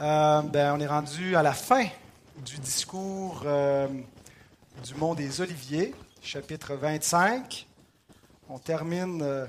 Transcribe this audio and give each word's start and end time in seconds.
Euh, 0.00 0.42
ben, 0.42 0.76
on 0.76 0.80
est 0.80 0.86
rendu 0.86 1.34
à 1.34 1.42
la 1.42 1.52
fin 1.52 1.84
du 2.46 2.58
discours 2.58 3.42
euh, 3.44 3.88
du 4.84 4.94
Mont 4.94 5.14
des 5.14 5.40
Oliviers, 5.40 5.92
chapitre 6.22 6.74
25. 6.74 7.66
On 8.48 8.60
termine 8.60 9.20
euh, 9.22 9.44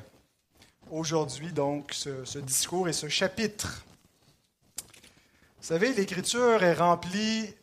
aujourd'hui 0.90 1.52
donc 1.52 1.92
ce, 1.94 2.26
ce 2.26 2.40
discours 2.40 2.90
et 2.90 2.94
ce 2.94 3.08
chapitre. 3.08 3.86
Vous 5.62 5.68
savez, 5.68 5.94
l'Écriture 5.94 6.64
est 6.64 6.74
remplie 6.74 7.54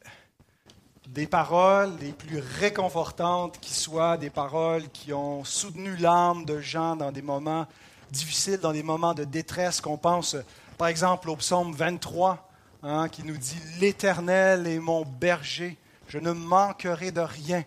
des 1.08 1.26
paroles 1.26 1.92
les 2.00 2.12
plus 2.12 2.38
réconfortantes 2.38 3.58
qui 3.58 3.74
soient, 3.74 4.16
des 4.16 4.30
paroles 4.30 4.88
qui 4.90 5.12
ont 5.12 5.42
soutenu 5.42 5.96
l'âme 5.96 6.44
de 6.44 6.60
gens 6.60 6.94
dans 6.94 7.10
des 7.10 7.22
moments 7.22 7.66
difficiles, 8.12 8.58
dans 8.58 8.72
des 8.72 8.84
moments 8.84 9.14
de 9.14 9.24
détresse, 9.24 9.80
qu'on 9.80 9.98
pense 9.98 10.36
par 10.78 10.86
exemple 10.86 11.30
au 11.30 11.34
psaume 11.34 11.72
23, 11.72 12.45
hein, 12.82 13.08
qui 13.08 13.22
nous 13.22 13.36
dit 13.36 13.58
L'Éternel 13.80 14.66
est 14.66 14.78
mon 14.78 15.04
berger, 15.04 15.76
je 16.08 16.18
ne 16.18 16.32
manquerai 16.32 17.10
de 17.12 17.20
rien. 17.20 17.64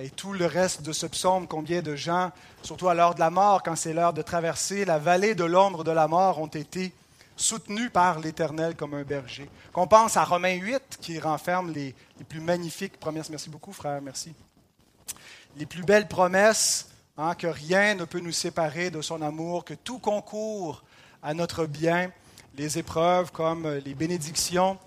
Et 0.00 0.10
tout 0.10 0.32
le 0.32 0.46
reste 0.46 0.82
de 0.82 0.92
ce 0.92 1.06
psaume, 1.06 1.48
combien 1.48 1.82
de 1.82 1.96
gens, 1.96 2.30
surtout 2.62 2.88
à 2.88 2.94
l'heure 2.94 3.14
de 3.14 3.20
la 3.20 3.30
mort, 3.30 3.62
quand 3.64 3.74
c'est 3.74 3.92
l'heure 3.92 4.12
de 4.12 4.22
traverser 4.22 4.84
la 4.84 4.98
vallée 4.98 5.34
de 5.34 5.44
l'ombre 5.44 5.82
de 5.82 5.90
la 5.90 6.06
mort, 6.06 6.40
ont 6.40 6.46
été 6.46 6.92
soutenus 7.36 7.90
par 7.90 8.20
l'Éternel 8.20 8.76
comme 8.76 8.94
un 8.94 9.02
berger. 9.02 9.50
Qu'on 9.72 9.88
pense 9.88 10.16
à 10.16 10.24
Romains 10.24 10.54
8, 10.54 10.98
qui 11.00 11.18
renferme 11.18 11.72
les, 11.72 11.94
les 12.18 12.24
plus 12.24 12.40
magnifiques 12.40 12.98
promesses. 13.00 13.30
Merci 13.30 13.50
beaucoup, 13.50 13.72
frère, 13.72 14.00
merci. 14.00 14.34
Les 15.56 15.66
plus 15.66 15.82
belles 15.82 16.06
promesses, 16.06 16.88
hein, 17.16 17.34
que 17.34 17.48
rien 17.48 17.96
ne 17.96 18.04
peut 18.04 18.20
nous 18.20 18.32
séparer 18.32 18.90
de 18.90 19.02
son 19.02 19.20
amour, 19.20 19.64
que 19.64 19.74
tout 19.74 19.98
concourt 19.98 20.84
à 21.22 21.34
notre 21.34 21.66
bien, 21.66 22.12
les 22.58 22.76
épreuves 22.76 23.30
comme 23.30 23.68
les 23.68 23.94
bénédictions, 23.94 24.78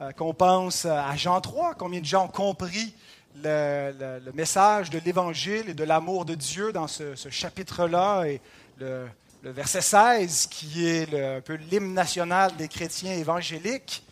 euh, 0.00 0.10
qu'on 0.10 0.34
pense 0.34 0.86
à 0.86 1.14
Jean 1.16 1.40
3, 1.40 1.74
combien 1.74 2.00
de 2.00 2.04
gens 2.04 2.24
ont 2.24 2.28
compris 2.28 2.94
le, 3.36 4.18
message 4.34 4.90
de 4.90 4.98
l'Évangile 4.98 5.68
et 5.68 5.74
de 5.74 5.84
l'amour 5.84 6.24
de 6.24 6.34
Dieu 6.34 6.72
dans 6.72 6.88
ce, 6.88 7.14
chapitre-là, 7.30 8.24
et 8.24 8.40
le, 8.78 9.06
verset 9.44 9.80
16, 9.80 10.48
qui 10.48 10.86
est 10.86 11.14
un 11.14 11.40
peu 11.40 11.54
l'hymne 11.54 11.94
national 11.94 12.56
des 12.56 12.66
chrétiens 12.66 13.12
évangéliques. 13.12 14.04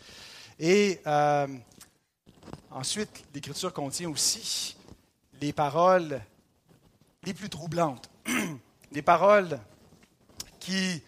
Et 0.57 1.01
euh, 1.05 1.47
ensuite, 2.71 3.25
l'Écriture 3.35 3.73
contient 3.73 4.09
aussi 4.09 4.77
les 5.41 5.51
paroles 5.51 6.21
les 7.23 7.33
plus 7.33 7.49
troublantes, 7.49 8.09
les 8.91 9.01
paroles 9.01 9.59
qui 10.59 11.03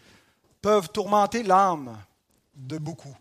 peuvent 0.63 0.89
tourmenter 0.89 1.43
l'âme 1.43 1.95
de 2.55 2.77
beaucoup. 2.77 3.15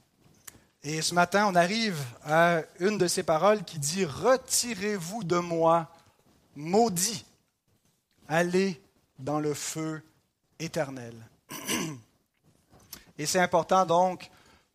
Et 0.85 1.03
ce 1.03 1.13
matin, 1.13 1.47
on 1.49 1.57
arrive 1.57 2.01
à 2.25 2.61
une 2.79 2.99
de 2.99 3.09
ces 3.09 3.25
paroles 3.25 3.65
qui 3.65 3.81
dit 3.81 4.05
Retirez-vous 4.05 5.25
de 5.25 5.39
moi, 5.39 5.91
maudit, 6.55 7.27
allez 8.29 8.81
dans 9.19 9.41
le 9.41 9.55
feu 9.55 10.03
éternel. 10.61 11.15
Et 13.19 13.27
c'est 13.27 13.41
important 13.41 13.85
donc 13.87 14.31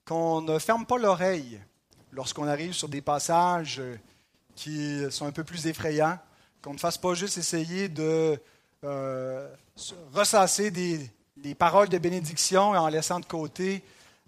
qu'on 0.05 0.41
ne 0.41 0.59
ferme 0.59 0.85
pas 0.85 0.97
l'oreille 0.97 1.61
lorsqu'on 2.11 2.47
arrive 2.47 2.73
sur 2.73 2.89
des 2.89 3.01
passages 3.01 3.81
qui 4.55 5.09
sont 5.09 5.25
un 5.25 5.31
peu 5.31 5.45
plus 5.45 5.67
effrayants, 5.67 6.19
qu'on 6.61 6.73
ne 6.73 6.79
fasse 6.79 6.97
pas 6.97 7.13
juste 7.13 7.37
essayer 7.37 7.87
de 7.87 8.41
euh, 8.83 9.49
ressasser 10.13 10.69
des, 10.69 11.09
des 11.37 11.55
paroles 11.55 11.89
de 11.89 11.97
bénédiction 11.97 12.71
en 12.71 12.87
laissant 12.87 13.19
de 13.19 13.25
côté 13.25 13.83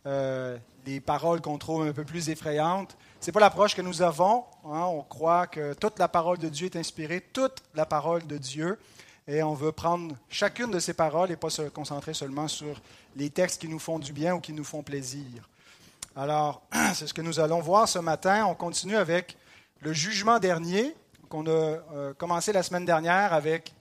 euh, 0.05 0.57
les 0.85 0.99
paroles 0.99 1.41
qu'on 1.41 1.57
trouve 1.57 1.83
un 1.83 1.91
peu 1.91 2.03
plus 2.03 2.29
effrayantes. 2.29 2.95
Ce 3.19 3.27
n'est 3.27 3.33
pas 3.33 3.39
l'approche 3.39 3.75
que 3.75 3.81
nous 3.81 4.02
avons. 4.02 4.45
Hein. 4.65 4.85
On 4.85 5.02
croit 5.02 5.47
que 5.47 5.73
toute 5.73 5.99
la 5.99 6.07
parole 6.07 6.37
de 6.37 6.49
Dieu 6.49 6.67
est 6.67 6.75
inspirée, 6.75 7.21
toute 7.33 7.63
la 7.75 7.85
parole 7.85 8.25
de 8.25 8.37
Dieu. 8.37 8.80
Et 9.27 9.43
on 9.43 9.53
veut 9.53 9.71
prendre 9.71 10.15
chacune 10.30 10.71
de 10.71 10.80
ces 10.80 10.93
paroles 10.93 11.30
et 11.31 11.36
pas 11.36 11.49
se 11.49 11.64
concentrer 11.64 12.14
seulement 12.14 12.47
sur 12.47 12.81
les 13.15 13.30
textes 13.30 13.61
qui 13.61 13.67
nous 13.67 13.77
font 13.77 13.99
du 13.99 14.14
bien 14.14 14.33
ou 14.36 14.39
qui 14.39 14.53
nous 14.53 14.64
font 14.64 14.81
plaisir. 14.81 15.49
Alors, 16.15 16.61
c'est 16.93 17.08
ce 17.08 17.14
que 17.14 17.21
nous 17.21 17.39
allons 17.39 17.59
voir 17.59 17.87
ce 17.87 17.99
matin. 17.99 18.45
On 18.45 18.55
continue 18.55 18.95
avec 18.95 19.37
le 19.81 19.93
jugement 19.93 20.39
dernier 20.39 20.95
qu'on 21.30 21.45
a 21.45 21.49
euh, 21.49 22.14
commencé 22.17 22.52
la 22.52 22.64
semaine 22.64 22.86
dernière 22.86 23.33
avec 23.33 23.73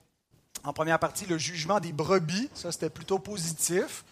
en 0.63 0.73
première 0.73 0.99
partie, 0.99 1.25
le 1.25 1.37
jugement 1.37 1.79
des 1.79 1.93
brebis. 1.93 2.49
Ça, 2.53 2.71
c'était 2.71 2.89
plutôt 2.89 3.19
positif. 3.19 4.03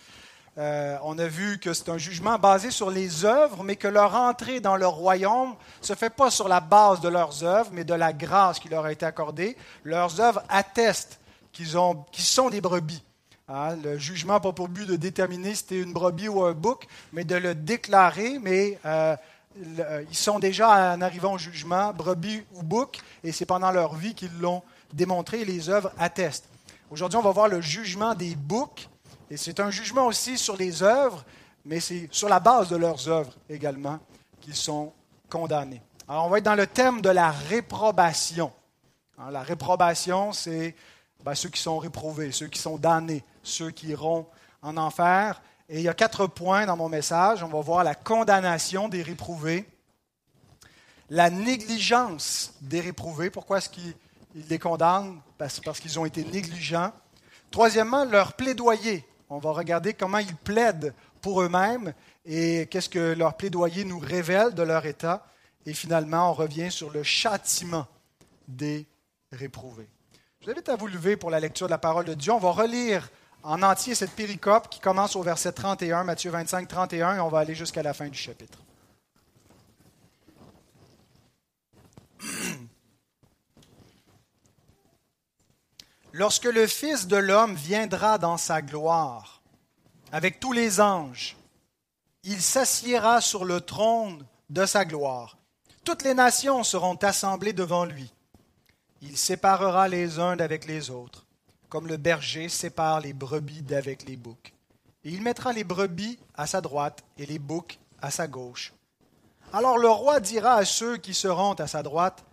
Euh, 0.58 0.98
on 1.04 1.20
a 1.20 1.28
vu 1.28 1.60
que 1.60 1.74
c'est 1.74 1.90
un 1.90 2.00
jugement 2.00 2.40
basé 2.40 2.72
sur 2.72 2.90
les 2.90 3.26
œuvres, 3.26 3.64
mais 3.64 3.76
que 3.76 3.88
leur 3.88 4.16
entrée 4.16 4.60
dans 4.60 4.76
le 4.76 4.88
royaume 4.88 5.54
se 5.82 5.94
fait 5.94 6.10
pas 6.10 6.32
sur 6.32 6.48
la 6.48 6.62
base 6.62 7.00
de 7.00 7.10
leurs 7.10 7.44
œuvres, 7.44 7.70
mais 7.74 7.84
de 7.84 7.94
la 7.94 8.12
grâce 8.12 8.58
qui 8.60 8.70
leur 8.70 8.86
a 8.86 8.92
été 8.92 9.06
accordée. 9.06 9.56
Leurs 9.84 10.20
œuvres 10.20 10.42
attestent 10.50 11.20
qu'ils 11.52 11.78
ont, 11.78 12.06
qu'ils 12.12 12.24
sont 12.24 12.50
des 12.50 12.62
brebis. 12.62 13.04
Hein, 13.50 13.76
le 13.84 13.98
jugement 13.98 14.34
n'a 14.34 14.40
pas 14.40 14.52
pour 14.52 14.68
but 14.68 14.88
de 14.88 14.96
déterminer 14.96 15.52
si 15.52 15.58
c'était 15.58 15.80
une 15.80 15.94
brebis 15.94 16.28
ou 16.28 16.44
un 16.44 16.54
bouc, 16.54 16.88
mais 17.14 17.24
de 17.24 17.36
le 17.36 17.54
déclarer, 17.54 18.40
mais 18.40 18.80
euh, 18.86 19.16
le, 19.56 20.06
ils 20.10 20.18
sont 20.18 20.40
déjà, 20.40 20.96
en 20.96 21.02
arrivant 21.02 21.34
au 21.34 21.38
jugement, 21.38 21.94
brebis 21.94 22.44
ou 22.56 22.64
bouc, 22.64 23.00
et 23.24 23.32
c'est 23.32 23.46
pendant 23.46 23.72
leur 23.72 23.96
vie 23.96 24.16
qu'ils 24.16 24.38
l'ont 24.40 24.64
démontré 24.94 25.46
les 25.46 25.70
œuvres 25.70 25.92
attestent. 25.98 26.48
Aujourd'hui, 26.90 27.18
on 27.18 27.22
va 27.22 27.32
voir 27.32 27.48
le 27.48 27.62
jugement 27.62 28.16
des 28.16 28.36
boucs, 28.36 28.88
et 29.30 29.38
c'est 29.38 29.60
un 29.60 29.70
jugement 29.70 30.08
aussi 30.08 30.38
sur 30.38 30.56
les 30.56 30.84
œuvres, 30.84 31.26
mais 31.66 31.80
c'est 31.80 32.08
sur 32.12 32.30
la 32.30 32.40
base 32.40 32.70
de 32.70 32.78
leurs 32.78 33.10
œuvres 33.10 33.34
également 33.50 34.00
qu'ils 34.40 34.56
sont 34.56 34.94
condamnés. 35.30 35.82
Alors, 36.08 36.26
on 36.26 36.30
va 36.30 36.38
être 36.38 36.46
dans 36.46 36.56
le 36.56 36.68
thème 36.68 37.02
de 37.02 37.10
la 37.10 37.32
réprobation. 37.32 38.52
Alors, 39.18 39.32
la 39.32 39.44
réprobation, 39.44 40.32
c'est 40.32 40.76
ben, 41.24 41.36
ceux 41.36 41.50
qui 41.50 41.62
sont 41.62 41.78
réprouvés, 41.78 42.32
ceux 42.32 42.48
qui 42.48 42.60
sont 42.60 42.78
damnés, 42.78 43.24
ceux 43.44 43.72
qui 43.72 43.88
iront 43.88 44.26
en 44.62 44.78
enfer. 44.78 45.42
Et 45.68 45.80
il 45.80 45.84
y 45.84 45.90
a 45.90 45.94
quatre 45.94 46.28
points 46.28 46.66
dans 46.66 46.78
mon 46.78 46.88
message. 46.88 47.44
On 47.44 47.50
va 47.50 47.60
voir 47.60 47.84
la 47.84 47.96
condamnation 47.96 48.88
des 48.88 49.02
réprouvés, 49.02 49.68
la 51.10 51.30
négligence 51.30 52.54
des 52.62 52.80
réprouvés. 52.80 53.30
Pourquoi 53.30 53.58
est-ce 53.58 53.70
qu'ils 53.70 53.94
les 54.50 54.60
condamnent? 54.60 55.22
Parce, 55.38 55.60
parce 55.60 55.80
qu'ils 55.80 56.00
ont 56.00 56.06
été 56.06 56.24
négligents. 56.24 56.92
Troisièmement, 57.52 58.06
leur 58.06 58.34
plaidoyer. 58.34 59.06
On 59.30 59.40
va 59.40 59.52
regarder 59.52 59.94
comment 59.94 60.20
ils 60.20 60.36
plaident 60.36 60.94
pour 61.22 61.42
eux-mêmes 61.42 61.94
et 62.26 62.68
qu'est-ce 62.70 62.90
que 62.90 63.14
leur 63.14 63.36
plaidoyer 63.36 63.84
nous 63.84 64.00
révèle 64.00 64.54
de 64.54 64.64
leur 64.64 64.86
état. 64.86 65.26
Et 65.66 65.74
finalement, 65.74 66.30
on 66.30 66.34
revient 66.34 66.72
sur 66.72 66.90
le 66.92 67.04
châtiment 67.04 67.88
des 68.48 68.86
réprouvés. 69.32 69.90
Je 70.40 70.46
vous 70.46 70.52
invite 70.52 70.70
à 70.70 70.76
vous 70.76 70.88
lever 70.88 71.18
pour 71.18 71.30
la 71.30 71.40
lecture 71.40 71.68
de 71.68 71.72
la 71.72 71.78
parole 71.78 72.06
de 72.06 72.14
Dieu. 72.14 72.32
On 72.32 72.38
va 72.38 72.52
relire 72.52 73.10
en 73.44 73.62
entier 73.64 73.96
cette 73.96 74.12
péricope 74.12 74.70
qui 74.70 74.80
commence 74.80 75.16
au 75.16 75.22
verset 75.22 75.52
31, 75.52 76.04
Matthieu 76.04 76.32
25, 76.32 76.68
31, 76.68 77.16
et 77.16 77.20
on 77.20 77.30
va 77.30 77.40
aller 77.40 77.56
jusqu'à 77.56 77.84
la 77.84 77.94
fin 77.94 78.08
du 78.08 78.18
chapitre. 78.18 78.60
Lorsque 86.20 86.46
le 86.46 86.66
Fils 86.66 87.06
de 87.06 87.16
l'homme 87.16 87.54
viendra 87.54 88.18
dans 88.18 88.38
sa 88.38 88.64
gloire, 88.64 89.44
avec 90.12 90.40
tous 90.40 90.52
les 90.52 90.82
anges, 90.82 91.38
il 92.24 92.42
s'assiera 92.42 93.22
sur 93.22 93.46
le 93.46 93.62
trône 93.62 94.26
de 94.50 94.66
sa 94.66 94.84
gloire. 94.84 95.38
Toutes 95.84 96.02
les 96.02 96.16
nations 96.16 96.64
seront 96.64 96.96
assemblées 96.96 97.54
devant 97.54 97.86
lui. 97.86 98.12
Il 99.04 99.16
séparera 99.16 99.88
les 99.88 100.18
uns 100.18 100.36
d'avec 100.36 100.66
les 100.66 100.90
autres, 100.90 101.28
comme 101.70 101.86
le 101.86 101.98
berger 101.98 102.50
sépare 102.50 103.00
les 103.00 103.14
brebis 103.14 103.62
d'avec 103.62 104.02
les 104.08 104.16
boucs. 104.16 104.56
Et 105.04 105.12
il 105.12 105.22
mettra 105.22 105.54
les 105.54 105.64
brebis 105.64 106.18
à 106.34 106.48
sa 106.48 106.62
droite 106.62 107.04
et 107.20 107.28
les 107.28 107.38
boucs 107.38 107.78
à 108.02 108.10
sa 108.10 108.28
gauche. 108.28 108.74
Alors 109.54 109.78
le 109.78 109.90
roi 109.90 110.20
dira 110.20 110.56
à 110.56 110.66
ceux 110.66 110.98
qui 110.98 111.14
seront 111.14 111.54
à 111.54 111.68
sa 111.68 111.84
droite, 111.84 112.26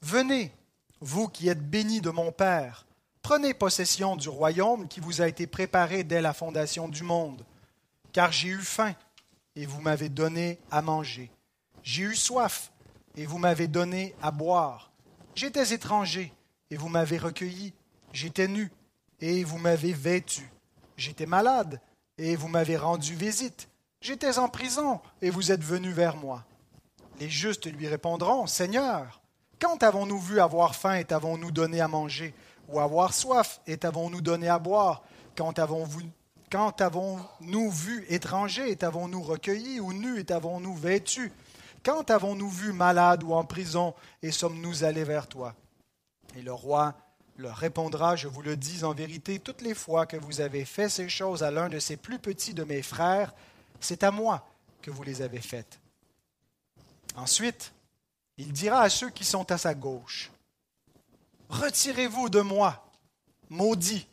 Venez, 0.00 0.52
vous 1.00 1.26
qui 1.26 1.48
êtes 1.48 1.68
bénis 1.68 2.00
de 2.00 2.10
mon 2.10 2.30
Père, 2.30 2.86
prenez 3.22 3.54
possession 3.54 4.16
du 4.16 4.28
royaume 4.28 4.88
qui 4.88 5.00
vous 5.00 5.22
a 5.22 5.28
été 5.28 5.46
préparé 5.46 6.04
dès 6.04 6.20
la 6.20 6.32
fondation 6.32 6.88
du 6.88 7.02
monde. 7.02 7.44
Car 8.12 8.32
j'ai 8.32 8.48
eu 8.48 8.60
faim, 8.60 8.94
et 9.56 9.66
vous 9.66 9.80
m'avez 9.80 10.08
donné 10.08 10.58
à 10.70 10.82
manger. 10.82 11.30
J'ai 11.82 12.02
eu 12.02 12.14
soif, 12.14 12.72
et 13.16 13.26
vous 13.26 13.38
m'avez 13.38 13.68
donné 13.68 14.14
à 14.22 14.30
boire. 14.30 14.90
J'étais 15.34 15.72
étranger, 15.72 16.32
et 16.70 16.76
vous 16.76 16.88
m'avez 16.88 17.18
recueilli. 17.18 17.72
J'étais 18.12 18.48
nu, 18.48 18.70
et 19.20 19.44
vous 19.44 19.58
m'avez 19.58 19.92
vêtu. 19.92 20.50
J'étais 20.96 21.26
malade, 21.26 21.80
et 22.18 22.36
vous 22.36 22.48
m'avez 22.48 22.76
rendu 22.76 23.14
visite. 23.14 23.68
J'étais 24.00 24.38
en 24.38 24.48
prison, 24.48 25.00
et 25.22 25.30
vous 25.30 25.52
êtes 25.52 25.62
venu 25.64 25.92
vers 25.92 26.16
moi. 26.16 26.44
Les 27.20 27.30
justes 27.30 27.66
lui 27.66 27.88
répondront, 27.88 28.46
Seigneur, 28.46 29.22
quand 29.60 29.82
avons-nous 29.82 30.18
vu 30.18 30.40
avoir 30.40 30.74
faim 30.74 30.96
et 30.96 31.04
t'avons-nous 31.04 31.52
donné 31.52 31.80
à 31.80 31.88
manger, 31.88 32.34
ou 32.68 32.80
avoir 32.80 33.14
soif 33.14 33.60
et 33.66 33.76
t'avons-nous 33.76 34.20
donné 34.20 34.48
à 34.48 34.58
boire, 34.58 35.02
quand 35.36 35.60
avons-nous 35.60 37.70
vu 37.70 38.04
étranger 38.08 38.70
et 38.70 38.76
t'avons-nous 38.76 39.22
recueilli, 39.22 39.80
ou 39.80 39.92
nu 39.92 40.18
et 40.18 40.24
t'avons-nous 40.24 40.74
vêtu? 40.74 41.32
Quand 41.84 42.10
avons-nous 42.10 42.50
vu 42.50 42.72
malade 42.72 43.22
ou 43.22 43.34
en 43.34 43.44
prison 43.44 43.94
et 44.22 44.30
sommes-nous 44.30 44.84
allés 44.84 45.04
vers 45.04 45.26
toi? 45.26 45.54
Et 46.36 46.42
le 46.42 46.52
roi 46.52 46.94
leur 47.38 47.56
répondra, 47.56 48.16
je 48.16 48.28
vous 48.28 48.42
le 48.42 48.56
dis 48.56 48.84
en 48.84 48.92
vérité, 48.92 49.38
toutes 49.38 49.62
les 49.62 49.74
fois 49.74 50.06
que 50.06 50.16
vous 50.16 50.40
avez 50.40 50.64
fait 50.64 50.88
ces 50.88 51.08
choses 51.08 51.42
à 51.42 51.50
l'un 51.50 51.68
de 51.68 51.78
ces 51.78 51.96
plus 51.96 52.18
petits 52.18 52.54
de 52.54 52.64
mes 52.64 52.82
frères, 52.82 53.34
c'est 53.80 54.04
à 54.04 54.10
moi 54.10 54.46
que 54.80 54.90
vous 54.90 55.02
les 55.02 55.22
avez 55.22 55.40
faites. 55.40 55.78
Ensuite, 57.16 57.72
il 58.38 58.52
dira 58.52 58.80
à 58.80 58.88
ceux 58.88 59.10
qui 59.10 59.24
sont 59.24 59.50
à 59.52 59.58
sa 59.58 59.74
gauche, 59.74 60.30
Retirez-vous 61.52 62.30
de 62.30 62.40
moi, 62.40 62.82
maudits, 63.50 64.08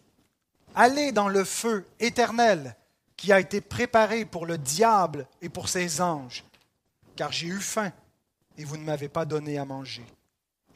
allez 0.76 1.14
dans 1.14 1.30
le 1.30 1.46
feu 1.46 1.88
éternel 2.02 2.76
qui 3.16 3.32
a 3.32 3.40
été 3.40 3.62
préparé 3.62 4.26
pour 4.26 4.46
le 4.46 4.58
diable 4.58 5.26
et 5.42 5.48
pour 5.48 5.70
ses 5.70 6.02
anges, 6.02 6.44
car 7.16 7.32
j'ai 7.32 7.48
eu 7.48 7.62
faim 7.62 7.94
et 8.58 8.66
vous 8.66 8.76
ne 8.76 8.84
m'avez 8.84 9.08
pas 9.08 9.24
donné 9.24 9.58
à 9.58 9.64
manger. 9.64 10.06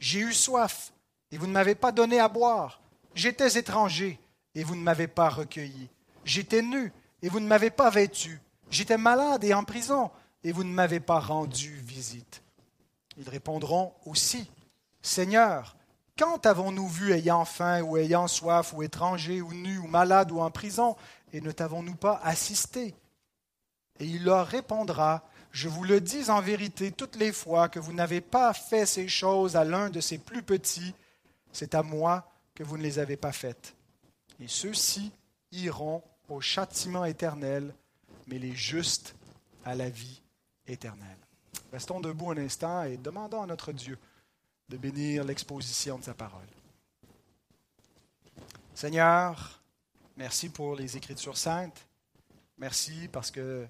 J'ai 0.00 0.20
eu 0.20 0.32
soif 0.32 0.90
et 1.30 1.36
vous 1.36 1.46
ne 1.46 1.52
m'avez 1.52 1.74
pas 1.74 1.92
donné 1.92 2.18
à 2.18 2.28
boire. 2.28 2.80
J'étais 3.14 3.58
étranger 3.58 4.18
et 4.54 4.64
vous 4.64 4.74
ne 4.74 4.82
m'avez 4.82 5.06
pas 5.06 5.28
recueilli. 5.28 5.90
J'étais 6.24 6.62
nu 6.62 6.94
et 7.20 7.28
vous 7.28 7.40
ne 7.40 7.46
m'avez 7.46 7.70
pas 7.70 7.90
vêtu. 7.90 8.40
J'étais 8.70 8.96
malade 8.96 9.44
et 9.44 9.52
en 9.52 9.64
prison 9.64 10.10
et 10.42 10.50
vous 10.50 10.64
ne 10.64 10.72
m'avez 10.72 11.00
pas 11.00 11.20
rendu 11.20 11.74
visite. 11.84 12.42
Ils 13.18 13.28
répondront 13.28 13.92
aussi, 14.06 14.50
Seigneur, 15.02 15.76
quand 16.18 16.46
avons-nous 16.46 16.88
vu 16.88 17.12
ayant 17.12 17.44
faim 17.44 17.82
ou 17.82 17.96
ayant 17.96 18.28
soif 18.28 18.72
ou 18.72 18.82
étranger 18.82 19.40
ou 19.40 19.52
nu 19.52 19.78
ou 19.78 19.86
malade 19.86 20.30
ou 20.30 20.40
en 20.40 20.50
prison 20.50 20.96
et 21.32 21.40
ne 21.40 21.50
t'avons-nous 21.50 21.96
pas 21.96 22.20
assisté? 22.22 22.94
Et 24.00 24.06
il 24.06 24.24
leur 24.24 24.46
répondra, 24.46 25.24
Je 25.50 25.68
vous 25.68 25.84
le 25.84 26.00
dis 26.00 26.30
en 26.30 26.40
vérité 26.40 26.90
toutes 26.90 27.16
les 27.16 27.32
fois 27.32 27.68
que 27.68 27.78
vous 27.78 27.92
n'avez 27.92 28.20
pas 28.20 28.52
fait 28.52 28.86
ces 28.86 29.08
choses 29.08 29.54
à 29.54 29.64
l'un 29.64 29.88
de 29.88 30.00
ces 30.00 30.18
plus 30.18 30.42
petits, 30.42 30.94
c'est 31.52 31.76
à 31.76 31.82
moi 31.82 32.28
que 32.54 32.64
vous 32.64 32.76
ne 32.76 32.82
les 32.82 32.98
avez 32.98 33.16
pas 33.16 33.32
faites. 33.32 33.74
Et 34.40 34.48
ceux-ci 34.48 35.12
iront 35.52 36.02
au 36.28 36.40
châtiment 36.40 37.04
éternel, 37.04 37.72
mais 38.26 38.38
les 38.38 38.54
justes 38.54 39.14
à 39.64 39.76
la 39.76 39.88
vie 39.88 40.22
éternelle. 40.66 41.18
Restons 41.72 42.00
debout 42.00 42.32
un 42.32 42.38
instant 42.38 42.82
et 42.84 42.96
demandons 42.96 43.42
à 43.42 43.46
notre 43.46 43.72
Dieu 43.72 43.98
de 44.68 44.76
bénir 44.76 45.24
l'exposition 45.24 45.98
de 45.98 46.04
sa 46.04 46.14
parole. 46.14 46.46
Seigneur, 48.74 49.62
merci 50.16 50.48
pour 50.48 50.74
les 50.74 50.96
Écritures 50.96 51.36
saintes. 51.36 51.86
Merci 52.58 53.08
parce 53.08 53.30
qu'elles 53.30 53.68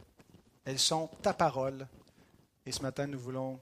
sont 0.79 1.09
ta 1.23 1.35
parole. 1.35 1.87
Et 2.65 2.73
ce 2.73 2.81
matin, 2.83 3.07
nous 3.07 3.19
voulons 3.19 3.61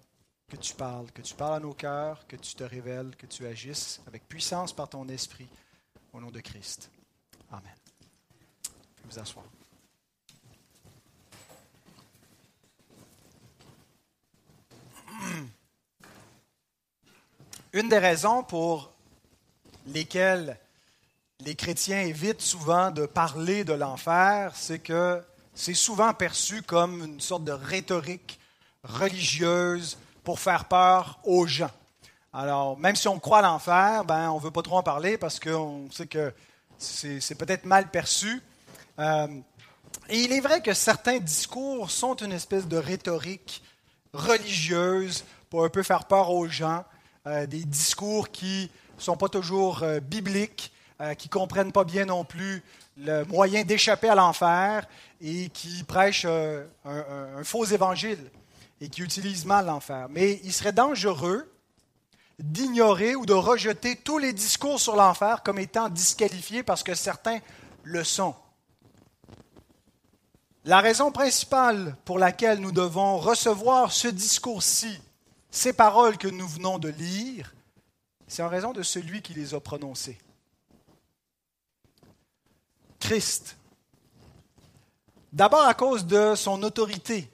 que 0.48 0.56
tu 0.56 0.74
parles, 0.74 1.10
que 1.12 1.22
tu 1.22 1.34
parles 1.34 1.54
à 1.54 1.60
nos 1.60 1.74
cœurs, 1.74 2.26
que 2.26 2.36
tu 2.36 2.54
te 2.54 2.62
révèles, 2.62 3.16
que 3.16 3.26
tu 3.26 3.46
agisses 3.46 4.00
avec 4.06 4.28
puissance 4.28 4.72
par 4.72 4.88
ton 4.88 5.08
esprit, 5.08 5.48
au 6.12 6.20
nom 6.20 6.30
de 6.30 6.40
Christ. 6.40 6.90
Amen. 7.50 7.74
Vous 9.04 9.18
asseoir. 9.18 9.44
Une 17.74 17.88
des 17.88 17.98
raisons 17.98 18.42
pour 18.42 18.92
lesquelles 19.86 20.58
les 21.40 21.54
chrétiens 21.54 22.02
évitent 22.02 22.42
souvent 22.42 22.90
de 22.90 23.06
parler 23.06 23.64
de 23.64 23.72
l'enfer, 23.72 24.52
c'est 24.54 24.78
que 24.78 25.22
c'est 25.54 25.72
souvent 25.72 26.12
perçu 26.12 26.60
comme 26.60 27.02
une 27.02 27.20
sorte 27.20 27.44
de 27.44 27.52
rhétorique 27.52 28.38
religieuse 28.84 29.96
pour 30.22 30.38
faire 30.38 30.66
peur 30.66 31.18
aux 31.24 31.46
gens. 31.46 31.70
Alors, 32.34 32.78
même 32.78 32.94
si 32.94 33.08
on 33.08 33.18
croit 33.18 33.38
à 33.38 33.42
l'enfer, 33.42 34.04
ben, 34.04 34.30
on 34.30 34.36
ne 34.36 34.44
veut 34.44 34.50
pas 34.50 34.62
trop 34.62 34.76
en 34.76 34.82
parler 34.82 35.16
parce 35.16 35.40
qu'on 35.40 35.90
sait 35.90 36.06
que 36.06 36.30
c'est 36.76 37.34
peut-être 37.36 37.64
mal 37.64 37.90
perçu. 37.90 38.42
Euh, 38.98 39.28
et 40.10 40.18
il 40.18 40.32
est 40.32 40.40
vrai 40.40 40.60
que 40.60 40.74
certains 40.74 41.20
discours 41.20 41.90
sont 41.90 42.16
une 42.16 42.32
espèce 42.32 42.68
de 42.68 42.76
rhétorique 42.76 43.62
religieuse 44.12 45.24
pour 45.48 45.64
un 45.64 45.70
peu 45.70 45.82
faire 45.82 46.04
peur 46.04 46.30
aux 46.30 46.48
gens. 46.48 46.84
Euh, 47.28 47.46
des 47.46 47.64
discours 47.64 48.30
qui 48.30 48.68
ne 48.96 49.00
sont 49.00 49.16
pas 49.16 49.28
toujours 49.28 49.84
euh, 49.84 50.00
bibliques, 50.00 50.72
euh, 51.00 51.14
qui 51.14 51.28
ne 51.28 51.32
comprennent 51.32 51.70
pas 51.70 51.84
bien 51.84 52.04
non 52.04 52.24
plus 52.24 52.64
le 52.96 53.24
moyen 53.26 53.62
d'échapper 53.62 54.08
à 54.08 54.16
l'enfer 54.16 54.88
et 55.20 55.48
qui 55.50 55.84
prêchent 55.84 56.24
un, 56.24 56.64
un, 56.84 57.44
faux 57.44 57.64
évangile 57.64 58.18
et 58.80 58.88
qui 58.88 59.02
utilisent 59.02 59.46
mal 59.46 59.66
l'enfer. 59.66 60.08
Mais 60.10 60.40
il 60.42 60.52
serait 60.52 60.72
dangereux 60.72 61.48
d'ignorer 62.40 63.14
ou 63.14 63.24
de 63.24 63.34
rejeter 63.34 63.94
tous 63.94 64.18
les 64.18 64.32
discours 64.32 64.80
sur 64.80 64.96
l'enfer 64.96 65.44
comme 65.44 65.60
étant 65.60 65.88
disqualifiés 65.88 66.64
parce 66.64 66.82
que 66.82 66.96
certains 66.96 67.38
le 67.84 68.02
sont. 68.02 68.34
La 70.64 70.80
raison 70.80 71.12
principale 71.12 71.94
pour 72.04 72.18
laquelle 72.18 72.58
nous 72.58 72.72
devons 72.72 73.18
recevoir 73.18 73.92
ce 73.92 74.08
discours-ci 74.08 75.00
ces 75.52 75.74
paroles 75.74 76.16
que 76.16 76.28
nous 76.28 76.48
venons 76.48 76.78
de 76.78 76.88
lire, 76.88 77.54
c'est 78.26 78.42
en 78.42 78.48
raison 78.48 78.72
de 78.72 78.82
celui 78.82 79.20
qui 79.20 79.34
les 79.34 79.54
a 79.54 79.60
prononcées. 79.60 80.18
Christ. 82.98 83.58
D'abord 85.30 85.62
à 85.64 85.74
cause 85.74 86.06
de 86.06 86.34
son 86.34 86.62
autorité. 86.62 87.30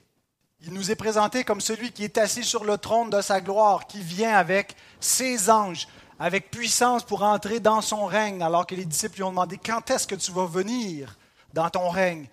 Il 0.61 0.73
nous 0.73 0.91
est 0.91 0.95
présenté 0.95 1.45
comme 1.45 1.61
celui 1.61 1.93
qui 1.93 2.03
est 2.03 2.17
assis 2.17 2.43
sur 2.43 2.65
le 2.65 2.77
trône 2.77 3.09
de 3.09 3.21
sa 3.21 3.39
gloire, 3.39 3.87
qui 3.87 4.01
vient 4.01 4.35
avec 4.35 4.75
ses 4.99 5.49
anges, 5.49 5.87
avec 6.19 6.51
puissance 6.51 7.05
pour 7.05 7.23
entrer 7.23 7.61
dans 7.61 7.79
son 7.79 8.05
règne, 8.05 8.43
alors 8.43 8.67
que 8.67 8.75
les 8.75 8.85
disciples 8.85 9.15
lui 9.15 9.23
ont 9.23 9.29
demandé 9.29 9.57
quand 9.57 9.89
est-ce 9.89 10.05
que 10.05 10.15
tu 10.15 10.33
vas 10.33 10.45
venir 10.45 11.17
dans 11.53 11.69
ton 11.69 11.87
règne? 11.89 12.27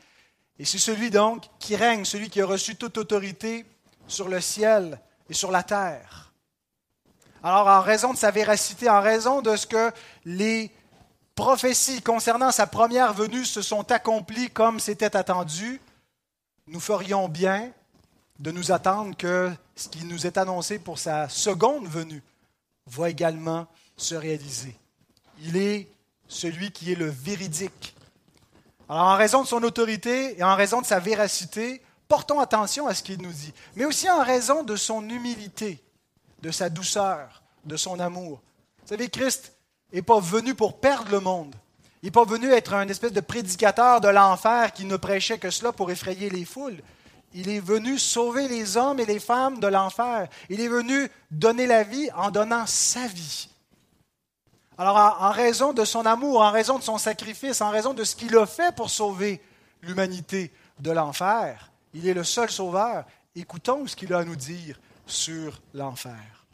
Et 0.59 0.65
c'est 0.65 0.79
celui 0.79 1.11
donc 1.11 1.44
qui 1.61 1.77
règne, 1.77 2.05
celui 2.05 2.29
qui 2.29 2.41
a 2.41 2.47
reçu 2.47 2.75
toute 2.75 2.99
autorité 2.99 3.65
sur 4.09 4.29
le 4.29 4.41
ciel 4.41 5.00
et 5.28 5.34
sur 5.34 5.50
la 5.50 5.62
terre. 5.62 6.32
Alors, 7.43 7.67
en 7.67 7.81
raison 7.81 8.12
de 8.12 8.19
sa 8.19 8.31
véracité, 8.31 8.88
en 8.88 9.00
raison 9.00 9.43
de 9.43 9.55
ce 9.56 9.67
que 9.67 9.93
les 10.25 10.73
prophéties 11.34 12.02
concernant 12.02 12.50
sa 12.50 12.67
première 12.67 13.12
venue 13.12 13.44
se 13.44 13.62
sont 13.62 13.90
accomplies 13.93 14.50
comme 14.50 14.81
c'était 14.81 15.17
attendu, 15.17 15.81
nous 16.67 16.81
ferions 16.81 17.28
bien 17.28 17.70
de 18.38 18.50
nous 18.50 18.73
attendre 18.73 19.17
que 19.17 19.52
ce 19.76 19.88
qui 19.88 20.05
nous 20.05 20.27
est 20.27 20.39
annoncé 20.39 20.79
pour 20.79 20.98
sa 20.98 21.29
seconde 21.29 21.86
venue 21.86 22.22
va 22.86 23.10
également 23.10 23.67
se 23.96 24.15
réaliser. 24.15 24.77
Il 25.41 25.56
est 25.56 25.89
celui 26.29 26.72
qui 26.72 26.93
est 26.93 26.96
le 26.96 27.08
véridique. 27.08 27.94
Alors, 28.89 29.06
en 29.06 29.17
raison 29.17 29.43
de 29.43 29.46
son 29.46 29.62
autorité 29.62 30.39
et 30.39 30.43
en 30.43 30.55
raison 30.55 30.81
de 30.81 30.86
sa 30.86 30.98
véracité, 30.98 31.82
portons 32.08 32.41
attention 32.41 32.86
à 32.86 32.94
ce 32.94 33.03
qu'il 33.03 33.20
nous 33.20 33.32
dit, 33.32 33.53
mais 33.75 33.84
aussi 33.84 34.08
en 34.10 34.22
raison 34.22 34.63
de 34.63 34.77
son 34.77 35.08
humilité, 35.08 35.82
de 36.43 36.51
sa 36.51 36.69
douceur, 36.69 37.43
de 37.65 37.77
son 37.77 38.01
amour. 38.01 38.41
Vous 38.82 38.89
savez, 38.89 39.08
Christ 39.08 39.53
n'est 39.93 40.03
pas 40.03 40.20
venu 40.20 40.55
pour 40.55 40.79
perdre 40.79 41.10
le 41.10 41.20
monde. 41.20 41.55
Il 42.03 42.06
n'est 42.06 42.13
pas 42.13 42.25
venu 42.25 42.53
être 42.53 42.75
un 42.75 42.89
espèce 42.89 43.13
de 43.13 43.20
prédicateur 43.20 44.01
de 44.01 44.08
l'enfer 44.08 44.72
qui 44.72 44.84
ne 44.84 44.96
prêchait 44.96 45.39
que 45.39 45.51
cela 45.51 45.72
pour 45.72 45.91
effrayer 45.91 46.31
les 46.31 46.44
foules. 46.44 46.81
Il 47.34 47.48
est 47.48 47.60
venu 47.60 47.98
sauver 47.98 48.48
les 48.48 48.77
hommes 48.77 49.01
et 49.01 49.06
les 49.06 49.19
femmes 49.19 49.58
de 49.58 49.67
l'enfer. 49.67 50.29
Il 50.48 50.60
est 50.60 50.69
venu 50.69 51.10
donner 51.31 51.67
la 51.67 51.82
vie 51.82 52.08
en 52.15 52.31
donnant 52.31 52.67
sa 52.67 53.06
vie. 53.08 53.48
Alors, 54.79 54.96
en 55.20 55.31
raison 55.31 55.72
de 55.72 55.84
son 55.84 56.05
amour, 56.05 56.43
en 56.43 56.51
raison 56.51 56.79
de 56.79 56.84
son 56.84 56.98
sacrifice, 56.98 57.60
en 57.60 57.70
raison 57.70 57.94
de 57.94 58.05
ce 58.05 58.15
qu'il 58.15 58.36
a 58.36 58.46
fait 58.46 58.75
pour 58.75 58.91
sauver 58.91 59.41
l'humanité 59.82 60.53
de 60.81 60.91
l'enfer, 60.91 61.70
il 61.96 62.06
est 62.06 62.15
le 62.15 62.24
seul 62.24 62.50
sauveur. 62.50 63.05
Écoutons 63.34 63.86
ce 63.86 63.96
qu'il 63.96 64.12
a 64.12 64.19
à 64.19 64.24
nous 64.24 64.36
dire 64.36 64.79
sur 65.06 65.60
l'enfer. 65.72 66.46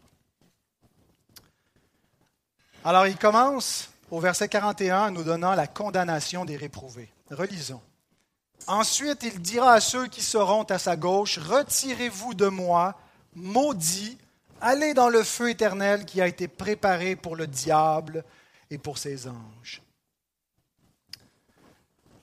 Alors 2.84 3.06
il 3.06 3.16
commence 3.16 3.90
au 4.11 4.20
verset 4.20 4.49
41 4.49 5.08
en 5.08 5.11
nous 5.11 5.25
donnant 5.25 5.54
la 5.54 5.66
condamnation 5.66 6.44
des 6.44 6.56
réprouvés. 6.56 7.11
Relisons. 7.30 7.80
Ensuite, 8.68 9.25
il 9.25 9.40
dira 9.40 9.72
à 9.72 9.80
ceux 9.80 10.06
qui 10.06 10.22
seront 10.22 10.62
à 10.64 10.78
sa 10.78 10.96
gauche, 10.96 11.38
Retirez-vous 11.38 12.34
de 12.34 12.46
moi, 12.46 12.96
maudits, 13.34 14.18
allez 14.61 14.94
dans 14.94 15.08
le 15.08 15.25
feu 15.25 15.50
éternel 15.50 16.04
qui 16.04 16.20
a 16.20 16.28
été 16.28 16.46
préparé 16.46 17.16
pour 17.16 17.34
le 17.34 17.49
diable 17.49 18.25
et 18.70 18.78
pour 18.78 18.99
ses 18.99 19.26
anges 19.26 19.82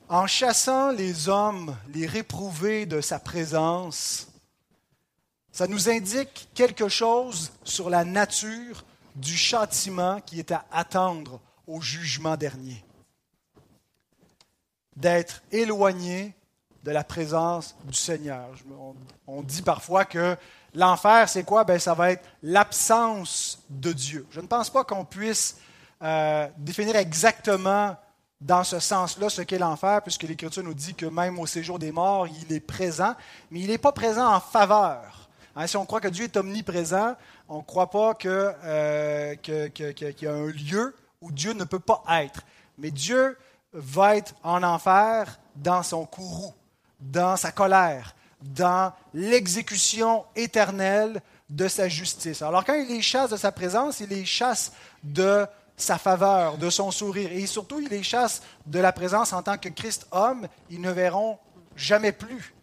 en 0.10 0.26
chassant 0.26 0.92
les 0.92 1.30
hommes, 1.30 1.78
les 1.94 2.08
réprouvés 2.08 2.88
de 2.88 3.00
sa 3.00 3.20
présence, 3.20 4.28
ça 5.52 5.68
nous 5.68 5.90
indique 5.90 6.50
quelque 6.56 6.90
chose 6.90 7.52
sur 7.64 7.90
la 7.92 8.04
nature 8.04 8.84
du 9.16 9.38
châtiment 9.38 10.20
qui 10.22 10.40
est 10.40 10.52
à 10.52 10.66
attendre 10.72 11.40
au 11.68 11.80
jugement 11.80 12.36
dernier. 12.36 12.84
d'être 14.96 15.44
éloigné 15.54 16.34
de 16.84 16.92
la 16.92 17.06
présence 17.06 17.74
du 17.86 17.94
Seigneur. 17.94 18.50
On, 19.28 19.42
dit 19.44 19.62
parfois 19.62 20.04
que 20.04 20.36
l'enfer, 20.74 21.30
c'est 21.30 21.44
quoi? 21.44 21.64
Ben, 21.64 21.80
Ça 21.80 21.94
va 21.94 22.12
être 22.12 22.28
l'absence 22.44 23.64
de 23.70 23.94
Dieu. 23.94 24.28
Je 24.30 24.42
ne 24.42 24.48
pense 24.48 24.70
pas 24.70 24.84
qu'on 24.84 25.06
puisse 25.06 25.58
euh, 26.02 26.50
définir 26.58 26.98
exactement 26.98 27.96
dans 28.42 28.64
ce 28.64 28.80
sens-là 28.80 29.30
ce 29.30 29.42
qu'est 29.42 29.58
l'enfer, 29.58 30.02
puisque 30.02 30.24
l'Écriture 30.24 30.64
nous 30.64 30.74
dit 30.74 30.96
que 30.96 31.06
même 31.06 31.40
au 31.40 31.46
séjour 31.46 31.78
des 31.78 31.92
morts, 31.92 32.28
il 32.28 32.54
est 32.54 32.62
présent, 32.62 33.16
mais 33.52 33.60
il 33.62 33.68
n'est 33.68 33.78
pas 33.78 33.92
présent 33.92 34.34
en 34.34 34.40
faveur. 34.40 35.30
Hein, 35.56 35.68
si 35.68 35.76
on 35.76 35.86
croit 35.86 36.00
que 36.00 36.08
Dieu 36.08 36.26
est 36.26 36.38
omniprésent, 36.38 37.16
on 37.50 37.58
ne 37.58 37.64
croit 37.64 37.90
pas 37.90 38.18
euh, 38.26 39.36
qu'il 39.36 40.16
y 40.22 40.28
a 40.28 40.34
un 40.34 40.48
lieu 40.48 40.96
où 41.22 41.32
Dieu 41.32 41.54
ne 41.54 41.66
peut 41.66 41.80
pas 41.80 42.04
être. 42.22 42.44
Mais 42.78 42.92
Dieu 42.92 43.38
va 43.74 44.16
être 44.16 44.34
en 44.44 44.64
enfer 44.64 45.40
dans 45.56 45.84
son 45.84 46.06
courroux, 46.06 46.54
dans 47.02 47.36
sa 47.36 47.52
colère, 47.52 48.16
dans 48.42 48.94
l'exécution 49.14 50.24
éternelle 50.36 51.22
de 51.50 51.68
sa 51.68 51.90
justice. 51.90 52.42
Alors 52.42 52.64
quand 52.64 52.76
il 52.76 52.88
les 52.88 53.02
chasse 53.02 53.32
de 53.32 53.38
sa 53.38 53.52
présence, 53.52 54.00
il 54.00 54.10
les 54.10 54.26
chasse 54.26 54.72
de 55.04 55.46
sa 55.82 55.98
faveur, 55.98 56.58
de 56.58 56.70
son 56.70 56.92
sourire. 56.92 57.32
Et 57.32 57.46
surtout, 57.46 57.80
il 57.80 57.90
les 57.90 58.04
chasse 58.04 58.42
de 58.66 58.80
la 58.80 58.92
présence 58.92 59.34
en 59.34 59.44
tant 59.44 59.58
que 59.58 59.70
Christ 59.70 60.08
homme. 60.12 60.48
Ils 60.70 60.82
ne 60.82 60.92
verront 60.92 61.38
jamais 61.76 62.12
plus 62.12 62.54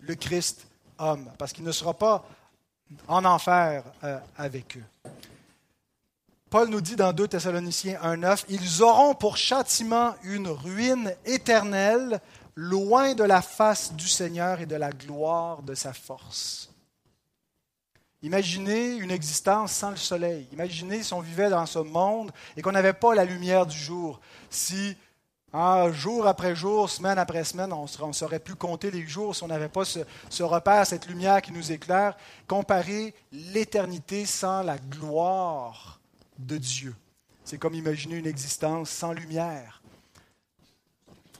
le 0.00 0.14
Christ 0.14 0.66
homme, 0.98 1.30
parce 1.38 1.52
qu'il 1.52 1.64
ne 1.64 1.72
sera 1.72 1.94
pas 1.94 2.24
en 3.08 3.24
enfer 3.24 3.82
euh, 4.04 4.18
avec 4.36 4.76
eux. 4.76 5.10
Paul 6.48 6.68
nous 6.68 6.80
dit 6.80 6.96
dans 6.96 7.12
2 7.12 7.28
Thessaloniciens 7.28 7.98
1.9, 8.02 8.44
Ils 8.48 8.82
auront 8.82 9.14
pour 9.14 9.36
châtiment 9.36 10.14
une 10.22 10.48
ruine 10.48 11.12
éternelle, 11.24 12.20
loin 12.54 13.14
de 13.14 13.24
la 13.24 13.42
face 13.42 13.92
du 13.92 14.08
Seigneur 14.08 14.60
et 14.60 14.66
de 14.66 14.76
la 14.76 14.90
gloire 14.90 15.62
de 15.62 15.74
sa 15.74 15.92
force. 15.92 16.70
Imaginez 18.22 18.96
une 18.96 19.10
existence 19.10 19.72
sans 19.72 19.90
le 19.90 19.96
soleil. 19.96 20.48
Imaginez 20.52 21.02
si 21.02 21.12
on 21.12 21.20
vivait 21.20 21.50
dans 21.50 21.66
ce 21.66 21.78
monde 21.78 22.32
et 22.56 22.62
qu'on 22.62 22.72
n'avait 22.72 22.92
pas 22.92 23.14
la 23.14 23.24
lumière 23.24 23.66
du 23.66 23.76
jour. 23.76 24.20
Si 24.50 24.96
ah, 25.52 25.90
jour 25.92 26.26
après 26.26 26.54
jour, 26.54 26.90
semaine 26.90 27.18
après 27.18 27.44
semaine, 27.44 27.72
on 27.72 27.86
ne 28.06 28.12
saurait 28.12 28.40
plus 28.40 28.56
compter 28.56 28.90
les 28.90 29.06
jours 29.06 29.34
si 29.34 29.42
on 29.42 29.48
n'avait 29.48 29.68
pas 29.68 29.84
ce, 29.84 30.00
ce, 30.28 30.42
repère, 30.42 30.86
cette 30.86 31.06
lumière 31.06 31.40
qui 31.40 31.52
nous 31.52 31.72
éclaire. 31.72 32.16
Comparer 32.46 33.14
l'éternité 33.32 34.26
sans 34.26 34.62
la 34.62 34.76
gloire 34.76 36.00
de 36.38 36.58
Dieu. 36.58 36.94
C'est 37.44 37.58
comme 37.58 37.74
imaginer 37.74 38.16
une 38.16 38.26
existence 38.26 38.90
sans 38.90 39.12
lumière, 39.12 39.82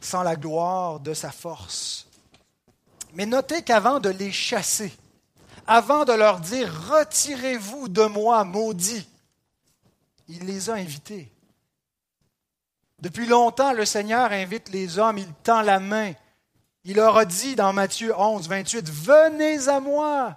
sans 0.01 0.23
la 0.23 0.37
gloire 0.37 1.01
de 1.01 1.13
sa 1.13 1.33
force. 1.33 2.07
Mais 3.13 3.27
notez 3.27 3.63
qu'avant 3.63 3.99
de 3.99 4.11
les 4.11 4.31
chasser, 4.31 4.93
avant 5.67 6.05
de 6.05 6.13
leur 6.13 6.41
dire 6.41 6.73
Retirez-vous 6.91 7.89
de 7.89 8.05
moi, 8.05 8.45
maudit, 8.45 9.07
il 10.29 10.45
les 10.45 10.71
a 10.71 10.75
invités. 10.75 11.31
Depuis 13.01 13.27
longtemps, 13.27 13.73
le 13.73 13.85
Seigneur 13.85 14.33
invite 14.33 14.71
les 14.71 14.99
hommes, 14.99 15.19
il 15.19 15.33
tend 15.43 15.63
la 15.63 15.79
main. 15.79 16.13
Il 16.85 16.97
leur 16.97 17.17
a 17.17 17.25
dit 17.25 17.57
dans 17.57 17.73
Matthieu 17.73 18.15
11, 18.17 18.49
28, 18.49 18.89
Venez 18.89 19.69
à 19.69 19.81
moi. 19.81 20.37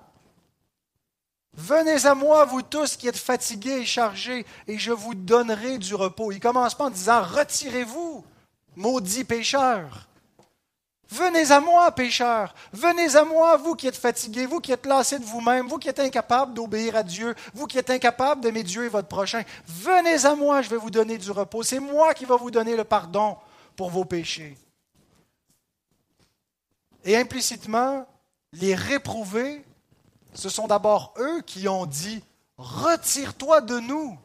Venez 1.53 2.05
à 2.05 2.15
moi, 2.15 2.45
vous 2.45 2.61
tous 2.61 2.95
qui 2.95 3.07
êtes 3.07 3.17
fatigués 3.17 3.79
et 3.79 3.85
chargés, 3.85 4.45
et 4.67 4.77
je 4.77 4.91
vous 4.91 5.13
donnerai 5.13 5.77
du 5.77 5.95
repos. 5.95 6.31
Il 6.31 6.39
commence 6.39 6.75
pas 6.75 6.85
en 6.85 6.89
disant 6.89 7.21
Retirez-vous, 7.21 8.25
maudits 8.75 9.23
pécheurs. 9.23 10.08
Venez 11.11 11.51
à 11.51 11.59
moi, 11.59 11.91
pécheurs. 11.91 12.53
Venez 12.71 13.15
à 13.15 13.23
moi, 13.23 13.57
vous 13.57 13.75
qui 13.75 13.87
êtes 13.87 13.95
fatigués, 13.95 14.45
vous 14.45 14.59
qui 14.59 14.71
êtes 14.71 14.85
lassés 14.85 15.17
de 15.17 15.25
vous-même, 15.25 15.67
vous 15.67 15.79
qui 15.79 15.89
êtes 15.89 15.99
incapables 15.99 16.53
d'obéir 16.53 16.95
à 16.95 17.03
Dieu, 17.03 17.33
vous 17.55 17.65
qui 17.65 17.79
êtes 17.79 17.89
incapables 17.89 18.41
d'aimer 18.41 18.61
Dieu 18.61 18.85
et 18.85 18.89
votre 18.89 19.07
prochain. 19.07 19.43
Venez 19.65 20.25
à 20.25 20.35
moi, 20.35 20.61
je 20.61 20.69
vais 20.69 20.77
vous 20.77 20.91
donner 20.91 21.17
du 21.17 21.31
repos. 21.31 21.63
C'est 21.63 21.79
moi 21.79 22.13
qui 22.13 22.25
vais 22.25 22.37
vous 22.37 22.51
donner 22.51 22.75
le 22.75 22.83
pardon 22.83 23.37
pour 23.75 23.89
vos 23.89 24.05
péchés. 24.05 24.55
Et 27.03 27.17
implicitement, 27.17 28.05
les 28.53 28.75
réprouvés, 28.75 29.65
ce 30.35 30.49
sont 30.49 30.67
d'abord 30.67 31.15
eux 31.17 31.41
qui 31.41 31.67
ont 31.67 31.87
dit, 31.87 32.23
retire-toi 32.57 33.61
de 33.61 33.79
nous. 33.79 34.15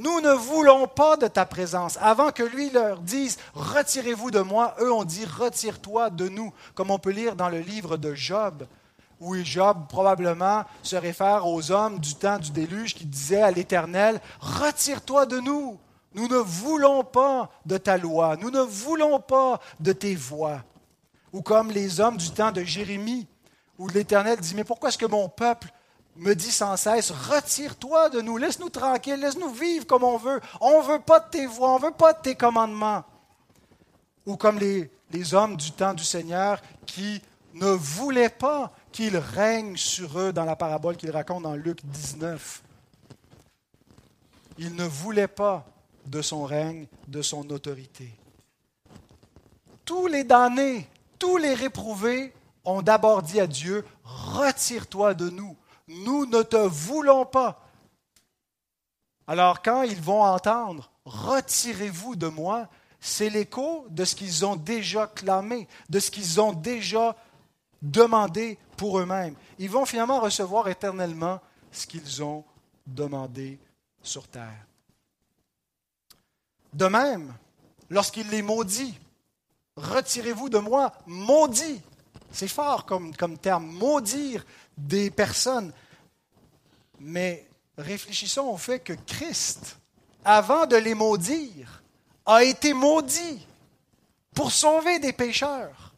Nous 0.00 0.22
ne 0.22 0.32
voulons 0.32 0.86
pas 0.88 1.18
de 1.18 1.26
ta 1.26 1.44
présence. 1.44 1.98
Avant 2.00 2.32
que 2.32 2.42
lui 2.42 2.70
leur 2.70 3.00
dise 3.00 3.36
Retirez-vous 3.52 4.30
de 4.30 4.40
moi, 4.40 4.74
eux 4.80 4.90
ont 4.90 5.04
dit 5.04 5.26
Retire-toi 5.26 6.08
de 6.08 6.26
nous, 6.26 6.54
comme 6.74 6.90
on 6.90 6.98
peut 6.98 7.10
lire 7.10 7.36
dans 7.36 7.50
le 7.50 7.60
livre 7.60 7.98
de 7.98 8.14
Job, 8.14 8.66
où 9.20 9.36
Job 9.44 9.76
probablement 9.90 10.64
se 10.82 10.96
réfère 10.96 11.46
aux 11.46 11.70
hommes 11.70 11.98
du 11.98 12.14
temps 12.14 12.38
du 12.38 12.50
déluge 12.50 12.94
qui 12.94 13.04
disaient 13.04 13.42
à 13.42 13.50
l'Éternel 13.50 14.22
Retire-toi 14.40 15.26
de 15.26 15.38
nous. 15.38 15.78
Nous 16.14 16.28
ne 16.28 16.38
voulons 16.38 17.04
pas 17.04 17.50
de 17.66 17.76
ta 17.76 17.98
loi, 17.98 18.36
nous 18.40 18.50
ne 18.50 18.62
voulons 18.62 19.20
pas 19.20 19.60
de 19.80 19.92
tes 19.92 20.14
voix. 20.14 20.62
Ou 21.34 21.42
comme 21.42 21.70
les 21.70 22.00
hommes 22.00 22.16
du 22.16 22.30
temps 22.30 22.52
de 22.52 22.64
Jérémie, 22.64 23.26
où 23.76 23.86
l'Éternel 23.88 24.40
dit 24.40 24.54
Mais 24.54 24.64
pourquoi 24.64 24.88
est-ce 24.88 24.96
que 24.96 25.04
mon 25.04 25.28
peuple 25.28 25.68
me 26.16 26.34
dit 26.34 26.50
sans 26.50 26.76
cesse, 26.76 27.10
retire-toi 27.10 28.10
de 28.10 28.20
nous, 28.20 28.36
laisse-nous 28.36 28.68
tranquilles, 28.70 29.20
laisse-nous 29.20 29.52
vivre 29.52 29.86
comme 29.86 30.04
on 30.04 30.16
veut. 30.16 30.40
On 30.60 30.82
ne 30.82 30.86
veut 30.86 31.00
pas 31.00 31.20
de 31.20 31.30
tes 31.30 31.46
voix, 31.46 31.74
on 31.74 31.78
ne 31.78 31.84
veut 31.84 31.92
pas 31.92 32.12
de 32.12 32.20
tes 32.20 32.34
commandements. 32.34 33.04
Ou 34.26 34.36
comme 34.36 34.58
les, 34.58 34.90
les 35.10 35.34
hommes 35.34 35.56
du 35.56 35.72
temps 35.72 35.94
du 35.94 36.04
Seigneur 36.04 36.60
qui 36.86 37.22
ne 37.54 37.70
voulaient 37.70 38.28
pas 38.28 38.72
qu'il 38.92 39.16
règne 39.16 39.76
sur 39.76 40.18
eux 40.18 40.32
dans 40.32 40.44
la 40.44 40.56
parabole 40.56 40.96
qu'il 40.96 41.10
raconte 41.10 41.44
dans 41.44 41.54
Luc 41.54 41.84
19. 41.84 42.62
Ils 44.58 44.74
ne 44.74 44.84
voulaient 44.84 45.28
pas 45.28 45.64
de 46.06 46.22
son 46.22 46.44
règne, 46.44 46.86
de 47.08 47.22
son 47.22 47.48
autorité. 47.50 48.10
Tous 49.84 50.06
les 50.06 50.24
damnés, 50.24 50.86
tous 51.18 51.36
les 51.36 51.54
réprouvés 51.54 52.32
ont 52.64 52.82
d'abord 52.82 53.22
dit 53.22 53.40
à 53.40 53.46
Dieu, 53.46 53.84
retire-toi 54.04 55.14
de 55.14 55.30
nous 55.30 55.56
nous 55.90 56.26
ne 56.26 56.42
te 56.42 56.56
voulons 56.56 57.26
pas. 57.26 57.66
Alors 59.26 59.62
quand 59.62 59.82
ils 59.82 60.00
vont 60.00 60.22
entendre, 60.22 60.90
retirez-vous 61.04 62.16
de 62.16 62.28
moi, 62.28 62.68
c'est 63.00 63.30
l'écho 63.30 63.86
de 63.90 64.04
ce 64.04 64.14
qu'ils 64.14 64.44
ont 64.44 64.56
déjà 64.56 65.06
clamé, 65.06 65.66
de 65.88 65.98
ce 65.98 66.10
qu'ils 66.10 66.40
ont 66.40 66.52
déjà 66.52 67.16
demandé 67.82 68.58
pour 68.76 68.98
eux-mêmes. 68.98 69.34
Ils 69.58 69.70
vont 69.70 69.86
finalement 69.86 70.20
recevoir 70.20 70.68
éternellement 70.68 71.40
ce 71.72 71.86
qu'ils 71.86 72.22
ont 72.22 72.44
demandé 72.86 73.58
sur 74.02 74.28
terre. 74.28 74.66
De 76.72 76.86
même, 76.86 77.34
lorsqu'il 77.88 78.28
les 78.28 78.42
maudit, 78.42 78.98
retirez-vous 79.76 80.48
de 80.48 80.58
moi, 80.58 80.92
maudit. 81.06 81.80
C'est 82.32 82.48
fort 82.48 82.86
comme, 82.86 83.14
comme 83.16 83.38
terme, 83.38 83.66
maudire 83.66 84.44
des 84.86 85.10
personnes. 85.10 85.72
Mais 86.98 87.46
réfléchissons 87.78 88.42
au 88.42 88.56
fait 88.56 88.80
que 88.80 88.92
Christ, 88.92 89.76
avant 90.24 90.66
de 90.66 90.76
les 90.76 90.94
maudire, 90.94 91.82
a 92.26 92.44
été 92.44 92.72
maudit 92.74 93.46
pour 94.34 94.52
sauver 94.52 94.98
des 94.98 95.12
pécheurs. 95.12 95.94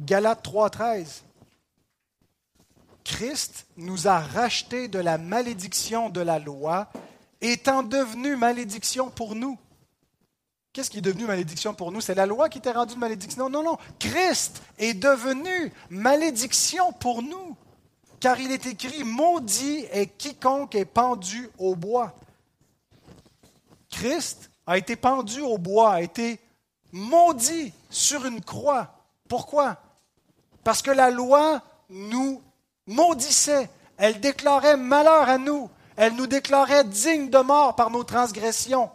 Galates 0.00 0.46
3.13. 0.46 1.22
Christ 3.04 3.66
nous 3.76 4.08
a 4.08 4.18
rachetés 4.18 4.88
de 4.88 4.98
la 4.98 5.18
malédiction 5.18 6.08
de 6.08 6.20
la 6.20 6.38
loi, 6.38 6.90
étant 7.40 7.82
devenu 7.82 8.36
malédiction 8.36 9.10
pour 9.10 9.34
nous. 9.34 9.58
Qu'est-ce 10.74 10.90
qui 10.90 10.98
est 10.98 11.02
devenu 11.02 11.24
malédiction 11.26 11.72
pour 11.72 11.92
nous? 11.92 12.00
C'est 12.00 12.16
la 12.16 12.26
loi 12.26 12.48
qui 12.48 12.58
était 12.58 12.72
rendue 12.72 12.96
malédiction 12.96 13.48
Non, 13.48 13.62
non, 13.62 13.78
Christ 14.00 14.60
est 14.76 14.94
devenu 14.94 15.72
malédiction 15.88 16.92
pour 16.92 17.22
nous. 17.22 17.56
Car 18.18 18.40
il 18.40 18.50
est 18.50 18.66
écrit, 18.66 19.04
maudit 19.04 19.86
est 19.92 20.08
quiconque 20.08 20.74
est 20.74 20.84
pendu 20.84 21.48
au 21.58 21.76
bois. 21.76 22.12
Christ 23.88 24.50
a 24.66 24.76
été 24.76 24.96
pendu 24.96 25.42
au 25.42 25.58
bois, 25.58 25.92
a 25.92 26.02
été 26.02 26.40
maudit 26.90 27.72
sur 27.88 28.26
une 28.26 28.40
croix. 28.40 28.96
Pourquoi? 29.28 29.76
Parce 30.64 30.82
que 30.82 30.90
la 30.90 31.10
loi 31.12 31.62
nous 31.88 32.42
maudissait. 32.88 33.70
Elle 33.96 34.18
déclarait 34.18 34.76
malheur 34.76 35.28
à 35.28 35.38
nous. 35.38 35.70
Elle 35.94 36.16
nous 36.16 36.26
déclarait 36.26 36.82
dignes 36.82 37.30
de 37.30 37.38
mort 37.38 37.76
par 37.76 37.90
nos 37.90 38.02
transgressions, 38.02 38.90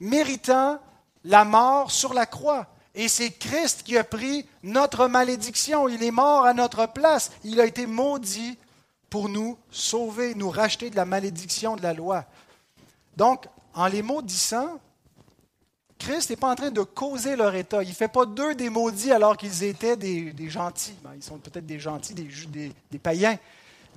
méritant 0.00 0.80
la 1.26 1.44
mort 1.44 1.90
sur 1.90 2.14
la 2.14 2.24
croix. 2.24 2.66
Et 2.94 3.08
c'est 3.08 3.30
Christ 3.30 3.82
qui 3.82 3.98
a 3.98 4.04
pris 4.04 4.46
notre 4.62 5.06
malédiction. 5.06 5.88
Il 5.88 6.02
est 6.02 6.10
mort 6.10 6.46
à 6.46 6.54
notre 6.54 6.86
place. 6.86 7.30
Il 7.44 7.60
a 7.60 7.66
été 7.66 7.86
maudit 7.86 8.56
pour 9.10 9.28
nous 9.28 9.58
sauver, 9.70 10.34
nous 10.34 10.50
racheter 10.50 10.88
de 10.88 10.96
la 10.96 11.04
malédiction 11.04 11.76
de 11.76 11.82
la 11.82 11.92
loi. 11.92 12.24
Donc, 13.16 13.46
en 13.74 13.86
les 13.86 14.02
maudissant, 14.02 14.80
Christ 15.98 16.30
n'est 16.30 16.36
pas 16.36 16.50
en 16.50 16.54
train 16.54 16.70
de 16.70 16.82
causer 16.82 17.36
leur 17.36 17.54
état. 17.54 17.82
Il 17.82 17.88
ne 17.88 17.94
fait 17.94 18.08
pas 18.08 18.24
d'eux 18.24 18.54
des 18.54 18.70
maudits 18.70 19.12
alors 19.12 19.36
qu'ils 19.36 19.64
étaient 19.64 19.96
des, 19.96 20.34
gentils. 20.48 20.94
Ben, 21.02 21.12
ils 21.14 21.22
sont 21.22 21.38
peut-être 21.38 21.66
des 21.66 21.78
gentils, 21.78 22.14
des, 22.14 22.72
des, 22.90 22.98
païens. 22.98 23.38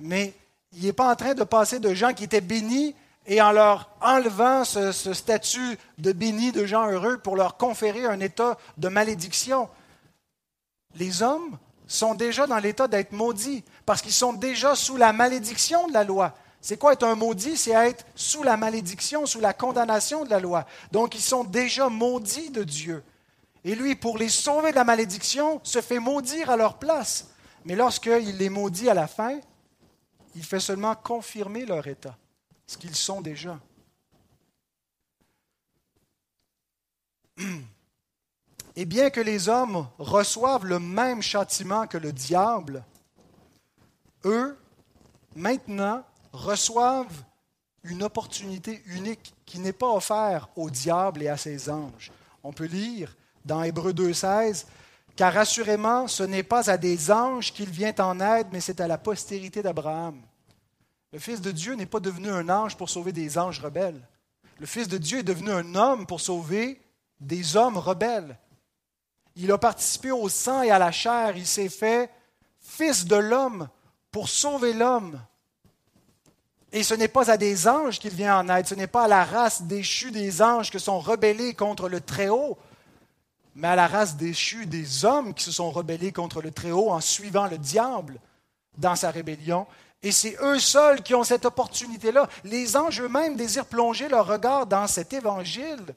Mais 0.00 0.34
il 0.72 0.84
n'est 0.84 0.92
pas 0.92 1.10
en 1.10 1.16
train 1.16 1.34
de 1.34 1.44
passer 1.44 1.78
de 1.78 1.94
gens 1.94 2.12
qui 2.12 2.24
étaient 2.24 2.40
bénis 2.40 2.94
et 3.30 3.40
en 3.40 3.52
leur 3.52 3.88
enlevant 4.00 4.64
ce, 4.64 4.90
statut 4.92 5.78
de 5.98 6.10
bénis, 6.10 6.50
de 6.50 6.66
gens 6.66 6.90
heureux, 6.90 7.16
pour 7.16 7.36
leur 7.36 7.56
conférer 7.56 8.04
un 8.04 8.18
état 8.18 8.58
de 8.76 8.88
malédiction. 8.88 9.68
Les 10.96 11.22
hommes 11.22 11.56
sont 11.86 12.14
déjà 12.14 12.48
dans 12.48 12.58
l'état 12.58 12.88
d'être 12.88 13.12
maudits 13.12 13.62
parce 13.86 14.02
qu'ils 14.02 14.12
sont 14.12 14.32
déjà 14.32 14.74
sous 14.74 14.96
la 14.96 15.12
malédiction 15.12 15.86
de 15.86 15.92
la 15.92 16.02
loi. 16.02 16.34
C'est 16.60 16.76
quoi 16.76 16.92
être 16.92 17.06
un 17.06 17.14
maudit? 17.14 17.56
C'est 17.56 17.70
être 17.70 18.04
sous 18.16 18.42
la 18.42 18.56
malédiction, 18.56 19.24
sous 19.26 19.40
la 19.40 19.52
condamnation 19.52 20.24
de 20.24 20.30
la 20.30 20.40
loi. 20.40 20.66
Donc 20.90 21.14
ils 21.14 21.22
sont 21.22 21.44
déjà 21.44 21.88
maudits 21.88 22.50
de 22.50 22.64
Dieu. 22.64 23.04
Et 23.64 23.76
lui, 23.76 23.94
pour 23.94 24.18
les 24.18 24.28
sauver 24.28 24.72
de 24.72 24.76
la 24.76 24.84
malédiction, 24.84 25.60
se 25.62 25.80
fait 25.80 26.00
maudire 26.00 26.50
à 26.50 26.56
leur 26.56 26.78
place. 26.78 27.28
Mais 27.64 27.76
lorsqu'il 27.76 28.38
les 28.38 28.50
maudit 28.50 28.90
à 28.90 28.94
la 28.94 29.06
fin, 29.06 29.38
il 30.34 30.44
fait 30.44 30.58
seulement 30.58 30.96
confirmer 30.96 31.64
leur 31.64 31.86
état, 31.86 32.16
ce 32.70 32.78
qu'ils 32.78 32.94
sont 32.94 33.20
déjà. 33.20 33.58
Et 38.76 38.84
bien 38.84 39.10
que 39.10 39.20
les 39.20 39.48
hommes 39.48 39.88
reçoivent 39.98 40.64
le 40.64 40.78
même 40.78 41.20
châtiment 41.20 41.88
que 41.88 41.98
le 41.98 42.12
diable, 42.12 42.84
eux, 44.24 44.56
maintenant, 45.34 46.04
reçoivent 46.32 47.24
une 47.82 48.04
opportunité 48.04 48.84
unique 48.86 49.34
qui 49.44 49.58
n'est 49.58 49.72
pas 49.72 49.90
offerte 49.90 50.48
au 50.54 50.70
diable 50.70 51.24
et 51.24 51.28
à 51.28 51.36
ses 51.36 51.68
anges. 51.68 52.12
On 52.44 52.52
peut 52.52 52.66
lire 52.66 53.16
dans 53.44 53.64
Hébreu 53.64 53.92
2.16, 53.92 54.66
car 55.16 55.36
assurément 55.36 56.06
ce 56.06 56.22
n'est 56.22 56.44
pas 56.44 56.70
à 56.70 56.76
des 56.76 57.10
anges 57.10 57.52
qu'il 57.52 57.70
vient 57.70 57.94
en 57.98 58.20
aide, 58.20 58.46
mais 58.52 58.60
c'est 58.60 58.80
à 58.80 58.86
la 58.86 58.96
postérité 58.96 59.60
d'Abraham. 59.60 60.22
Le 61.12 61.18
Fils 61.18 61.40
de 61.40 61.50
Dieu 61.50 61.74
n'est 61.74 61.86
pas 61.86 62.00
devenu 62.00 62.30
un 62.30 62.48
ange 62.48 62.76
pour 62.76 62.88
sauver 62.88 63.12
des 63.12 63.36
anges 63.36 63.60
rebelles. 63.60 64.00
Le 64.60 64.66
Fils 64.66 64.86
de 64.86 64.98
Dieu 64.98 65.18
est 65.18 65.24
devenu 65.24 65.50
un 65.50 65.74
homme 65.74 66.06
pour 66.06 66.20
sauver 66.20 66.80
des 67.20 67.56
hommes 67.56 67.78
rebelles. 67.78 68.38
Il 69.34 69.50
a 69.50 69.58
participé 69.58 70.12
au 70.12 70.28
sang 70.28 70.62
et 70.62 70.70
à 70.70 70.78
la 70.78 70.92
chair. 70.92 71.36
Il 71.36 71.46
s'est 71.46 71.68
fait 71.68 72.10
Fils 72.60 73.06
de 73.06 73.16
l'homme 73.16 73.68
pour 74.12 74.28
sauver 74.28 74.72
l'homme. 74.72 75.20
Et 76.72 76.84
ce 76.84 76.94
n'est 76.94 77.08
pas 77.08 77.30
à 77.30 77.36
des 77.36 77.66
anges 77.66 77.98
qu'il 77.98 78.14
vient 78.14 78.38
en 78.38 78.48
aide, 78.48 78.66
ce 78.66 78.76
n'est 78.76 78.86
pas 78.86 79.04
à 79.04 79.08
la 79.08 79.24
race 79.24 79.62
déchue 79.62 80.12
des 80.12 80.40
anges 80.40 80.70
qui 80.70 80.78
sont 80.78 81.00
rebellés 81.00 81.54
contre 81.54 81.88
le 81.88 82.00
Très-Haut, 82.00 82.56
mais 83.56 83.66
à 83.66 83.74
la 83.74 83.88
race 83.88 84.16
déchue 84.16 84.66
des 84.66 85.04
hommes 85.04 85.34
qui 85.34 85.42
se 85.42 85.50
sont 85.50 85.72
rebellés 85.72 86.12
contre 86.12 86.40
le 86.40 86.52
Très-Haut 86.52 86.90
en 86.90 87.00
suivant 87.00 87.48
le 87.48 87.58
diable 87.58 88.20
dans 88.78 88.94
sa 88.94 89.10
rébellion. 89.10 89.66
Et 90.02 90.12
c'est 90.12 90.36
eux 90.40 90.58
seuls 90.58 91.02
qui 91.02 91.14
ont 91.14 91.24
cette 91.24 91.44
opportunité-là. 91.44 92.28
Les 92.44 92.76
anges 92.76 93.02
eux-mêmes 93.02 93.36
désirent 93.36 93.66
plonger 93.66 94.08
leur 94.08 94.26
regard 94.26 94.66
dans 94.66 94.86
cet 94.86 95.12
évangile 95.12 95.94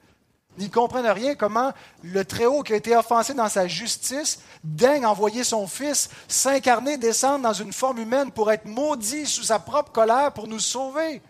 n'y 0.57 0.69
comprennent 0.69 1.07
rien 1.07 1.35
comment 1.35 1.71
le 2.03 2.23
Très-Haut 2.23 2.63
qui 2.63 2.73
a 2.73 2.77
été 2.77 2.95
offensé 2.95 3.33
dans 3.33 3.49
sa 3.49 3.67
justice 3.67 4.39
daigne 4.63 5.05
envoyer 5.05 5.43
son 5.43 5.67
Fils 5.67 6.09
s'incarner, 6.27 6.97
descendre 6.97 7.43
dans 7.43 7.53
une 7.53 7.73
forme 7.73 7.99
humaine 7.99 8.31
pour 8.31 8.51
être 8.51 8.65
maudit 8.65 9.25
sous 9.25 9.43
sa 9.43 9.59
propre 9.59 9.91
colère 9.91 10.31
pour 10.33 10.47
nous 10.47 10.59
sauver. 10.59 11.21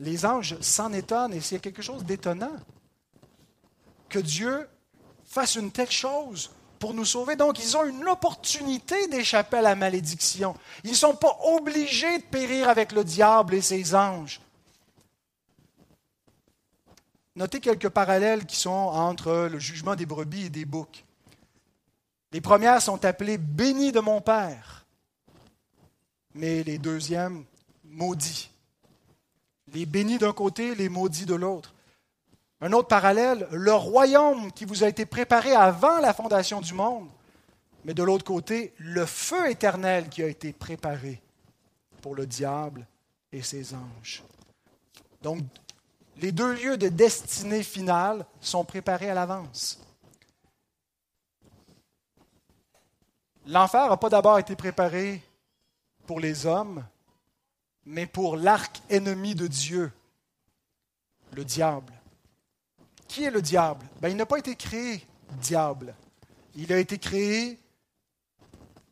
Les 0.00 0.24
anges 0.24 0.58
s'en 0.60 0.92
étonnent 0.92 1.34
et 1.34 1.40
c'est 1.40 1.58
quelque 1.58 1.82
chose 1.82 2.04
d'étonnant 2.04 2.56
que 4.08 4.18
Dieu 4.18 4.68
fasse 5.26 5.56
une 5.56 5.70
telle 5.70 5.90
chose 5.90 6.50
pour 6.78 6.94
nous 6.94 7.04
sauver. 7.04 7.36
Donc, 7.36 7.58
ils 7.62 7.76
ont 7.76 7.84
une 7.84 8.08
opportunité 8.08 9.08
d'échapper 9.08 9.58
à 9.58 9.62
la 9.62 9.74
malédiction. 9.74 10.54
Ils 10.84 10.90
ne 10.90 10.96
sont 10.96 11.14
pas 11.14 11.36
obligés 11.44 12.18
de 12.18 12.24
périr 12.24 12.68
avec 12.68 12.92
le 12.92 13.04
diable 13.04 13.54
et 13.54 13.62
ses 13.62 13.94
anges. 13.94 14.40
Notez 17.36 17.60
quelques 17.60 17.88
parallèles 17.88 18.46
qui 18.46 18.56
sont 18.56 18.70
entre 18.70 19.48
le 19.50 19.58
jugement 19.58 19.94
des 19.94 20.06
brebis 20.06 20.46
et 20.46 20.50
des 20.50 20.64
boucs. 20.64 21.04
Les 22.32 22.40
premières 22.40 22.82
sont 22.82 23.04
appelées 23.04 23.38
bénies 23.38 23.92
de 23.92 24.00
mon 24.00 24.20
Père, 24.20 24.84
mais 26.34 26.62
les 26.64 26.78
deuxièmes 26.78 27.44
maudits. 27.84 28.50
Les 29.72 29.86
bénis 29.86 30.18
d'un 30.18 30.32
côté, 30.32 30.74
les 30.74 30.88
maudits 30.88 31.26
de 31.26 31.34
l'autre. 31.34 31.74
Un 32.60 32.72
autre 32.72 32.88
parallèle, 32.88 33.46
le 33.52 33.72
royaume 33.72 34.50
qui 34.52 34.64
vous 34.64 34.82
a 34.82 34.88
été 34.88 35.06
préparé 35.06 35.54
avant 35.54 35.98
la 35.98 36.12
fondation 36.12 36.60
du 36.60 36.74
monde, 36.74 37.08
mais 37.84 37.94
de 37.94 38.02
l'autre 38.02 38.24
côté, 38.24 38.74
le 38.78 39.06
feu 39.06 39.50
éternel 39.50 40.08
qui 40.08 40.22
a 40.22 40.26
été 40.26 40.52
préparé 40.52 41.22
pour 42.02 42.14
le 42.14 42.26
diable 42.26 42.86
et 43.32 43.42
ses 43.42 43.74
anges. 43.74 44.24
Donc, 45.22 45.38
les 46.16 46.32
deux 46.32 46.52
lieux 46.52 46.76
de 46.76 46.88
destinée 46.88 47.62
finale 47.62 48.26
sont 48.40 48.64
préparés 48.64 49.10
à 49.10 49.14
l'avance. 49.14 49.80
L'enfer 53.46 53.88
n'a 53.88 53.96
pas 53.96 54.10
d'abord 54.10 54.38
été 54.38 54.56
préparé 54.56 55.22
pour 56.06 56.18
les 56.18 56.44
hommes, 56.44 56.84
mais 57.86 58.06
pour 58.06 58.36
l'arc 58.36 58.82
ennemi 58.90 59.34
de 59.34 59.46
Dieu, 59.46 59.92
le 61.32 61.44
diable. 61.44 61.97
Qui 63.08 63.24
est 63.24 63.30
le 63.30 63.42
diable? 63.42 63.84
Ben, 64.00 64.10
Il 64.10 64.16
n'a 64.16 64.26
pas 64.26 64.38
été 64.38 64.54
créé 64.54 65.04
diable. 65.40 65.94
Il 66.54 66.72
a 66.72 66.78
été 66.78 66.98
créé 66.98 67.58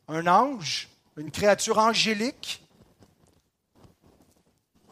un 0.09 0.27
ange, 0.27 0.89
une 1.17 1.31
créature 1.31 1.79
angélique 1.79 2.63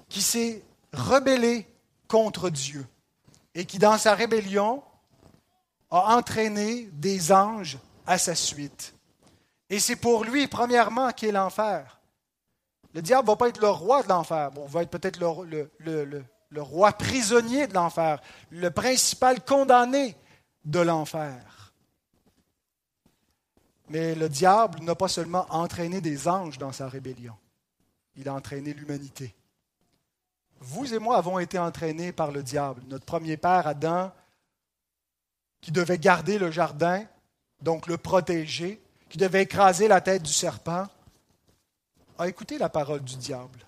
qui 0.08 0.22
s'est 0.22 0.62
rebellée 0.92 1.66
contre 2.08 2.50
Dieu 2.50 2.86
et 3.54 3.64
qui, 3.64 3.78
dans 3.78 3.98
sa 3.98 4.14
rébellion, 4.14 4.82
a 5.90 6.16
entraîné 6.16 6.88
des 6.92 7.32
anges 7.32 7.78
à 8.06 8.18
sa 8.18 8.34
suite. 8.34 8.94
Et 9.70 9.78
c'est 9.78 9.96
pour 9.96 10.24
lui, 10.24 10.46
premièrement, 10.46 11.10
qu'est 11.12 11.32
l'enfer. 11.32 12.00
Le 12.92 13.02
diable 13.02 13.26
ne 13.26 13.32
va 13.32 13.36
pas 13.36 13.48
être 13.48 13.60
le 13.60 13.70
roi 13.70 14.02
de 14.02 14.08
l'enfer. 14.08 14.50
Bon, 14.52 14.66
il 14.66 14.72
va 14.72 14.82
être 14.82 14.90
peut-être 14.90 15.18
le, 15.18 15.70
le, 15.78 16.24
roi 16.60 16.92
prisonnier 16.92 17.66
de 17.66 17.74
l'enfer, 17.74 18.20
le 18.50 18.70
principal 18.70 19.44
condamné 19.44 20.16
de 20.64 20.80
l'enfer. 20.80 21.72
Mais 23.88 24.14
le 24.14 24.28
diable 24.28 24.80
n'a 24.80 24.94
pas 24.94 25.08
seulement 25.08 25.46
entraîné 25.50 26.00
des 26.00 26.26
anges 26.28 26.58
dans 26.58 26.72
sa 26.72 26.88
rébellion, 26.88 27.36
il 28.16 28.28
a 28.28 28.34
entraîné 28.34 28.72
l'humanité 28.72 29.34
vous 30.64 30.94
et 30.94 30.98
moi 30.98 31.18
avons 31.18 31.38
été 31.38 31.58
entraînés 31.58 32.12
par 32.12 32.32
le 32.32 32.42
diable. 32.42 32.82
Notre 32.88 33.04
premier 33.04 33.36
père, 33.36 33.66
Adam, 33.66 34.10
qui 35.60 35.72
devait 35.72 35.98
garder 35.98 36.38
le 36.38 36.50
jardin, 36.50 37.04
donc 37.60 37.86
le 37.86 37.98
protéger, 37.98 38.80
qui 39.08 39.18
devait 39.18 39.42
écraser 39.42 39.88
la 39.88 40.00
tête 40.00 40.22
du 40.22 40.32
serpent, 40.32 40.86
a 42.18 42.28
écouté 42.28 42.58
la 42.58 42.68
parole 42.68 43.00
du 43.00 43.16
diable, 43.16 43.58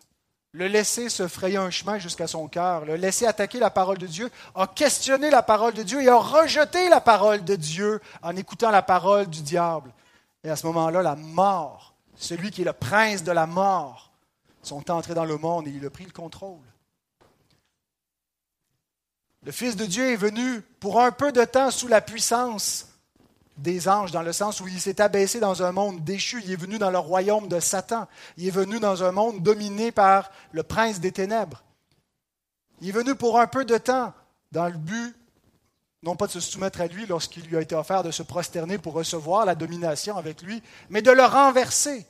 le 0.57 0.69
laisser 0.69 1.11
se 1.11 1.29
frayer 1.29 1.59
un 1.59 1.69
chemin 1.69 1.99
jusqu'à 1.99 2.27
son 2.27 2.49
cœur, 2.49 2.87
le 2.87 2.97
laisser 2.97 3.27
attaquer 3.27 3.59
la 3.59 3.69
parole 3.69 3.99
de 3.99 4.07
Dieu, 4.07 4.31
a 4.55 4.67
questionné 4.67 5.29
la 5.29 5.43
parole 5.43 5.75
de 5.75 5.83
Dieu 5.83 6.03
et 6.03 6.09
a 6.09 6.17
rejeté 6.17 6.89
la 6.89 7.03
parole 7.03 7.45
de 7.45 7.57
Dieu 7.57 8.01
en 8.23 8.35
écoutant 8.37 8.71
la 8.71 8.81
parole 8.81 9.27
du 9.27 9.43
diable. 9.43 9.93
Et 10.43 10.49
à 10.49 10.57
ce 10.57 10.67
moment-là, 10.69 11.03
la 11.03 11.15
mort, 11.15 11.95
celui 12.17 12.51
qui 12.51 12.63
est 12.63 12.65
le 12.65 12.73
prince 12.73 13.23
de 13.23 13.33
la 13.33 13.47
mort, 13.47 14.11
sont 14.63 14.91
entrés 14.91 15.13
dans 15.13 15.27
le 15.27 15.37
monde 15.37 15.69
et 15.69 15.73
il 15.73 15.85
a 15.85 15.91
pris 15.91 16.05
le 16.05 16.11
contrôle. 16.11 16.65
Le 19.43 19.53
Fils 19.53 19.77
de 19.77 19.85
Dieu 19.85 20.11
est 20.11 20.17
venu 20.17 20.63
pour 20.81 21.03
un 21.03 21.13
peu 21.13 21.33
de 21.33 21.45
temps 21.45 21.71
sous 21.71 21.87
la 21.87 22.01
puissance 22.01 22.89
des 23.57 23.89
anges, 23.89 24.13
dans 24.13 24.23
le 24.23 24.33
sens 24.33 24.61
où 24.61 24.69
il 24.69 24.81
s'est 24.81 25.01
abaissé 25.01 25.41
dans 25.41 25.63
un 25.63 25.73
monde 25.73 26.05
déchu. 26.05 26.43
Il 26.45 26.53
est 26.53 26.57
venu 26.57 26.79
dans 26.79 26.91
le 26.91 26.99
royaume 26.99 27.49
de 27.49 27.61
Satan. 27.61 28.07
Il 28.37 28.47
est 28.47 28.51
venu 28.51 28.79
dans 28.79 29.03
un 29.03 29.13
monde 29.13 29.43
dominé 29.43 29.93
par 29.93 30.31
le 30.53 30.63
prince 30.63 31.01
des 31.01 31.13
ténèbres. 31.13 31.63
Il 32.81 32.89
est 32.89 32.93
venu 32.93 33.15
pour 33.15 33.41
un 33.41 33.47
peu 33.47 33.65
de 33.65 33.79
temps 33.79 34.13
dans 34.53 34.67
le 34.67 34.77
but, 34.77 35.15
non 36.03 36.17
pas 36.17 36.27
de 36.27 36.33
se 36.33 36.41
soumettre 36.41 36.81
à 36.81 36.87
lui 36.87 37.07
lorsqu'il 37.07 37.45
lui 37.45 37.57
a 37.57 37.61
été 37.63 37.75
offert 37.75 38.03
de 38.03 38.11
se 38.11 38.23
prosterner 38.23 38.79
pour 38.79 38.93
recevoir 38.93 39.47
la 39.47 39.55
domination 39.55 40.17
avec 40.17 40.43
lui, 40.43 40.63
mais 40.91 41.03
de 41.03 41.11
le 41.11 41.25
renverser 41.25 42.07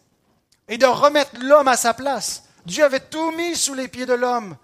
et 0.68 0.78
de 0.78 0.86
remettre 0.86 1.32
l'homme 1.40 1.68
à 1.68 1.76
sa 1.76 1.94
place. 1.94 2.44
Dieu 2.66 2.84
avait 2.84 3.00
tout 3.00 3.30
mis 3.32 3.54
sous 3.54 3.74
les 3.74 3.88
pieds 3.88 4.06
de 4.06 4.14
l'homme 4.14 4.56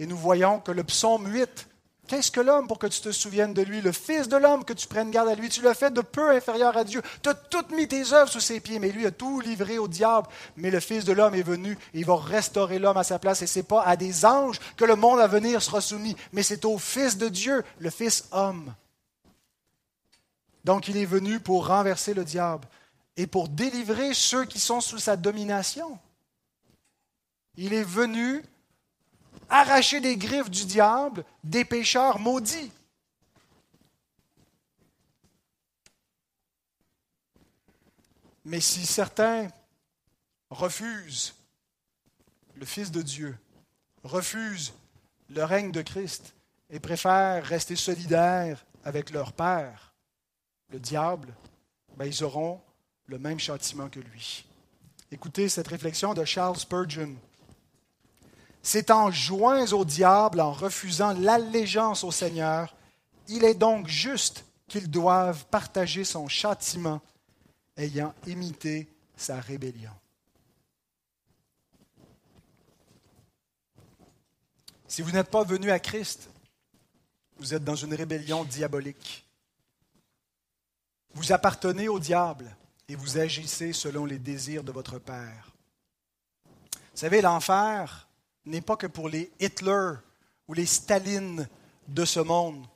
et 0.00 0.06
nous 0.06 0.16
voyons 0.16 0.60
que 0.60 0.72
le 0.72 0.82
psaume 0.82 1.30
8, 1.30 1.68
Qu'est-ce 2.10 2.32
que 2.32 2.40
l'homme 2.40 2.66
pour 2.66 2.80
que 2.80 2.88
tu 2.88 3.00
te 3.00 3.12
souviennes 3.12 3.54
de 3.54 3.62
lui? 3.62 3.80
Le 3.80 3.92
Fils 3.92 4.26
de 4.26 4.36
l'homme 4.36 4.64
que 4.64 4.72
tu 4.72 4.88
prennes 4.88 5.12
garde 5.12 5.28
à 5.28 5.36
lui. 5.36 5.48
Tu 5.48 5.62
l'as 5.62 5.74
fait 5.74 5.92
de 5.92 6.00
peu 6.00 6.30
inférieur 6.30 6.76
à 6.76 6.82
Dieu. 6.82 7.02
Tu 7.22 7.28
as 7.28 7.34
toutes 7.34 7.70
mis 7.70 7.86
tes 7.86 8.12
œuvres 8.12 8.28
sous 8.28 8.40
ses 8.40 8.58
pieds, 8.58 8.80
mais 8.80 8.90
lui 8.90 9.06
a 9.06 9.12
tout 9.12 9.38
livré 9.38 9.78
au 9.78 9.86
diable. 9.86 10.26
Mais 10.56 10.72
le 10.72 10.80
Fils 10.80 11.04
de 11.04 11.12
l'homme 11.12 11.36
est 11.36 11.44
venu 11.44 11.78
et 11.94 12.00
il 12.00 12.04
va 12.04 12.16
restaurer 12.16 12.80
l'homme 12.80 12.96
à 12.96 13.04
sa 13.04 13.20
place. 13.20 13.42
Et 13.42 13.46
ce 13.46 13.60
n'est 13.60 13.62
pas 13.62 13.84
à 13.84 13.94
des 13.94 14.24
anges 14.24 14.58
que 14.76 14.84
le 14.84 14.96
monde 14.96 15.20
à 15.20 15.28
venir 15.28 15.62
sera 15.62 15.80
soumis, 15.80 16.16
mais 16.32 16.42
c'est 16.42 16.64
au 16.64 16.78
Fils 16.78 17.16
de 17.16 17.28
Dieu, 17.28 17.62
le 17.78 17.90
Fils 17.90 18.24
homme. 18.32 18.74
Donc 20.64 20.88
il 20.88 20.96
est 20.96 21.06
venu 21.06 21.38
pour 21.38 21.68
renverser 21.68 22.12
le 22.12 22.24
diable 22.24 22.66
et 23.16 23.28
pour 23.28 23.48
délivrer 23.48 24.14
ceux 24.14 24.46
qui 24.46 24.58
sont 24.58 24.80
sous 24.80 24.98
sa 24.98 25.14
domination. 25.14 25.96
Il 27.54 27.72
est 27.72 27.84
venu 27.84 28.42
arracher 29.50 30.00
des 30.00 30.16
griffes 30.16 30.50
du 30.50 30.64
diable 30.64 31.24
des 31.44 31.64
pécheurs 31.64 32.18
maudits. 32.18 32.72
Mais 38.44 38.60
si 38.60 38.86
certains 38.86 39.48
refusent 40.50 41.34
le 42.56 42.64
Fils 42.64 42.90
de 42.90 43.02
Dieu, 43.02 43.36
refusent 44.02 44.72
le 45.28 45.44
règne 45.44 45.72
de 45.72 45.82
Christ 45.82 46.34
et 46.70 46.80
préfèrent 46.80 47.44
rester 47.44 47.76
solidaires 47.76 48.64
avec 48.84 49.10
leur 49.10 49.32
Père, 49.32 49.92
le 50.70 50.78
diable, 50.78 51.32
ben 51.96 52.06
ils 52.06 52.24
auront 52.24 52.60
le 53.06 53.18
même 53.18 53.38
châtiment 53.38 53.88
que 53.88 54.00
lui. 54.00 54.46
Écoutez 55.12 55.48
cette 55.48 55.68
réflexion 55.68 56.14
de 56.14 56.24
Charles 56.24 56.56
Spurgeon 56.56 57.16
s'étant 58.62 59.10
joints 59.10 59.72
au 59.72 59.84
diable 59.84 60.40
en 60.40 60.52
refusant 60.52 61.12
l'allégeance 61.12 62.04
au 62.04 62.10
Seigneur, 62.10 62.74
il 63.28 63.44
est 63.44 63.54
donc 63.54 63.88
juste 63.88 64.44
qu'ils 64.68 64.90
doivent 64.90 65.46
partager 65.46 66.04
son 66.04 66.28
châtiment, 66.28 67.00
ayant 67.76 68.14
imité 68.26 68.88
sa 69.16 69.40
rébellion. 69.40 69.90
Si 74.86 75.02
vous 75.02 75.12
n'êtes 75.12 75.30
pas 75.30 75.44
venu 75.44 75.70
à 75.70 75.78
Christ, 75.78 76.28
vous 77.38 77.54
êtes 77.54 77.64
dans 77.64 77.76
une 77.76 77.94
rébellion 77.94 78.44
diabolique. 78.44 79.24
Vous 81.14 81.32
appartenez 81.32 81.88
au 81.88 81.98
diable 81.98 82.54
et 82.88 82.96
vous 82.96 83.18
agissez 83.18 83.72
selon 83.72 84.04
les 84.04 84.18
désirs 84.18 84.64
de 84.64 84.72
votre 84.72 84.98
Père. 84.98 85.52
Vous 86.74 87.06
savez, 87.06 87.20
l'enfer, 87.20 88.08
n'est 88.44 88.60
pas 88.60 88.76
que 88.76 88.86
pour 88.86 89.08
les 89.08 89.30
Hitler 89.40 89.92
ou 90.48 90.54
les 90.54 90.66
Staline 90.66 91.48
de 91.88 92.04
ce 92.04 92.20
monde. 92.20 92.66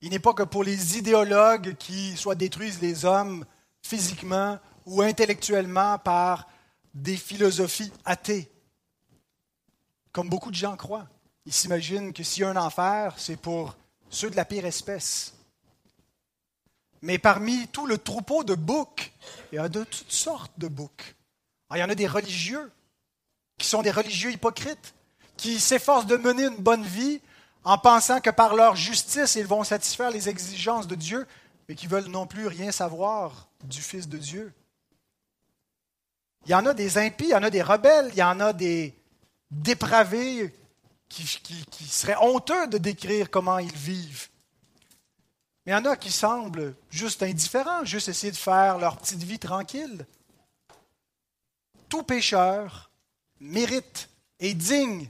Il 0.00 0.10
n'est 0.10 0.18
pas 0.18 0.34
que 0.34 0.42
pour 0.42 0.64
les 0.64 0.98
idéologues 0.98 1.76
qui 1.76 2.16
soit 2.16 2.34
détruisent 2.34 2.80
les 2.80 3.04
hommes 3.04 3.44
physiquement 3.82 4.58
ou 4.84 5.02
intellectuellement 5.02 5.98
par 5.98 6.48
des 6.92 7.16
philosophies 7.16 7.92
athées, 8.04 8.50
comme 10.10 10.28
beaucoup 10.28 10.50
de 10.50 10.56
gens 10.56 10.76
croient. 10.76 11.08
Ils 11.46 11.52
s'imaginent 11.52 12.12
que 12.12 12.22
s'il 12.22 12.42
y 12.42 12.44
a 12.44 12.50
un 12.50 12.56
enfer, 12.56 13.14
c'est 13.16 13.36
pour 13.36 13.76
ceux 14.10 14.30
de 14.30 14.36
la 14.36 14.44
pire 14.44 14.66
espèce. 14.66 15.34
Mais 17.00 17.18
parmi 17.18 17.66
tout 17.68 17.86
le 17.86 17.98
troupeau 17.98 18.44
de 18.44 18.54
boucs, 18.54 19.12
il 19.50 19.56
y 19.56 19.58
a 19.58 19.68
de 19.68 19.84
toutes 19.84 20.12
sortes 20.12 20.52
de 20.58 20.68
boucs. 20.68 21.16
il 21.72 21.78
y 21.78 21.82
en 21.82 21.88
a 21.88 21.94
des 21.94 22.06
religieux, 22.06 22.70
qui 23.58 23.66
sont 23.66 23.82
des 23.82 23.90
religieux 23.90 24.32
hypocrites, 24.32 24.94
qui 25.36 25.60
s'efforcent 25.60 26.06
de 26.06 26.16
mener 26.16 26.44
une 26.44 26.56
bonne 26.56 26.84
vie 26.84 27.20
en 27.64 27.78
pensant 27.78 28.20
que 28.20 28.30
par 28.30 28.54
leur 28.54 28.76
justice, 28.76 29.36
ils 29.36 29.46
vont 29.46 29.64
satisfaire 29.64 30.10
les 30.10 30.28
exigences 30.28 30.86
de 30.86 30.94
Dieu, 30.94 31.26
mais 31.68 31.74
qui 31.74 31.86
veulent 31.86 32.08
non 32.08 32.26
plus 32.26 32.46
rien 32.46 32.72
savoir 32.72 33.48
du 33.64 33.80
Fils 33.80 34.08
de 34.08 34.18
Dieu. 34.18 34.52
Il 36.44 36.50
y 36.50 36.54
en 36.54 36.66
a 36.66 36.74
des 36.74 36.98
impies, 36.98 37.26
il 37.26 37.30
y 37.30 37.34
en 37.36 37.42
a 37.42 37.50
des 37.50 37.62
rebelles, 37.62 38.10
il 38.12 38.18
y 38.18 38.22
en 38.22 38.40
a 38.40 38.52
des 38.52 38.98
dépravés 39.50 40.54
qui, 41.08 41.24
qui 41.70 41.84
seraient 41.84 42.16
honteux 42.20 42.66
de 42.66 42.78
décrire 42.78 43.30
comment 43.30 43.58
ils 43.58 43.74
vivent. 43.76 44.28
Mais 45.64 45.72
il 45.72 45.74
y 45.76 45.78
en 45.78 45.84
a 45.84 45.96
qui 45.96 46.10
semblent 46.10 46.74
juste 46.90 47.22
indifférents, 47.22 47.84
juste 47.84 48.08
essayer 48.08 48.32
de 48.32 48.36
faire 48.36 48.78
leur 48.78 48.96
petite 48.96 49.22
vie 49.22 49.38
tranquille. 49.38 50.06
Tout 51.88 52.02
pécheur 52.02 52.90
mérite 53.42 54.08
et 54.38 54.54
digne 54.54 55.08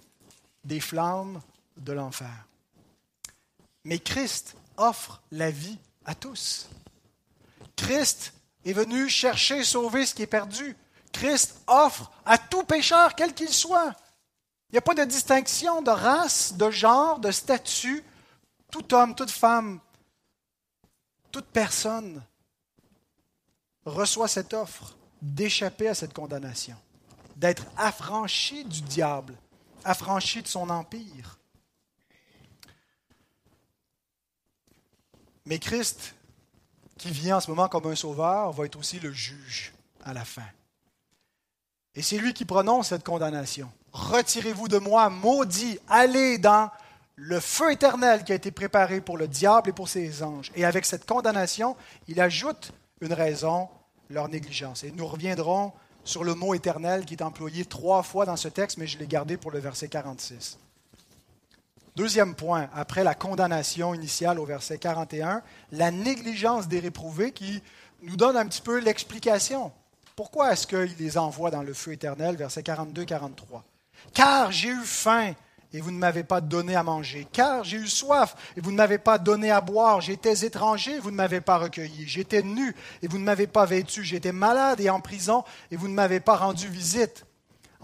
des 0.64 0.80
flammes 0.80 1.40
de 1.76 1.92
l'enfer. 1.92 2.46
Mais 3.84 3.98
Christ 3.98 4.56
offre 4.76 5.20
la 5.30 5.50
vie 5.50 5.78
à 6.04 6.14
tous. 6.14 6.68
Christ 7.76 8.32
est 8.64 8.72
venu 8.72 9.08
chercher 9.08 9.62
sauver 9.64 10.06
ce 10.06 10.14
qui 10.14 10.22
est 10.22 10.26
perdu. 10.26 10.76
Christ 11.12 11.56
offre 11.66 12.10
à 12.24 12.38
tout 12.38 12.64
pécheur, 12.64 13.14
quel 13.14 13.34
qu'il 13.34 13.52
soit. 13.52 13.94
Il 14.70 14.74
n'y 14.74 14.78
a 14.78 14.82
pas 14.82 14.94
de 14.94 15.04
distinction 15.04 15.82
de 15.82 15.90
race, 15.90 16.54
de 16.54 16.70
genre, 16.70 17.18
de 17.18 17.30
statut. 17.30 18.02
Tout 18.70 18.94
homme, 18.94 19.14
toute 19.14 19.30
femme, 19.30 19.78
toute 21.30 21.46
personne 21.46 22.22
reçoit 23.84 24.28
cette 24.28 24.54
offre 24.54 24.96
d'échapper 25.20 25.88
à 25.88 25.94
cette 25.94 26.14
condamnation 26.14 26.76
d'être 27.42 27.66
affranchi 27.76 28.64
du 28.64 28.82
diable, 28.82 29.34
affranchi 29.84 30.42
de 30.42 30.46
son 30.46 30.70
empire. 30.70 31.40
Mais 35.44 35.58
Christ, 35.58 36.14
qui 36.98 37.10
vient 37.10 37.38
en 37.38 37.40
ce 37.40 37.50
moment 37.50 37.68
comme 37.68 37.86
un 37.86 37.96
sauveur, 37.96 38.52
va 38.52 38.64
être 38.64 38.78
aussi 38.78 39.00
le 39.00 39.12
juge 39.12 39.72
à 40.04 40.14
la 40.14 40.24
fin. 40.24 40.46
Et 41.96 42.02
c'est 42.02 42.16
lui 42.16 42.32
qui 42.32 42.44
prononce 42.44 42.90
cette 42.90 43.04
condamnation. 43.04 43.72
Retirez-vous 43.90 44.68
de 44.68 44.78
moi, 44.78 45.10
maudit, 45.10 45.80
allez 45.88 46.38
dans 46.38 46.70
le 47.16 47.40
feu 47.40 47.72
éternel 47.72 48.22
qui 48.22 48.30
a 48.30 48.36
été 48.36 48.52
préparé 48.52 49.00
pour 49.00 49.18
le 49.18 49.26
diable 49.26 49.70
et 49.70 49.72
pour 49.72 49.88
ses 49.88 50.22
anges. 50.22 50.52
Et 50.54 50.64
avec 50.64 50.84
cette 50.84 51.06
condamnation, 51.06 51.76
il 52.06 52.20
ajoute 52.20 52.72
une 53.00 53.12
raison, 53.12 53.68
leur 54.10 54.28
négligence. 54.28 54.84
Et 54.84 54.92
nous 54.92 55.08
reviendrons 55.08 55.72
sur 56.04 56.24
le 56.24 56.34
mot 56.34 56.54
éternel 56.54 57.04
qui 57.04 57.14
est 57.14 57.22
employé 57.22 57.64
trois 57.64 58.02
fois 58.02 58.26
dans 58.26 58.36
ce 58.36 58.48
texte, 58.48 58.78
mais 58.78 58.86
je 58.86 58.98
l'ai 58.98 59.06
gardé 59.06 59.36
pour 59.36 59.50
le 59.50 59.58
verset 59.58 59.88
46. 59.88 60.58
Deuxième 61.94 62.34
point, 62.34 62.68
après 62.74 63.04
la 63.04 63.14
condamnation 63.14 63.92
initiale 63.94 64.38
au 64.38 64.46
verset 64.46 64.78
41, 64.78 65.42
la 65.72 65.90
négligence 65.90 66.66
des 66.66 66.80
réprouvés 66.80 67.32
qui 67.32 67.62
nous 68.02 68.16
donne 68.16 68.36
un 68.36 68.46
petit 68.46 68.62
peu 68.62 68.80
l'explication. 68.80 69.72
Pourquoi 70.16 70.52
est-ce 70.52 70.66
qu'il 70.66 70.96
les 70.98 71.18
envoie 71.18 71.50
dans 71.50 71.62
le 71.62 71.74
feu 71.74 71.92
éternel, 71.92 72.36
verset 72.36 72.62
42-43 72.62 73.62
Car 74.14 74.52
j'ai 74.52 74.68
eu 74.68 74.80
faim 74.82 75.34
et 75.72 75.80
vous 75.80 75.90
ne 75.90 75.98
m'avez 75.98 76.24
pas 76.24 76.40
donné 76.40 76.76
à 76.76 76.82
manger. 76.82 77.26
Car 77.32 77.64
j'ai 77.64 77.78
eu 77.78 77.88
soif 77.88 78.34
et 78.56 78.60
vous 78.60 78.72
ne 78.72 78.76
m'avez 78.76 78.98
pas 78.98 79.18
donné 79.18 79.50
à 79.50 79.60
boire. 79.60 80.00
J'étais 80.00 80.44
étranger 80.44 80.98
vous 80.98 81.10
ne 81.10 81.16
m'avez 81.16 81.40
pas 81.40 81.58
recueilli. 81.58 82.06
J'étais 82.06 82.42
nu 82.42 82.74
et 83.02 83.08
vous 83.08 83.18
ne 83.18 83.24
m'avez 83.24 83.46
pas 83.46 83.66
vêtu. 83.66 84.04
J'étais 84.04 84.32
malade 84.32 84.80
et 84.80 84.90
en 84.90 85.00
prison 85.00 85.44
et 85.70 85.76
vous 85.76 85.88
ne 85.88 85.94
m'avez 85.94 86.20
pas 86.20 86.36
rendu 86.36 86.68
visite. 86.68 87.24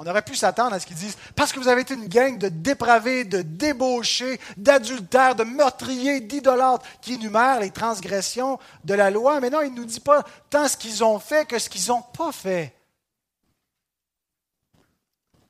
On 0.01 0.07
aurait 0.07 0.23
pu 0.23 0.37
s'attendre 0.37 0.75
à 0.75 0.81
ce 0.81 0.87
qu'ils 0.87 0.97
disent 0.97 1.17
parce 1.35 1.53
que 1.53 1.59
vous 1.59 1.67
avez 1.67 1.83
été 1.83 1.95
une 1.95 2.07
gang 2.07 2.39
de 2.39 2.49
dépravés, 2.49 3.25
de 3.25 3.43
débauchés, 3.43 4.39
d'adultères, 4.57 5.35
de 5.35 5.43
meurtriers, 5.43 6.21
d'idolâtres 6.21 6.87
qui 7.01 7.15
énumèrent 7.15 7.59
les 7.59 7.73
transgressions 7.73 8.61
de 8.85 8.95
la 8.95 9.11
loi. 9.11 9.41
Mais 9.41 9.51
non, 9.51 9.61
il 9.63 9.73
ne 9.73 9.79
nous 9.79 9.85
dit 9.85 9.99
pas 9.99 10.25
tant 10.51 10.69
ce 10.69 10.77
qu'ils 10.77 11.03
ont 11.03 11.19
fait 11.19 11.49
que 11.49 11.59
ce 11.59 11.69
qu'ils 11.69 11.89
n'ont 11.89 12.03
pas 12.17 12.31
fait. 12.31 12.78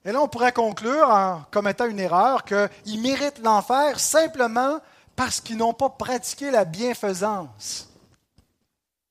Et 0.09 0.13
là, 0.13 0.23
on 0.23 0.29
pourrait 0.29 0.53
conclure 0.53 1.11
en 1.11 1.43
commettant 1.51 1.85
une 1.85 2.01
erreur 2.01 2.43
qu'ils 2.47 2.99
méritent 2.99 3.41
l'enfer 3.41 4.01
simplement 4.01 4.79
parce 5.15 5.39
qu'ils 5.39 5.59
n'ont 5.59 5.75
pas 5.75 5.91
pratiqué 5.91 6.51
la 6.51 6.65
bienfaisance. 6.65 7.91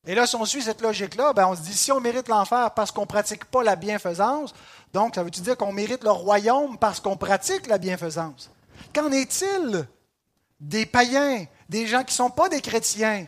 Et 0.08 0.16
là, 0.16 0.26
si 0.26 0.36
on 0.36 0.44
suit 0.44 0.64
cette 0.64 0.82
logique-là, 0.82 1.34
ben 1.34 1.46
on 1.46 1.56
se 1.56 1.62
dit, 1.62 1.74
si 1.78 1.92
on 1.92 2.00
mérite 2.00 2.28
l'enfer 2.28 2.72
parce 2.72 2.92
qu'on 2.92 3.02
ne 3.02 3.06
pratique 3.06 3.46
pas 3.46 3.62
la 3.62 3.76
bienfaisance, 3.76 4.56
donc 4.92 5.14
ça 5.14 5.22
veut-tu 5.22 5.42
dire 5.42 5.56
qu'on 5.56 5.72
mérite 5.72 6.04
le 6.04 6.10
royaume 6.10 6.80
parce 6.80 7.00
qu'on 7.00 7.16
pratique 7.16 7.68
la 7.68 7.78
bienfaisance? 7.78 8.50
Qu'en 8.92 9.12
est-il 9.12 9.86
des 10.60 10.88
païens, 10.88 11.46
des 11.70 11.86
gens 11.86 12.00
qui 12.00 12.14
ne 12.14 12.26
sont 12.26 12.32
pas 12.32 12.50
des 12.50 12.62
chrétiens, 12.62 13.28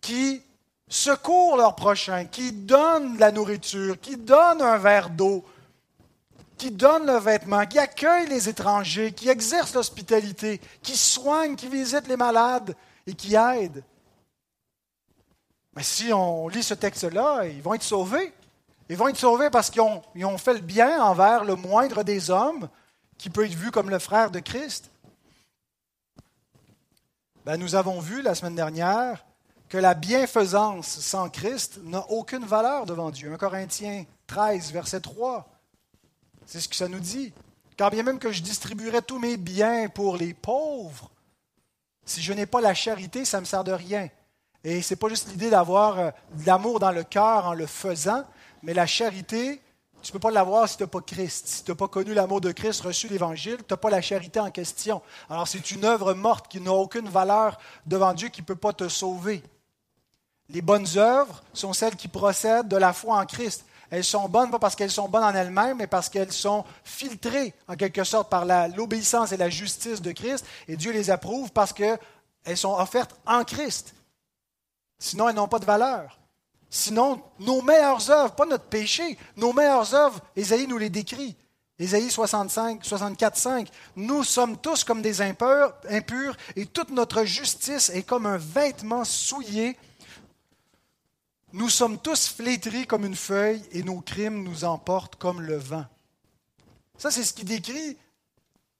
qui 0.00 0.40
secourent 0.88 1.58
leurs 1.58 1.76
prochains, 1.76 2.24
qui 2.24 2.50
donnent 2.50 3.18
la 3.18 3.30
nourriture, 3.30 4.00
qui 4.00 4.16
donnent 4.16 4.62
un 4.62 4.78
verre 4.78 5.10
d'eau, 5.10 5.44
qui 6.58 6.70
donne 6.70 7.06
le 7.06 7.18
vêtement, 7.18 7.64
qui 7.66 7.78
accueille 7.78 8.28
les 8.28 8.48
étrangers, 8.48 9.12
qui 9.12 9.28
exerce 9.28 9.74
l'hospitalité, 9.74 10.60
qui 10.82 10.96
soigne, 10.96 11.56
qui 11.56 11.68
visite 11.68 12.08
les 12.08 12.16
malades 12.16 12.76
et 13.06 13.14
qui 13.14 13.34
aide. 13.34 13.82
Mais 15.74 15.82
si 15.82 16.12
on 16.12 16.48
lit 16.48 16.62
ce 16.62 16.74
texte-là, 16.74 17.46
ils 17.46 17.62
vont 17.62 17.74
être 17.74 17.82
sauvés. 17.82 18.34
Ils 18.88 18.96
vont 18.96 19.08
être 19.08 19.16
sauvés 19.16 19.50
parce 19.50 19.70
qu'ils 19.70 19.82
ont, 19.82 20.38
fait 20.38 20.54
le 20.54 20.60
bien 20.60 21.02
envers 21.02 21.44
le 21.44 21.54
moindre 21.54 22.02
des 22.02 22.30
hommes, 22.30 22.68
qui 23.16 23.30
peut 23.30 23.46
être 23.46 23.54
vu 23.54 23.70
comme 23.70 23.90
le 23.90 23.98
frère 23.98 24.30
de 24.30 24.40
Christ. 24.40 24.90
ben, 27.44 27.56
nous 27.56 27.74
avons 27.74 28.00
vu 28.00 28.22
la 28.22 28.34
semaine 28.34 28.54
dernière 28.54 29.24
que 29.68 29.78
la 29.78 29.94
bienfaisance 29.94 30.86
sans 30.86 31.28
Christ 31.28 31.80
n'a 31.84 32.08
aucune 32.10 32.44
valeur 32.44 32.86
devant 32.86 33.10
Dieu. 33.10 33.32
1 33.32 33.36
Corinthiens 33.36 34.04
13, 34.26 34.72
verset 34.72 35.00
3. 35.00 35.46
C'est 36.48 36.60
ce 36.60 36.68
que 36.68 36.76
ça 36.76 36.88
nous 36.88 36.98
dit. 36.98 37.34
Car 37.76 37.90
bien 37.90 38.02
même 38.02 38.18
que 38.18 38.32
je 38.32 38.42
distribuerais 38.42 39.02
tous 39.02 39.18
mes 39.18 39.36
biens 39.36 39.88
pour 39.90 40.16
les 40.16 40.32
pauvres, 40.32 41.10
si 42.06 42.22
je 42.22 42.32
n'ai 42.32 42.46
pas 42.46 42.62
la 42.62 42.72
charité, 42.72 43.26
ça 43.26 43.36
ne 43.36 43.42
me 43.42 43.44
sert 43.44 43.64
de 43.64 43.72
rien. 43.72 44.08
Et 44.64 44.80
ce 44.80 44.94
n'est 44.94 44.98
pas 44.98 45.10
juste 45.10 45.28
l'idée 45.28 45.50
d'avoir 45.50 45.98
euh, 45.98 46.10
de 46.32 46.46
l'amour 46.46 46.80
dans 46.80 46.90
le 46.90 47.04
cœur 47.04 47.44
en 47.44 47.52
le 47.52 47.66
faisant, 47.66 48.24
mais 48.62 48.72
la 48.72 48.86
charité, 48.86 49.60
tu 50.00 50.08
ne 50.08 50.12
peux 50.14 50.18
pas 50.20 50.30
l'avoir 50.30 50.66
si 50.66 50.78
tu 50.78 50.84
n'as 50.84 50.88
pas 50.88 51.02
Christ. 51.02 51.48
Si 51.48 51.64
tu 51.64 51.70
n'as 51.70 51.76
pas 51.76 51.86
connu 51.86 52.14
l'amour 52.14 52.40
de 52.40 52.50
Christ, 52.50 52.80
reçu 52.80 53.08
l'Évangile, 53.08 53.58
tu 53.58 53.64
n'as 53.68 53.76
pas 53.76 53.90
la 53.90 54.00
charité 54.00 54.40
en 54.40 54.50
question. 54.50 55.02
Alors 55.28 55.46
c'est 55.46 55.70
une 55.70 55.84
œuvre 55.84 56.14
morte 56.14 56.48
qui 56.48 56.62
n'a 56.62 56.72
aucune 56.72 57.10
valeur 57.10 57.58
devant 57.84 58.14
Dieu, 58.14 58.30
qui 58.30 58.40
ne 58.40 58.46
peut 58.46 58.56
pas 58.56 58.72
te 58.72 58.88
sauver. 58.88 59.42
Les 60.48 60.62
bonnes 60.62 60.88
œuvres 60.96 61.42
sont 61.52 61.74
celles 61.74 61.96
qui 61.96 62.08
procèdent 62.08 62.68
de 62.68 62.78
la 62.78 62.94
foi 62.94 63.20
en 63.20 63.26
Christ. 63.26 63.66
Elles 63.90 64.04
sont 64.04 64.28
bonnes 64.28 64.50
pas 64.50 64.58
parce 64.58 64.76
qu'elles 64.76 64.90
sont 64.90 65.08
bonnes 65.08 65.24
en 65.24 65.34
elles-mêmes, 65.34 65.78
mais 65.78 65.86
parce 65.86 66.08
qu'elles 66.08 66.32
sont 66.32 66.64
filtrées 66.84 67.54
en 67.66 67.76
quelque 67.76 68.04
sorte 68.04 68.28
par 68.28 68.44
l'obéissance 68.76 69.32
et 69.32 69.36
la 69.36 69.50
justice 69.50 70.02
de 70.02 70.12
Christ. 70.12 70.44
Et 70.68 70.76
Dieu 70.76 70.92
les 70.92 71.10
approuve 71.10 71.50
parce 71.52 71.72
qu'elles 71.72 71.98
sont 72.54 72.74
offertes 72.74 73.14
en 73.26 73.44
Christ. 73.44 73.94
Sinon, 74.98 75.28
elles 75.28 75.36
n'ont 75.36 75.48
pas 75.48 75.58
de 75.58 75.64
valeur. 75.64 76.18
Sinon, 76.70 77.22
nos 77.38 77.62
meilleures 77.62 78.10
œuvres, 78.10 78.34
pas 78.34 78.44
notre 78.44 78.64
péché, 78.64 79.18
nos 79.36 79.52
meilleures 79.52 79.94
œuvres, 79.94 80.20
Ésaïe 80.36 80.66
nous 80.66 80.78
les 80.78 80.90
décrit. 80.90 81.36
Ésaïe 81.78 82.10
65, 82.10 82.84
64, 82.84 83.36
5. 83.36 83.68
Nous 83.96 84.24
sommes 84.24 84.58
tous 84.58 84.82
comme 84.82 85.00
des 85.00 85.22
impurs, 85.22 85.72
impurs 85.88 86.36
et 86.56 86.66
toute 86.66 86.90
notre 86.90 87.24
justice 87.24 87.88
est 87.90 88.02
comme 88.02 88.26
un 88.26 88.36
vêtement 88.36 89.04
souillé. 89.04 89.76
Nous 91.52 91.70
sommes 91.70 91.98
tous 91.98 92.28
flétris 92.28 92.86
comme 92.86 93.06
une 93.06 93.16
feuille 93.16 93.62
et 93.72 93.82
nos 93.82 94.00
crimes 94.00 94.42
nous 94.42 94.64
emportent 94.64 95.16
comme 95.16 95.40
le 95.40 95.56
vent. 95.56 95.86
Ça, 96.98 97.10
c'est 97.10 97.24
ce 97.24 97.32
qui 97.32 97.44
décrit 97.44 97.96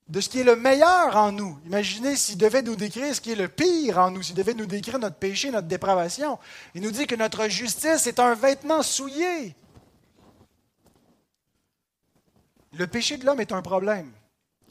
de 0.08 0.20
ce 0.20 0.28
qui 0.28 0.40
est 0.40 0.44
le 0.44 0.56
meilleur 0.56 1.16
en 1.16 1.32
nous. 1.32 1.58
Imaginez 1.66 2.16
s'il 2.16 2.36
devait 2.38 2.62
nous 2.62 2.76
décrire 2.76 3.14
ce 3.14 3.20
qui 3.20 3.32
est 3.32 3.36
le 3.36 3.48
pire 3.48 3.98
en 3.98 4.10
nous, 4.10 4.22
s'il 4.22 4.34
devait 4.34 4.54
nous 4.54 4.66
décrire 4.66 4.98
notre 4.98 5.16
péché, 5.16 5.50
notre 5.50 5.68
dépravation. 5.68 6.38
Il 6.74 6.82
nous 6.82 6.90
dit 6.90 7.06
que 7.06 7.14
notre 7.14 7.48
justice 7.48 8.06
est 8.06 8.18
un 8.18 8.34
vêtement 8.34 8.82
souillé. 8.82 9.54
Le 12.72 12.86
péché 12.86 13.16
de 13.16 13.24
l'homme 13.24 13.40
est 13.40 13.52
un 13.52 13.62
problème. 13.62 14.12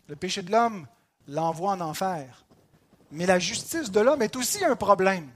Le 0.08 0.16
péché 0.16 0.42
de 0.42 0.52
l'homme 0.52 0.88
l'envoie 1.28 1.72
en 1.72 1.82
enfer. 1.82 2.46
Mais 3.12 3.26
la 3.26 3.40
justice 3.40 3.92
de 3.92 4.00
l'homme 4.00 4.22
est 4.22 4.36
aussi 4.36 4.64
un 4.64 4.76
problème. 4.76 5.30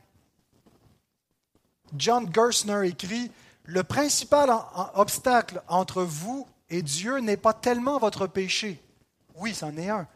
John 1.95 2.29
Gersner 2.33 2.87
écrit 2.87 3.31
Le 3.63 3.83
principal 3.83 4.49
obstacle 4.95 5.61
entre 5.67 6.03
vous 6.03 6.47
et 6.69 6.81
Dieu 6.81 7.19
n'est 7.19 7.37
pas 7.37 7.53
tellement 7.53 7.99
votre 7.99 8.27
péché, 8.27 8.81
oui, 9.35 9.53
c'en 9.53 9.75
est 9.77 9.89
un. 9.89 10.07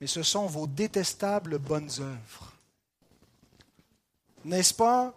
Mais 0.00 0.06
ce 0.06 0.22
sont 0.22 0.46
vos 0.46 0.66
détestables 0.66 1.58
bonnes 1.58 1.90
œuvres. 2.00 2.52
N'est-ce 4.44 4.74
pas 4.74 5.12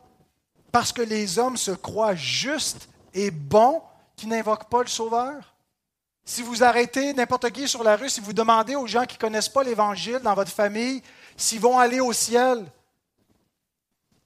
parce 0.71 0.91
que 0.91 1.01
les 1.01 1.37
hommes 1.37 1.57
se 1.57 1.71
croient 1.71 2.15
justes 2.15 2.89
et 3.13 3.29
bons 3.29 3.81
qu'ils 4.15 4.29
n'invoquent 4.29 4.69
pas 4.69 4.81
le 4.81 4.87
Sauveur? 4.87 5.53
Si 6.23 6.41
vous 6.41 6.63
arrêtez 6.63 7.13
n'importe 7.13 7.49
qui 7.51 7.67
sur 7.67 7.83
la 7.83 7.95
rue, 7.95 8.09
si 8.09 8.21
vous 8.21 8.33
demandez 8.33 8.75
aux 8.75 8.87
gens 8.87 9.05
qui 9.05 9.17
ne 9.17 9.21
connaissent 9.21 9.49
pas 9.49 9.63
l'Évangile 9.63 10.19
dans 10.19 10.33
votre 10.33 10.51
famille 10.51 11.01
s'ils 11.35 11.59
vont 11.59 11.77
aller 11.77 11.99
au 11.99 12.13
ciel, 12.13 12.65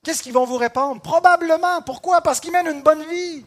qu'est-ce 0.06 0.24
qu'ils 0.24 0.34
vont 0.34 0.46
vous 0.46 0.58
répondre? 0.58 1.02
Probablement. 1.02 1.82
Pourquoi? 1.82 2.22
Parce 2.22 2.40
qu'ils 2.40 2.54
mènent 2.54 2.68
une 2.68 2.84
bonne 2.84 3.04
vie. 3.04 3.46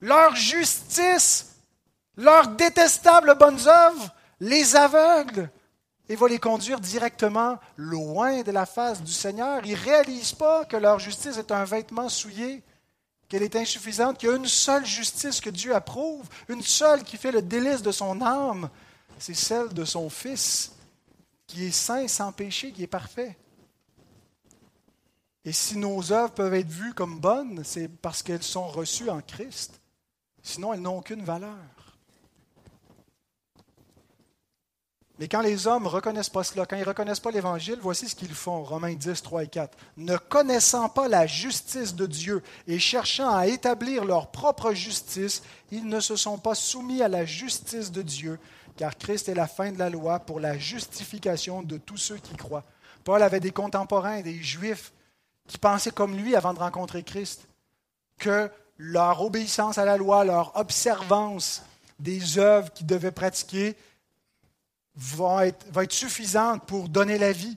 Leur 0.00 0.34
justice 0.34 1.50
leurs 2.20 2.48
détestables 2.48 3.36
bonnes 3.38 3.66
œuvres 3.66 4.14
les 4.40 4.76
aveugles 4.76 5.50
et 6.08 6.16
va 6.16 6.28
les 6.28 6.38
conduire 6.38 6.80
directement 6.80 7.58
loin 7.76 8.42
de 8.42 8.50
la 8.50 8.66
face 8.66 9.02
du 9.02 9.12
Seigneur. 9.12 9.62
Ils 9.64 9.72
ne 9.72 9.84
réalisent 9.84 10.32
pas 10.32 10.64
que 10.64 10.76
leur 10.76 10.98
justice 10.98 11.36
est 11.36 11.52
un 11.52 11.64
vêtement 11.64 12.08
souillé, 12.08 12.62
qu'elle 13.28 13.42
est 13.42 13.56
insuffisante, 13.56 14.18
qu'il 14.18 14.28
y 14.28 14.32
a 14.32 14.36
une 14.36 14.46
seule 14.46 14.84
justice 14.84 15.40
que 15.40 15.50
Dieu 15.50 15.74
approuve, 15.74 16.26
une 16.48 16.62
seule 16.62 17.04
qui 17.04 17.16
fait 17.16 17.32
le 17.32 17.42
délice 17.42 17.82
de 17.82 17.92
son 17.92 18.20
âme, 18.22 18.68
c'est 19.18 19.34
celle 19.34 19.68
de 19.68 19.84
son 19.84 20.10
Fils, 20.10 20.72
qui 21.46 21.66
est 21.66 21.70
saint, 21.70 22.08
sans 22.08 22.32
péché, 22.32 22.72
qui 22.72 22.82
est 22.82 22.88
parfait. 22.88 23.36
Et 25.44 25.52
si 25.52 25.78
nos 25.78 26.12
œuvres 26.12 26.34
peuvent 26.34 26.54
être 26.54 26.68
vues 26.68 26.94
comme 26.94 27.18
bonnes, 27.18 27.62
c'est 27.64 27.88
parce 27.88 28.22
qu'elles 28.22 28.42
sont 28.42 28.68
reçues 28.68 29.08
en 29.08 29.20
Christ. 29.20 29.80
Sinon, 30.42 30.72
elles 30.72 30.82
n'ont 30.82 30.98
aucune 30.98 31.24
valeur. 31.24 31.56
Mais 35.20 35.28
quand 35.28 35.42
les 35.42 35.66
hommes 35.66 35.82
ne 35.82 35.88
reconnaissent 35.88 36.30
pas 36.30 36.44
cela, 36.44 36.64
quand 36.64 36.76
ils 36.76 36.80
ne 36.80 36.86
reconnaissent 36.86 37.20
pas 37.20 37.30
l'Évangile, 37.30 37.78
voici 37.82 38.08
ce 38.08 38.16
qu'ils 38.16 38.34
font. 38.34 38.64
Romains 38.64 38.94
10, 38.94 39.20
3 39.20 39.44
et 39.44 39.48
4. 39.48 39.76
Ne 39.98 40.16
connaissant 40.16 40.88
pas 40.88 41.08
la 41.08 41.26
justice 41.26 41.94
de 41.94 42.06
Dieu 42.06 42.42
et 42.66 42.78
cherchant 42.78 43.34
à 43.34 43.46
établir 43.46 44.06
leur 44.06 44.30
propre 44.30 44.72
justice, 44.72 45.42
ils 45.70 45.86
ne 45.86 46.00
se 46.00 46.16
sont 46.16 46.38
pas 46.38 46.54
soumis 46.54 47.02
à 47.02 47.08
la 47.08 47.26
justice 47.26 47.92
de 47.92 48.00
Dieu, 48.00 48.38
car 48.78 48.96
Christ 48.96 49.28
est 49.28 49.34
la 49.34 49.46
fin 49.46 49.72
de 49.72 49.78
la 49.78 49.90
loi 49.90 50.20
pour 50.20 50.40
la 50.40 50.56
justification 50.56 51.62
de 51.62 51.76
tous 51.76 51.98
ceux 51.98 52.16
qui 52.16 52.34
croient. 52.34 52.64
Paul 53.04 53.22
avait 53.22 53.40
des 53.40 53.52
contemporains, 53.52 54.22
des 54.22 54.42
juifs, 54.42 54.90
qui 55.50 55.58
pensaient 55.58 55.90
comme 55.90 56.16
lui 56.16 56.36
avant 56.36 56.54
de 56.54 56.60
rencontrer 56.60 57.02
Christ, 57.02 57.48
que 58.18 58.48
leur 58.78 59.20
obéissance 59.20 59.78
à 59.78 59.84
la 59.84 59.96
loi, 59.96 60.24
leur 60.24 60.56
observance 60.56 61.62
des 61.98 62.38
œuvres 62.38 62.72
qu'ils 62.72 62.86
devaient 62.86 63.10
pratiquer, 63.10 63.76
va 64.94 65.46
être, 65.46 65.92
suffisante 65.92 66.64
pour 66.66 66.88
donner 66.88 67.18
la 67.18 67.32
vie. 67.32 67.56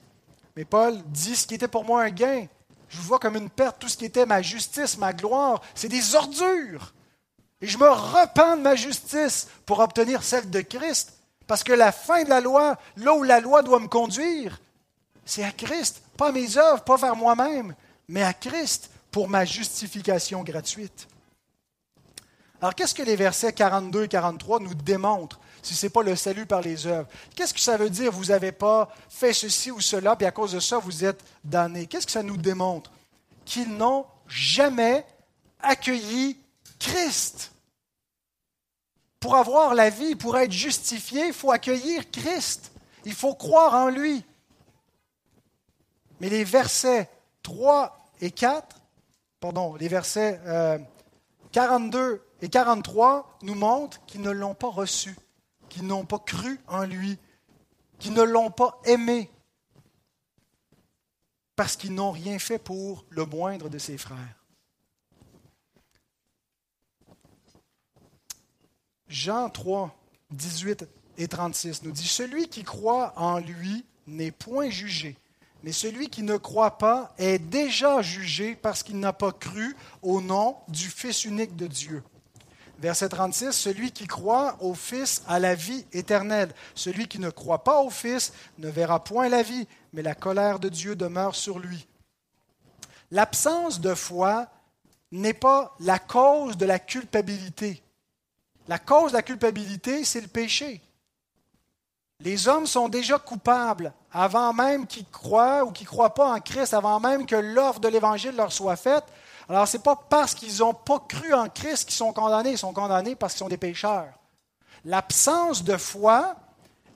Mais 0.56 0.64
Paul 0.64 1.00
dit 1.06 1.36
ce 1.36 1.46
qui 1.46 1.54
était 1.54 1.68
pour 1.68 1.84
moi 1.84 2.02
un 2.02 2.10
gain. 2.10 2.46
Je 2.88 3.00
vois 3.00 3.18
comme 3.18 3.36
une 3.36 3.50
perte 3.50 3.78
tout 3.78 3.88
ce 3.88 3.96
qui 3.96 4.04
était 4.04 4.26
ma 4.26 4.42
justice, 4.42 4.98
ma 4.98 5.12
gloire. 5.12 5.62
C'est 5.74 5.88
des 5.88 6.14
ordures. 6.14 6.92
Et 7.60 7.66
je 7.68 7.78
me 7.78 7.88
repens 7.88 8.56
de 8.56 8.62
ma 8.62 8.74
justice 8.74 9.48
pour 9.66 9.78
obtenir 9.78 10.22
celle 10.22 10.50
de 10.50 10.60
Christ. 10.60 11.14
Parce 11.46 11.62
que 11.62 11.72
la 11.72 11.92
fin 11.92 12.24
de 12.24 12.28
la 12.28 12.40
loi, 12.40 12.76
là 12.96 13.14
où 13.14 13.22
la 13.22 13.40
loi 13.40 13.62
doit 13.62 13.80
me 13.80 13.88
conduire, 13.88 14.60
c'est 15.24 15.44
à 15.44 15.52
Christ. 15.52 16.02
Pas 16.16 16.28
à 16.28 16.32
mes 16.32 16.56
œuvres, 16.56 16.82
pas 16.82 16.96
vers 16.96 17.16
moi-même, 17.16 17.74
mais 18.08 18.22
à 18.22 18.32
Christ 18.32 18.90
pour 19.10 19.28
ma 19.28 19.44
justification 19.44 20.42
gratuite. 20.42 21.08
Alors 22.60 22.74
qu'est-ce 22.74 22.94
que 22.94 23.02
les 23.02 23.16
versets 23.16 23.52
42 23.52 24.04
et 24.04 24.08
43 24.08 24.60
nous 24.60 24.74
démontrent 24.74 25.40
si 25.62 25.74
ce 25.74 25.86
n'est 25.86 25.90
pas 25.90 26.02
le 26.02 26.16
salut 26.16 26.46
par 26.46 26.60
les 26.60 26.86
œuvres? 26.86 27.08
Qu'est-ce 27.36 27.54
que 27.54 27.60
ça 27.60 27.76
veut 27.76 27.90
dire, 27.90 28.12
vous 28.12 28.26
n'avez 28.26 28.52
pas 28.52 28.94
fait 29.08 29.32
ceci 29.32 29.70
ou 29.70 29.80
cela, 29.80 30.16
puis 30.16 30.26
à 30.26 30.30
cause 30.30 30.52
de 30.52 30.60
ça, 30.60 30.78
vous 30.78 31.04
êtes 31.04 31.22
damnés? 31.44 31.86
Qu'est-ce 31.86 32.06
que 32.06 32.12
ça 32.12 32.22
nous 32.22 32.36
démontre? 32.36 32.90
Qu'ils 33.44 33.74
n'ont 33.74 34.06
jamais 34.26 35.06
accueilli 35.60 36.38
Christ. 36.78 37.52
Pour 39.20 39.36
avoir 39.36 39.74
la 39.74 39.90
vie, 39.90 40.16
pour 40.16 40.36
être 40.36 40.52
justifié, 40.52 41.28
il 41.28 41.32
faut 41.32 41.50
accueillir 41.50 42.10
Christ. 42.10 42.72
Il 43.04 43.14
faut 43.14 43.34
croire 43.34 43.74
en 43.74 43.88
lui. 43.88 44.24
Mais 46.20 46.28
les 46.28 46.44
versets 46.44 47.08
3 47.44 47.96
et 48.20 48.32
4, 48.32 48.82
pardon, 49.38 49.76
les 49.76 49.86
versets 49.86 50.40
42 51.52 51.98
euh, 51.98 52.18
et 52.42 52.48
43 52.48 53.38
nous 53.42 53.54
montrent 53.54 54.04
qu'ils 54.06 54.22
ne 54.22 54.30
l'ont 54.30 54.54
pas 54.54 54.68
reçu 54.68 55.16
qui 55.74 55.82
n'ont 55.82 56.06
pas 56.06 56.20
cru 56.20 56.60
en 56.68 56.84
lui, 56.84 57.18
qui 57.98 58.10
ne 58.10 58.22
l'ont 58.22 58.52
pas 58.52 58.80
aimé, 58.84 59.28
parce 61.56 61.76
qu'ils 61.76 61.94
n'ont 61.94 62.12
rien 62.12 62.38
fait 62.38 62.60
pour 62.60 63.04
le 63.10 63.26
moindre 63.26 63.68
de 63.68 63.78
ses 63.78 63.98
frères. 63.98 64.44
Jean 69.08 69.50
3, 69.50 69.92
18 70.30 70.86
et 71.18 71.26
36 71.26 71.82
nous 71.82 71.90
dit, 71.90 72.06
Celui 72.06 72.48
qui 72.48 72.62
croit 72.62 73.12
en 73.16 73.40
lui 73.40 73.84
n'est 74.06 74.30
point 74.30 74.70
jugé, 74.70 75.16
mais 75.64 75.72
celui 75.72 76.10
qui 76.10 76.22
ne 76.22 76.36
croit 76.36 76.76
pas 76.76 77.14
est 77.16 77.38
déjà 77.38 78.02
jugé 78.02 78.54
parce 78.54 78.82
qu'il 78.82 79.00
n'a 79.00 79.14
pas 79.14 79.32
cru 79.32 79.74
au 80.02 80.20
nom 80.20 80.58
du 80.68 80.90
Fils 80.90 81.24
unique 81.24 81.56
de 81.56 81.66
Dieu. 81.66 82.02
Verset 82.80 83.08
36, 83.08 83.52
Celui 83.52 83.90
qui 83.90 84.06
croit 84.06 84.58
au 84.60 84.74
Fils 84.74 85.22
a 85.26 85.38
la 85.38 85.54
vie 85.54 85.86
éternelle. 85.90 86.52
Celui 86.74 87.08
qui 87.08 87.18
ne 87.18 87.30
croit 87.30 87.64
pas 87.64 87.80
au 87.80 87.88
Fils 87.88 88.34
ne 88.58 88.68
verra 88.68 89.02
point 89.02 89.30
la 89.30 89.42
vie, 89.42 89.66
mais 89.94 90.02
la 90.02 90.14
colère 90.14 90.58
de 90.58 90.68
Dieu 90.68 90.96
demeure 90.96 91.34
sur 91.34 91.58
lui. 91.58 91.86
L'absence 93.10 93.80
de 93.80 93.94
foi 93.94 94.48
n'est 95.12 95.32
pas 95.32 95.74
la 95.80 95.98
cause 95.98 96.58
de 96.58 96.66
la 96.66 96.78
culpabilité. 96.78 97.82
La 98.68 98.78
cause 98.78 99.12
de 99.12 99.16
la 99.16 99.22
culpabilité, 99.22 100.04
c'est 100.04 100.20
le 100.20 100.28
péché. 100.28 100.82
Les 102.24 102.48
hommes 102.48 102.66
sont 102.66 102.88
déjà 102.88 103.18
coupables 103.18 103.92
avant 104.10 104.54
même 104.54 104.86
qu'ils 104.86 105.06
croient 105.06 105.62
ou 105.62 105.70
qu'ils 105.70 105.84
ne 105.84 105.90
croient 105.90 106.14
pas 106.14 106.32
en 106.32 106.40
Christ, 106.40 106.72
avant 106.72 106.98
même 106.98 107.26
que 107.26 107.36
l'offre 107.36 107.80
de 107.80 107.88
l'Évangile 107.88 108.34
leur 108.34 108.50
soit 108.50 108.76
faite. 108.76 109.04
Alors, 109.46 109.68
ce 109.68 109.76
n'est 109.76 109.82
pas 109.82 109.94
parce 110.08 110.34
qu'ils 110.34 110.58
n'ont 110.60 110.72
pas 110.72 111.00
cru 111.06 111.34
en 111.34 111.50
Christ 111.50 111.84
qu'ils 111.84 111.96
sont 111.96 112.14
condamnés, 112.14 112.52
ils 112.52 112.58
sont 112.58 112.72
condamnés 112.72 113.14
parce 113.14 113.34
qu'ils 113.34 113.40
sont 113.40 113.48
des 113.48 113.58
pécheurs. 113.58 114.08
L'absence 114.86 115.64
de 115.64 115.76
foi 115.76 116.34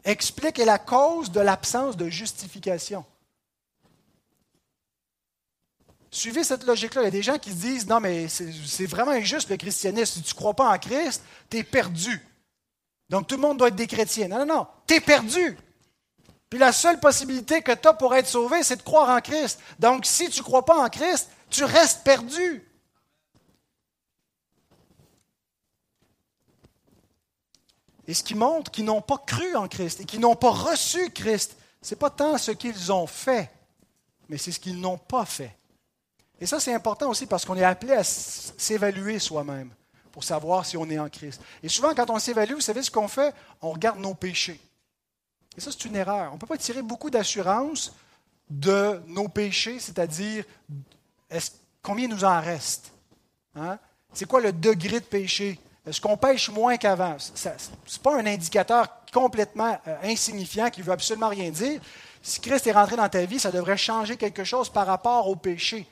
explique 0.03 0.59
et 0.59 0.65
la 0.65 0.79
cause 0.79 1.31
de 1.31 1.41
l'absence 1.41 1.99
de 1.99 2.09
justification. 2.09 3.05
Suivez 6.11 6.43
cette 6.43 6.65
logique-là. 6.65 7.03
Il 7.03 7.05
y 7.05 7.09
a 7.09 7.11
des 7.11 7.23
gens 7.23 7.39
qui 7.39 7.51
se 7.51 7.57
disent 7.57 7.87
Non, 7.87 8.01
mais 8.01 8.29
c'est 8.29 8.87
vraiment 8.87 9.11
injuste 9.11 9.51
le 9.51 9.59
christianisme. 9.59 10.15
Si 10.15 10.23
tu 10.23 10.35
ne 10.35 10.39
crois 10.39 10.55
pas 10.55 10.71
en 10.71 10.79
Christ, 10.79 11.23
tu 11.51 11.59
es 11.59 11.63
perdu. 11.63 12.27
Donc 13.09 13.27
tout 13.27 13.37
le 13.37 13.41
monde 13.41 13.59
doit 13.59 13.69
être 13.69 13.77
des 13.77 13.87
chrétiens. 13.87 14.29
Non, 14.29 14.39
non, 14.39 14.47
non. 14.47 14.67
Tu 14.87 14.95
es 14.95 15.01
perdu. 15.01 15.57
Puis 16.51 16.59
la 16.59 16.73
seule 16.73 17.01
possibilité 17.01 17.63
que 17.63 17.73
tu 17.73 17.89
as 17.89 17.95
pour 17.95 18.15
être 18.15 18.27
sauvé, 18.27 18.63
c'est 18.63 18.77
de 18.77 18.83
croire 18.83 19.11
en 19.11 19.21
Christ. 19.21 19.61
Donc 19.79 20.07
si 20.07 20.29
tu 20.29 20.41
ne 20.41 20.45
crois 20.45 20.65
pas 20.65 20.79
en 20.83 20.89
Christ, 20.89 21.29
tu 21.51 21.65
restes 21.65 22.05
perdu. 22.05 22.65
Et 28.07 28.15
ce 28.15 28.23
qui 28.23 28.35
montre 28.35 28.71
qu'ils 28.71 28.87
n'ont 28.87 29.03
pas 29.03 29.19
cru 29.19 29.55
en 29.55 29.69
Christ 29.69 30.01
et 30.01 30.05
qu'ils 30.07 30.21
n'ont 30.21 30.37
pas 30.37 30.51
reçu 30.51 31.11
Christ, 31.11 31.57
ce 31.83 31.95
n'est 31.95 31.99
pas 31.99 32.09
tant 32.09 32.39
ce 32.39 32.53
qu'ils 32.53 32.91
ont 32.91 33.07
fait, 33.07 33.51
mais 34.31 34.39
c'est 34.39 34.51
ce 34.51 34.59
qu'ils 34.59 34.81
n'ont 34.81 34.97
pas 34.97 35.27
fait. 35.27 35.55
Et 36.41 36.47
ça, 36.47 36.59
c'est 36.59 36.73
important 36.73 37.11
aussi 37.11 37.27
parce 37.27 37.45
qu'on 37.45 37.57
est 37.57 37.65
appelé 37.65 37.93
à 37.93 38.05
s'évaluer 38.05 39.19
soi-même 39.19 39.75
pour 40.13 40.25
savoir 40.25 40.67
si 40.67 40.77
on 40.77 40.89
est 40.89 40.99
en 40.99 41.09
Christ. 41.09 41.41
Et 41.63 41.69
souvent, 41.69 41.95
quand 41.95 42.11
on 42.11 42.19
s'évalue, 42.19 42.55
vous 42.55 42.61
savez 42.61 42.83
ce 42.83 42.91
qu'on 42.91 43.09
fait? 43.09 43.35
On 43.61 43.71
regarde 43.71 43.99
nos 43.99 44.15
péchés. 44.15 44.61
Et 45.57 45.61
ça, 45.61 45.71
c'est 45.73 45.85
une 45.87 45.97
erreur. 45.97 46.31
On 46.31 46.35
ne 46.35 46.39
peut 46.39 46.47
pas 46.47 46.57
tirer 46.57 46.83
beaucoup 46.83 47.11
d'assurance 47.11 47.93
de 48.49 49.01
nos 49.07 49.29
péchés, 49.29 49.79
c'est-à-dire 49.79 50.45
combien 51.83 52.09
nous 52.09 52.25
en 52.25 52.41
reste? 52.41 52.93
Hein? 53.55 53.79
C'est 54.13 54.27
quoi 54.27 54.41
le 54.41 54.53
degré 54.53 55.01
de 55.01 55.05
péché? 55.05 55.59
Est-ce 55.87 56.01
qu'on 56.01 56.17
pêche 56.17 56.51
moins 56.51 56.77
qu'avant? 56.77 57.17
Ce 57.19 57.49
n'est 57.49 57.55
pas 58.03 58.19
un 58.21 58.27
indicateur 58.27 58.89
complètement 59.13 59.79
euh, 59.87 59.97
insignifiant 60.03 60.71
qui 60.71 60.81
ne 60.81 60.87
veut 60.87 60.93
absolument 60.93 61.29
rien 61.29 61.51
dire. 61.51 61.81
Si 62.23 62.41
Christ 62.41 62.67
est 62.67 62.73
rentré 62.73 62.97
dans 62.97 63.09
ta 63.09 63.25
vie, 63.25 63.39
ça 63.39 63.51
devrait 63.51 63.77
changer 63.77 64.17
quelque 64.17 64.45
chose 64.45 64.69
par 64.69 64.87
rapport 64.87 65.29
au 65.29 65.37
péché. 65.37 65.87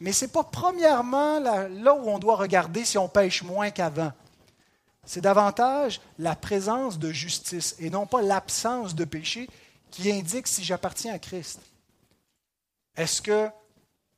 Mais 0.00 0.12
ce 0.12 0.24
n'est 0.24 0.30
pas 0.30 0.44
premièrement 0.44 1.38
là, 1.38 1.94
où 1.94 2.08
on 2.08 2.18
doit 2.18 2.36
regarder 2.36 2.84
si 2.84 2.96
on 2.96 3.08
pêche 3.08 3.42
moins 3.42 3.70
qu'avant. 3.70 4.12
C'est 5.04 5.20
davantage 5.20 6.00
la 6.18 6.34
présence 6.34 6.98
de 6.98 7.12
justice 7.12 7.76
et 7.78 7.90
non 7.90 8.06
pas 8.06 8.22
l'absence 8.22 8.94
de 8.94 9.04
péché 9.04 9.48
qui 9.90 10.10
indique 10.10 10.46
si 10.46 10.64
j'appartiens 10.64 11.14
à 11.14 11.18
Christ. 11.18 11.60
Est-ce 12.96 13.20
que 13.20 13.48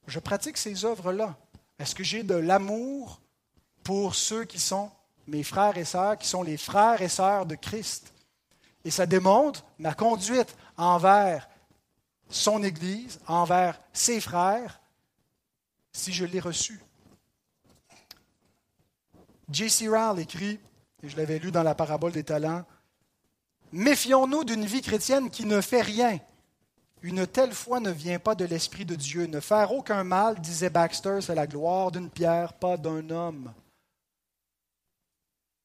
je 0.06 0.18
pratique 0.18 0.56
ces 0.56 0.84
œuvres-là? 0.84 1.36
Est-ce 1.78 1.94
que 1.94 2.04
j'ai 2.04 2.22
de 2.22 2.34
l'amour 2.34 3.20
pour 3.82 4.14
ceux 4.14 4.44
qui 4.44 4.60
sont 4.60 4.90
mes 5.26 5.42
frères 5.42 5.78
et 5.78 5.84
sœurs, 5.84 6.18
qui 6.18 6.28
sont 6.28 6.42
les 6.42 6.56
frères 6.56 7.02
et 7.02 7.08
sœurs 7.08 7.46
de 7.46 7.54
Christ? 7.54 8.12
Et 8.84 8.90
ça 8.90 9.06
démontre 9.06 9.64
ma 9.78 9.94
conduite 9.94 10.54
envers 10.76 11.48
son 12.28 12.62
Église, 12.62 13.18
envers 13.26 13.80
ses 13.92 14.20
frères, 14.20 14.80
si 15.92 16.12
je 16.12 16.24
l'ai 16.24 16.40
reçu. 16.40 16.80
J.C. 19.50 19.88
Rowell 19.88 20.20
écrit, 20.20 20.58
et 21.02 21.08
je 21.08 21.16
l'avais 21.16 21.38
lu 21.38 21.50
dans 21.50 21.62
la 21.62 21.74
parabole 21.74 22.12
des 22.12 22.24
talents, 22.24 22.64
Méfions-nous 23.72 24.44
d'une 24.44 24.66
vie 24.66 24.82
chrétienne 24.82 25.30
qui 25.30 25.46
ne 25.46 25.62
fait 25.62 25.80
rien. 25.80 26.18
Une 27.00 27.26
telle 27.26 27.54
foi 27.54 27.80
ne 27.80 27.90
vient 27.90 28.18
pas 28.18 28.34
de 28.34 28.44
l'Esprit 28.44 28.84
de 28.84 28.94
Dieu. 28.94 29.26
Ne 29.26 29.40
faire 29.40 29.72
aucun 29.72 30.04
mal, 30.04 30.40
disait 30.40 30.68
Baxter, 30.68 31.20
c'est 31.22 31.34
la 31.34 31.46
gloire 31.46 31.90
d'une 31.90 32.10
pierre, 32.10 32.52
pas 32.52 32.76
d'un 32.76 33.08
homme. 33.08 33.52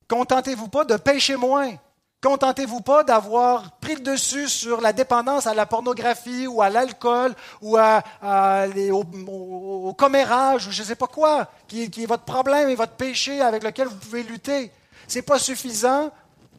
Contentez-vous 0.08 0.70
pas 0.70 0.86
de 0.86 0.96
pécher 0.96 1.36
moins. 1.36 1.76
Contentez-vous 2.22 2.82
pas 2.82 3.04
d'avoir 3.04 3.78
pris 3.78 3.96
le 3.96 4.02
dessus 4.02 4.50
sur 4.50 4.82
la 4.82 4.92
dépendance 4.92 5.46
à 5.46 5.54
la 5.54 5.68
pornographie 5.68 6.48
ou 6.48 6.62
à 6.62 6.70
l'alcool 6.70 7.36
ou 7.62 7.78
au, 7.78 9.94
commérage 9.94 10.68
ou 10.68 10.72
je 10.72 10.82
ne 10.82 10.88
sais 10.88 10.96
pas 10.96 11.08
quoi, 11.08 11.52
qui, 11.68 11.84
est 11.84 12.06
votre 12.08 12.24
problème 12.24 12.70
et 12.70 12.76
votre 12.76 12.94
péché 12.94 13.42
avec 13.42 13.64
lequel 13.64 13.88
vous 13.88 13.98
pouvez 13.98 14.24
lutter? 14.24 14.72
Ce 15.08 15.20
n'est 15.20 15.24
pas 15.24 15.38
suffisant. 15.38 16.12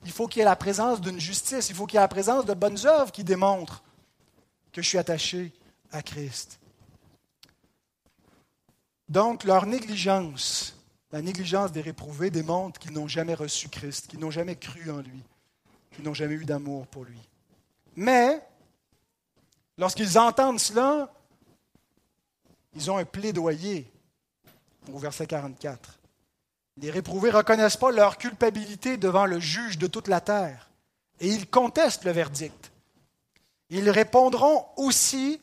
Il 0.05 0.13
faut 0.13 0.29
qu'il 0.29 0.39
y 0.39 0.43
ait 0.43 0.45
la 0.45 0.57
présence 0.57 1.01
d'une 1.01 1.19
justice. 1.19 1.71
Il 1.71 1.75
faut 1.75 1.87
qu'il 1.87 1.97
y 1.97 1.99
ait 1.99 2.03
la 2.03 2.09
présence 2.09 2.45
de 2.45 2.55
bonnes 2.55 2.87
œuvres 2.87 3.11
qui 3.11 3.25
démontrent 3.25 3.83
que 4.73 4.81
je 4.81 4.89
suis 4.89 4.99
attaché 4.99 5.53
à 5.91 6.03
Christ. 6.03 6.61
Donc, 9.09 9.43
leur 9.43 9.67
négligence 9.67 10.79
la 11.11 11.23
négligence 11.23 11.73
des 11.73 11.81
réprouvés 11.81 12.31
démontre 12.31 12.79
qu'ils 12.79 12.93
n'ont 12.93 13.09
jamais 13.09 13.35
reçu 13.35 13.69
Christ, 13.69 14.09
qu'ils 14.09 14.21
n'ont 14.21 14.31
jamais 14.31 14.57
cru 14.57 14.91
en 14.91 14.99
lui, 14.99 15.23
qu'ils 15.93 16.05
n'ont 16.05 16.15
jamais 16.15 16.35
eu 16.35 16.45
d'amour 16.45 16.87
pour 16.87 17.05
lui. 17.05 17.19
Mais, 17.97 18.41
lorsqu'ils 19.77 20.19
entendent 20.19 20.61
cela, 20.61 21.13
ils 22.75 22.91
ont 22.91 22.99
un 22.99 23.05
plaidoyer 23.05 23.91
au 24.93 24.99
verset 24.99 25.27
44. 25.27 25.99
Les 26.77 26.91
réprouvés 26.91 27.31
ne 27.31 27.37
reconnaissent 27.37 27.77
pas 27.77 27.91
leur 27.91 28.19
culpabilité 28.19 28.97
devant 28.97 29.27
le 29.27 29.41
juge 29.41 29.79
de 29.79 29.87
toute 29.87 30.09
la 30.09 30.21
terre 30.21 30.71
et 31.21 31.29
ils 31.29 31.49
contestent 31.49 32.05
le 32.05 32.13
verdict. 32.13 32.71
Ils 33.71 33.91
répondront 33.91 34.65
aussi 34.77 35.41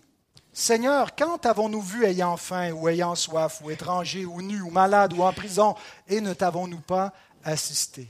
Seigneur, 0.58 1.18
quand 1.18 1.46
avons-nous 1.46 1.82
vu 1.82 2.06
ayant 2.06 2.38
faim 2.38 2.72
ou 2.72 2.88
ayant 2.88 3.14
soif 3.16 3.60
ou 3.62 3.72
étranger 3.72 4.26
ou 4.26 4.42
nu 4.42 4.62
ou 4.62 4.70
malade 4.70 5.12
ou 5.12 5.22
en 5.22 5.34
prison 5.34 5.76
et 6.08 6.22
ne 6.22 6.34
t'avons-nous 6.34 6.80
pas 6.80 7.12
assisté? 7.44 8.08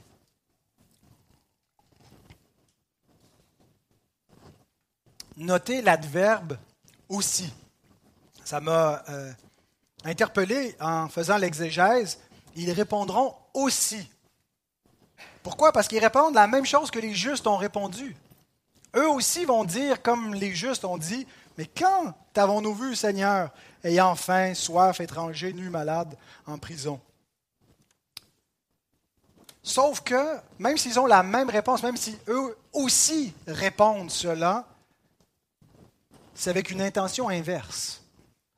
Notez 5.37 5.81
l'adverbe 5.81 6.57
aussi. 7.09 7.51
Ça 8.43 8.61
m'a 8.61 9.03
euh, 9.09 9.31
interpellé 10.03 10.75
en 10.79 11.09
faisant 11.09 11.37
l'exégèse. 11.37 12.19
Ils 12.55 12.71
répondront 12.71 13.35
aussi. 13.53 14.09
Pourquoi? 15.43 15.71
Parce 15.71 15.87
qu'ils 15.87 15.99
répondent 15.99 16.35
la 16.35 16.47
même 16.47 16.65
chose 16.65 16.89
que 16.89 16.99
les 16.99 17.13
justes 17.13 17.47
ont 17.47 17.57
répondu. 17.57 18.15
Eux 18.95 19.09
aussi 19.09 19.45
vont 19.45 19.65
dire, 19.65 20.01
comme 20.01 20.33
les 20.33 20.55
justes 20.55 20.85
ont 20.85 20.97
dit, 20.97 21.27
mais 21.57 21.65
quand 21.65 22.13
t'avons-nous 22.33 22.73
vu, 22.73 22.95
Seigneur, 22.95 23.51
ayant 23.83 24.15
faim, 24.15 24.53
soif, 24.53 24.99
étranger, 25.01 25.53
nu, 25.53 25.69
malade, 25.69 26.15
en 26.45 26.57
prison? 26.57 26.99
Sauf 29.61 30.01
que, 30.01 30.37
même 30.59 30.77
s'ils 30.77 30.99
ont 30.99 31.07
la 31.07 31.23
même 31.23 31.49
réponse, 31.49 31.81
même 31.83 31.97
si 31.97 32.17
eux 32.27 32.57
aussi 32.71 33.33
répondent 33.47 34.11
cela, 34.11 34.65
c'est 36.35 36.49
avec 36.49 36.69
une 36.69 36.81
intention 36.81 37.29
inverse. 37.29 38.03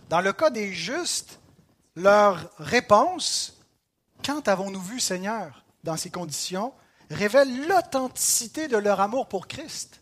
Dans 0.10 0.22
le 0.22 0.34
cas 0.34 0.50
des 0.50 0.74
justes, 0.74 1.40
leur 1.96 2.50
réponse, 2.60 3.58
quand 4.26 4.48
avons-nous 4.48 4.82
vu 4.82 5.00
Seigneur 5.00 5.64
dans 5.84 5.96
ces 5.96 6.10
conditions, 6.10 6.74
révèle 7.10 7.68
l'authenticité 7.68 8.68
de 8.68 8.78
leur 8.78 9.00
amour 9.00 9.28
pour 9.28 9.48
Christ. 9.48 10.02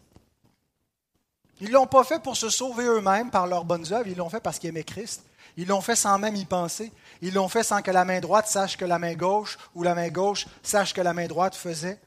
Ils 1.61 1.67
ne 1.67 1.73
l'ont 1.73 1.87
pas 1.87 2.03
fait 2.03 2.21
pour 2.21 2.35
se 2.35 2.49
sauver 2.49 2.85
eux-mêmes 2.85 3.29
par 3.29 3.47
leurs 3.47 3.65
bonnes 3.65 3.93
œuvres, 3.93 4.07
ils 4.07 4.17
l'ont 4.17 4.29
fait 4.29 4.39
parce 4.41 4.59
qu'ils 4.59 4.69
aimaient 4.69 4.83
Christ. 4.83 5.23
Ils 5.57 5.67
l'ont 5.67 5.81
fait 5.81 5.95
sans 5.95 6.17
même 6.17 6.35
y 6.35 6.45
penser. 6.45 6.91
Ils 7.21 7.33
l'ont 7.33 7.47
fait 7.47 7.63
sans 7.63 7.81
que 7.81 7.91
la 7.91 8.03
main 8.03 8.19
droite 8.19 8.47
sache 8.47 8.75
que 8.75 8.83
la 8.83 8.99
main 8.99 9.13
gauche 9.13 9.57
ou 9.73 9.83
la 9.83 9.95
main 9.95 10.09
gauche 10.09 10.47
sache 10.63 10.93
que 10.93 11.01
la 11.01 11.13
main 11.13 11.27
droite 11.27 11.55
faisait. 11.55 11.99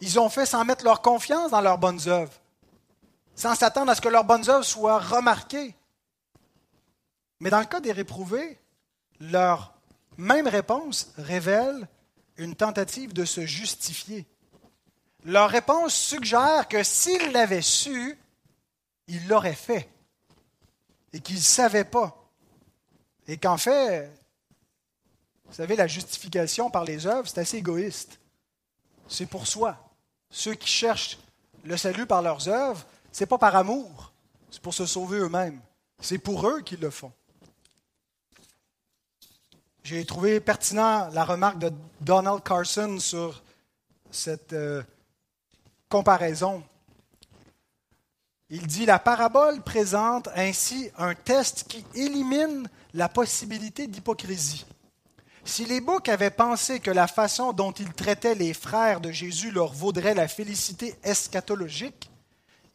Ils 0.00 0.20
ont 0.20 0.28
fait 0.28 0.46
sans 0.46 0.64
mettre 0.64 0.84
leur 0.84 1.02
confiance 1.02 1.50
dans 1.50 1.60
leurs 1.60 1.78
bonnes 1.78 2.06
œuvres, 2.06 2.32
sans 3.38 3.54
s'attendre 3.54 3.92
à 3.92 3.94
ce 3.94 4.00
que 4.00 4.08
leurs 4.08 4.24
bonnes 4.24 4.50
œuvres 4.50 4.64
soient 4.64 4.98
remarquées. 4.98 5.76
Mais 7.38 7.50
dans 7.50 7.60
le 7.60 7.66
cas 7.66 7.78
des 7.78 7.92
réprouvés, 7.92 8.58
leur 9.20 9.74
même 10.16 10.48
réponse 10.48 11.12
révèle 11.16 11.86
une 12.36 12.56
tentative 12.56 13.12
de 13.12 13.24
se 13.24 13.46
justifier. 13.46 14.26
Leur 15.24 15.50
réponse 15.50 15.94
suggère 15.94 16.66
que 16.66 16.82
s'ils 16.82 17.30
l'avaient 17.30 17.62
su, 17.62 18.18
ils 19.06 19.28
l'auraient 19.28 19.54
fait 19.54 19.88
et 21.12 21.20
qu'ils 21.20 21.36
ne 21.36 21.40
savaient 21.40 21.84
pas. 21.84 22.28
Et 23.28 23.36
qu'en 23.36 23.56
fait, 23.56 24.10
vous 25.46 25.54
savez, 25.54 25.76
la 25.76 25.86
justification 25.86 26.70
par 26.70 26.84
les 26.84 27.06
œuvres, 27.06 27.28
c'est 27.28 27.40
assez 27.40 27.58
égoïste. 27.58 28.18
C'est 29.06 29.26
pour 29.26 29.46
soi. 29.46 29.76
Ceux 30.28 30.54
qui 30.54 30.68
cherchent 30.68 31.18
le 31.62 31.76
salut 31.76 32.06
par 32.06 32.20
leurs 32.20 32.48
œuvres, 32.48 32.84
ce 33.12 33.22
n'est 33.22 33.26
pas 33.26 33.38
par 33.38 33.56
amour, 33.56 34.12
c'est 34.50 34.62
pour 34.62 34.74
se 34.74 34.86
sauver 34.86 35.18
eux-mêmes. 35.18 35.60
C'est 36.00 36.18
pour 36.18 36.48
eux 36.48 36.60
qu'ils 36.60 36.80
le 36.80 36.90
font. 36.90 37.12
J'ai 39.82 40.04
trouvé 40.04 40.38
pertinent 40.40 41.08
la 41.12 41.24
remarque 41.24 41.58
de 41.58 41.72
Donald 42.00 42.42
Carson 42.42 42.98
sur 43.00 43.42
cette, 44.10 44.52
euh, 44.52 44.82
comparaison. 45.88 46.62
Il 48.50 48.66
dit 48.66 48.86
la 48.86 48.98
parabole 48.98 49.62
présente 49.62 50.28
ainsi 50.34 50.90
un 50.96 51.14
test 51.14 51.64
qui 51.68 51.84
élimine 51.94 52.68
la 52.94 53.08
possibilité 53.08 53.86
d'hypocrisie. 53.86 54.64
Si 55.44 55.64
les 55.64 55.80
boucs 55.80 56.08
avaient 56.08 56.30
pensé 56.30 56.80
que 56.80 56.90
la 56.90 57.06
façon 57.06 57.52
dont 57.52 57.72
ils 57.72 57.92
traitaient 57.92 58.34
les 58.34 58.54
frères 58.54 59.00
de 59.00 59.10
Jésus 59.10 59.50
leur 59.50 59.72
vaudrait 59.72 60.14
la 60.14 60.28
félicité 60.28 60.94
eschatologique, 61.02 62.10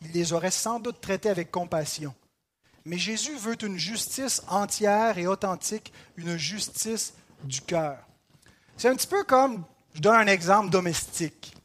ils 0.04 0.12
les 0.12 0.34
auraient 0.34 0.52
sans 0.52 0.80
doute 0.80 1.02
traités 1.02 1.30
avec 1.30 1.52
compassion. 1.52 2.14
Mais 2.86 2.98
Jésus 2.98 3.36
veut 3.38 3.62
une 3.64 3.78
justice 3.78 4.44
entière 4.50 5.18
et 5.18 5.28
authentique, 5.28 5.94
une 6.18 6.36
justice 6.38 7.14
du 7.44 7.62
cœur. 7.62 7.98
C'est 8.76 8.90
un 8.90 8.96
petit 8.96 9.08
peu 9.08 9.24
comme, 9.24 9.64
je 9.94 10.02
donne 10.02 10.16
un 10.16 10.28
exemple 10.28 10.70
domestique. 10.70 11.56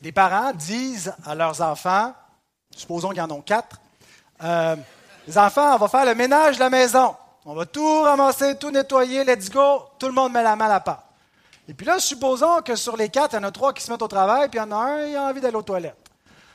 Les 0.00 0.12
parents 0.12 0.52
disent 0.52 1.12
à 1.24 1.34
leurs 1.34 1.60
enfants, 1.60 2.14
supposons 2.70 3.10
qu'ils 3.10 3.22
en 3.22 3.30
ont 3.30 3.42
quatre, 3.42 3.80
euh, 4.44 4.76
les 5.26 5.36
enfants, 5.36 5.74
on 5.74 5.78
va 5.78 5.88
faire 5.88 6.04
le 6.04 6.14
ménage 6.14 6.56
de 6.56 6.60
la 6.60 6.70
maison. 6.70 7.16
On 7.44 7.54
va 7.54 7.66
tout 7.66 8.02
ramasser, 8.02 8.56
tout 8.56 8.70
nettoyer, 8.70 9.24
let's 9.24 9.50
go, 9.50 9.82
tout 9.98 10.06
le 10.06 10.12
monde 10.12 10.32
met 10.32 10.42
la 10.42 10.54
main 10.54 10.66
à 10.66 10.68
la 10.68 10.80
part. 10.80 11.02
Et 11.66 11.74
puis 11.74 11.86
là, 11.86 11.98
supposons 11.98 12.62
que 12.62 12.76
sur 12.76 12.96
les 12.96 13.08
quatre, 13.08 13.32
il 13.32 13.36
y 13.36 13.38
en 13.40 13.44
a 13.44 13.50
trois 13.50 13.72
qui 13.72 13.82
se 13.82 13.90
mettent 13.90 14.02
au 14.02 14.08
travail, 14.08 14.48
puis 14.48 14.58
il 14.58 14.62
y 14.62 14.64
en 14.64 14.72
a 14.72 14.76
un, 14.76 15.06
il 15.06 15.16
a 15.16 15.24
envie 15.24 15.40
d'aller 15.40 15.56
aux 15.56 15.62
toilettes. 15.62 16.07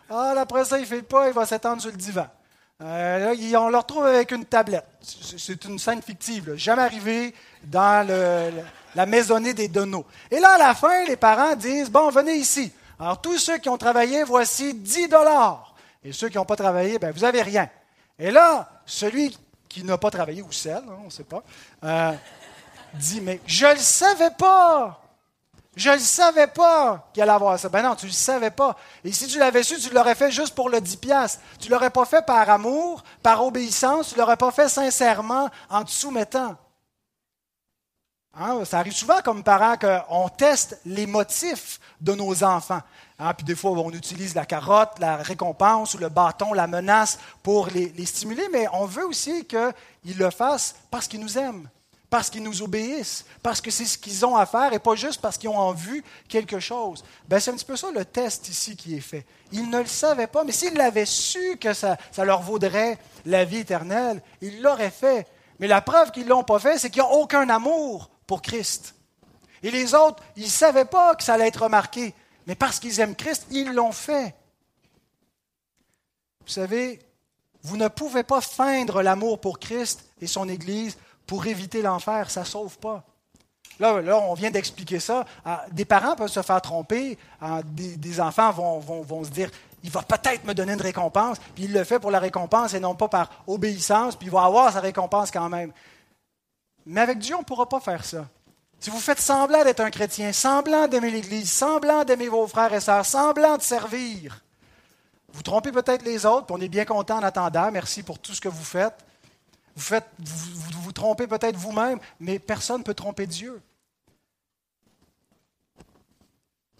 Ah, 0.10 0.34
après 0.38 0.66
ça, 0.66 0.78
il 0.78 0.82
ne 0.82 0.88
fait 0.88 1.01
pas, 1.01 1.28
il 1.28 1.34
va 1.34 1.45
s'étendre 1.45 1.82
sur 1.82 1.91
le 1.91 1.97
divan. 1.97 2.28
Euh, 2.82 3.34
là, 3.34 3.62
on 3.62 3.70
le 3.70 3.78
retrouve 3.78 4.06
avec 4.06 4.32
une 4.32 4.45
tablette. 4.45 4.86
C'est 5.01 5.64
une 5.66 5.80
scène 5.80 6.01
fictive, 6.01 6.56
jamais 6.56 6.82
arrivé 6.82 7.34
dans 7.64 8.06
la 8.95 9.06
maisonnée 9.06 9.54
des 9.54 9.68
Donos. 9.68 10.06
Et 10.30 10.39
là, 10.39 10.56
à 10.56 10.58
la 10.58 10.74
fin, 10.74 11.06
les 11.06 11.16
parents 11.16 11.56
disent, 11.56 11.89
bon, 11.89 12.10
venez 12.10 12.36
ici. 12.36 12.72
Alors, 12.99 13.22
tous 13.22 13.38
ceux 13.38 13.58
qui 13.58 13.70
ont 13.70 13.78
travaillé, 13.78 14.24
voici 14.24 14.74
10 14.74 15.08
dollars. 15.08 15.74
Et 16.04 16.12
ceux 16.12 16.30
qui 16.30 16.38
n'ont 16.38 16.45
pas 16.45 16.56
travaillé, 16.56 16.99
ben, 16.99 17.12
vous 17.12 17.22
n'avez 17.22 17.41
rien. 17.41 17.70
Et 18.20 18.32
là, 18.32 18.70
celui 18.86 19.38
qui 19.70 19.84
n'a 19.84 19.97
pas 19.97 20.12
travaillé, 20.12 20.41
ou 20.41 20.51
celle, 20.51 20.76
hein, 20.76 20.99
on 21.01 21.06
ne 21.06 21.10
sait 21.10 21.24
pas, 21.24 21.43
euh, 21.84 22.14
dit, 22.93 23.22
mais 23.22 23.39
je 23.47 23.66
ne 23.66 23.74
le 23.74 23.80
savais 23.80 24.32
pas. 24.38 25.01
Je 25.76 25.90
ne 25.90 25.98
savais 25.98 26.48
pas 26.48 27.10
qu'il 27.14 27.24
allait 27.24 27.32
avoir 27.32 27.58
ça. 27.58 27.68
Ben 27.68 27.82
non, 27.82 27.96
tu 27.96 28.06
ne 28.06 28.12
le 28.12 28.16
savais 28.16 28.52
pas. 28.52 28.76
Et 29.04 29.12
si 29.12 29.26
tu 29.26 29.40
l'avais 29.40 29.64
su, 29.64 29.80
tu 29.80 29.92
l'aurais 29.92 30.14
fait 30.14 30.30
juste 30.30 30.54
pour 30.54 30.70
le 30.70 30.80
10 30.80 30.98
piastres. 30.98 31.42
Tu 31.60 31.70
l'aurais 31.70 31.90
pas 31.90 32.06
fait 32.06 32.24
par 32.24 32.48
amour, 32.50 33.04
par 33.24 33.44
obéissance, 33.44 34.10
tu 34.14 34.20
l'aurais 34.20 34.38
pas 34.38 34.52
fait 34.52 34.70
sincèrement 34.70 35.50
en 35.70 35.84
te 35.84 35.90
soumettant. 35.90 36.56
Hein, 38.36 38.66
ça 38.66 38.80
arrive 38.80 38.94
souvent 38.94 39.22
comme 39.24 39.44
parents 39.44 39.76
qu'on 39.78 40.30
teste 40.30 40.80
les 40.86 41.08
motifs 41.08 41.80
de 42.02 42.14
nos 42.14 42.44
enfants. 42.44 42.82
Hein, 43.18 43.34
puis 43.34 43.46
des 43.46 43.56
fois, 43.56 43.72
on 43.72 43.92
utilise 43.92 44.36
la 44.36 44.46
carotte, 44.46 45.00
la 45.00 45.18
récompense 45.18 45.96
ou 45.96 45.98
le 45.98 46.10
bâton, 46.10 46.54
la 46.54 46.68
menace 46.68 47.20
pour 47.42 47.68
les 47.68 48.06
stimuler, 48.06 48.48
mais 48.52 48.68
on 48.74 48.86
veut 48.86 49.06
aussi 49.06 49.46
qu'ils 49.46 50.18
le 50.18 50.30
fassent 50.30 50.76
parce 50.92 51.08
qu'ils 51.08 51.20
nous 51.20 51.38
aiment 51.38 51.68
parce 52.14 52.30
qu'ils 52.30 52.43
nous 52.43 52.61
obéissent, 52.61 53.26
parce 53.41 53.59
que 53.59 53.72
c'est 53.72 53.86
ce 53.86 53.97
qu'ils 53.97 54.24
ont 54.24 54.36
à 54.36 54.45
faire 54.45 54.72
et 54.72 54.78
pas 54.78 54.93
juste 54.93 55.20
parce 55.20 55.36
qu'ils 55.36 55.49
ont 55.49 55.57
en 55.57 55.72
vue 55.74 56.03
quelque 56.30 56.59
chose. 56.59 57.03
Ben, 57.28 57.39
c'est 57.39 57.49
un 57.49 57.55
petit 57.55 57.66
peu 57.66 57.76
ça 57.76 57.89
le 57.89 58.05
test 58.05 58.47
ici 58.49 58.76
qui 58.76 58.95
est 58.95 59.01
fait. 59.01 59.26
Ils 59.51 59.68
ne 59.68 59.80
le 59.80 59.88
savaient 59.88 60.28
pas, 60.28 60.43
mais 60.43 60.51
s'ils 60.51 60.76
l'avaient 60.76 61.07
su 61.07 61.57
que 61.57 61.74
ça, 61.74 61.97
ça, 62.11 62.24
leur 62.24 62.43
vaudrait 62.43 62.99
la 63.26 63.45
vie 63.45 63.57
éternelle, 63.57 64.22
ils 64.41 64.61
l'auraient 64.61 64.91
fait. 64.91 65.26
Mais 65.57 65.66
la 65.66 65.82
preuve 65.82 66.11
qu'ils 66.11 66.26
ne 66.26 66.30
l'ont 66.30 66.43
pas 66.43 66.59
fait, 66.59 66.78
c'est 66.78 66.91
qu'ils 66.91 67.01
n'ont 67.01 67.14
aucun 67.14 67.49
amour 67.49 68.11
pour 68.28 68.43
Christ. 68.43 68.93
Et 69.64 69.72
les 69.72 69.95
autres, 69.95 70.22
ils 70.36 70.43
ne 70.43 70.49
savaient 70.49 70.86
pas 70.86 71.16
que 71.16 71.24
ça 71.24 71.34
allait 71.34 71.47
être 71.47 71.64
remarqué, 71.64 72.14
mais 72.45 72.53
parce 72.53 72.80
qu'ils 72.80 72.99
aiment 72.99 73.16
Christ, 73.16 73.47
ils 73.49 73.74
l'ont 73.74 73.91
fait. 73.91 74.36
Vous 76.45 76.51
savez, 76.51 76.99
vous 77.64 77.78
ne 77.78 77.88
pouvez 77.88 78.22
pas 78.22 78.41
feindre 78.41 79.01
l'amour 79.01 79.41
pour 79.41 79.57
Christ 79.57 80.05
et 80.22 80.28
son 80.28 80.47
Église 80.47 80.95
pour 81.26 81.46
éviter 81.48 81.82
l'enfer, 81.82 82.30
ça 82.30 82.42
ne 82.42 82.46
sauve 82.46 82.78
pas. 82.78 83.04
Là, 83.80 84.02
là, 84.02 84.20
on 84.20 84.34
vient 84.34 84.52
d'expliquer 84.52 85.00
ça. 85.00 85.26
Ah, 85.44 85.66
des 85.72 85.86
parents 85.86 86.16
peuvent 86.16 86.30
se 86.30 86.42
faire 86.42 86.62
tromper. 86.62 87.18
Ah, 87.42 87.62
des, 87.64 88.22
enfants 88.22 88.52
vont, 88.52 88.80
vont, 88.80 89.24
se 89.24 89.30
dire, 89.30 89.50
il 89.84 89.90
va 89.90 90.02
peut-être 90.04 90.46
me 90.46 90.54
donner 90.54 90.74
une 90.74 90.82
récompense, 90.82 91.38
puis 91.56 91.66
il 91.66 91.74
le 91.74 91.84
fait 91.84 92.00
pour 92.00 92.12
la 92.12 92.20
récompense 92.20 92.74
et 92.74 92.80
non 92.80 92.96
pas 92.96 93.08
par 93.08 93.30
obéissance, 93.48 94.16
puis 94.16 94.28
il 94.28 94.32
va 94.32 94.44
avoir 94.44 94.72
sa 94.72 94.80
récompense 94.80 95.32
quand 95.32 95.50
même. 95.50 95.72
Mais 96.86 97.02
avec 97.02 97.20
Dieu, 97.20 97.36
on 97.36 97.40
ne 97.40 97.46
pourra 97.46 97.68
pas 97.68 97.80
faire 97.80 98.06
ça. 98.06 98.28
Si 98.80 98.90
vous 98.90 99.00
faites 99.00 99.22
semblant 99.22 99.64
d'être 99.64 99.80
un 99.80 99.90
chrétien, 99.90 100.34
semblant 100.34 100.88
d'aimer 100.88 101.10
l'Église, 101.10 101.50
semblant 101.50 102.04
d'aimer 102.04 102.28
vos 102.28 102.48
frères 102.48 102.74
et 102.74 102.82
sœurs, 102.82 103.06
semblant 103.06 103.58
de 103.58 103.62
servir, 103.62 104.44
vous 105.32 105.42
trompez 105.42 105.72
peut-être 105.72 106.04
les 106.04 106.26
autres, 106.26 106.46
puis 106.46 106.56
on 106.58 106.62
est 106.62 106.70
bien 106.70 106.86
content 106.86 107.18
en 107.18 107.24
attendant. 107.24 107.72
Merci 107.72 108.04
pour 108.04 108.20
tout 108.20 108.34
ce 108.34 108.42
que 108.42 108.50
vous 108.50 108.64
faites. 108.64 108.94
Vous, 109.76 109.82
faites, 109.82 110.08
vous, 110.20 110.82
vous, 110.82 110.92
trompez 110.92 111.28
peut-être 111.28 111.58
vous-même, 111.58 112.00
mais 112.20 112.40
personne 112.40 112.80
ne 112.80 112.84
peut 112.84 112.94
tromper 112.94 113.28
Dieu. 113.28 113.62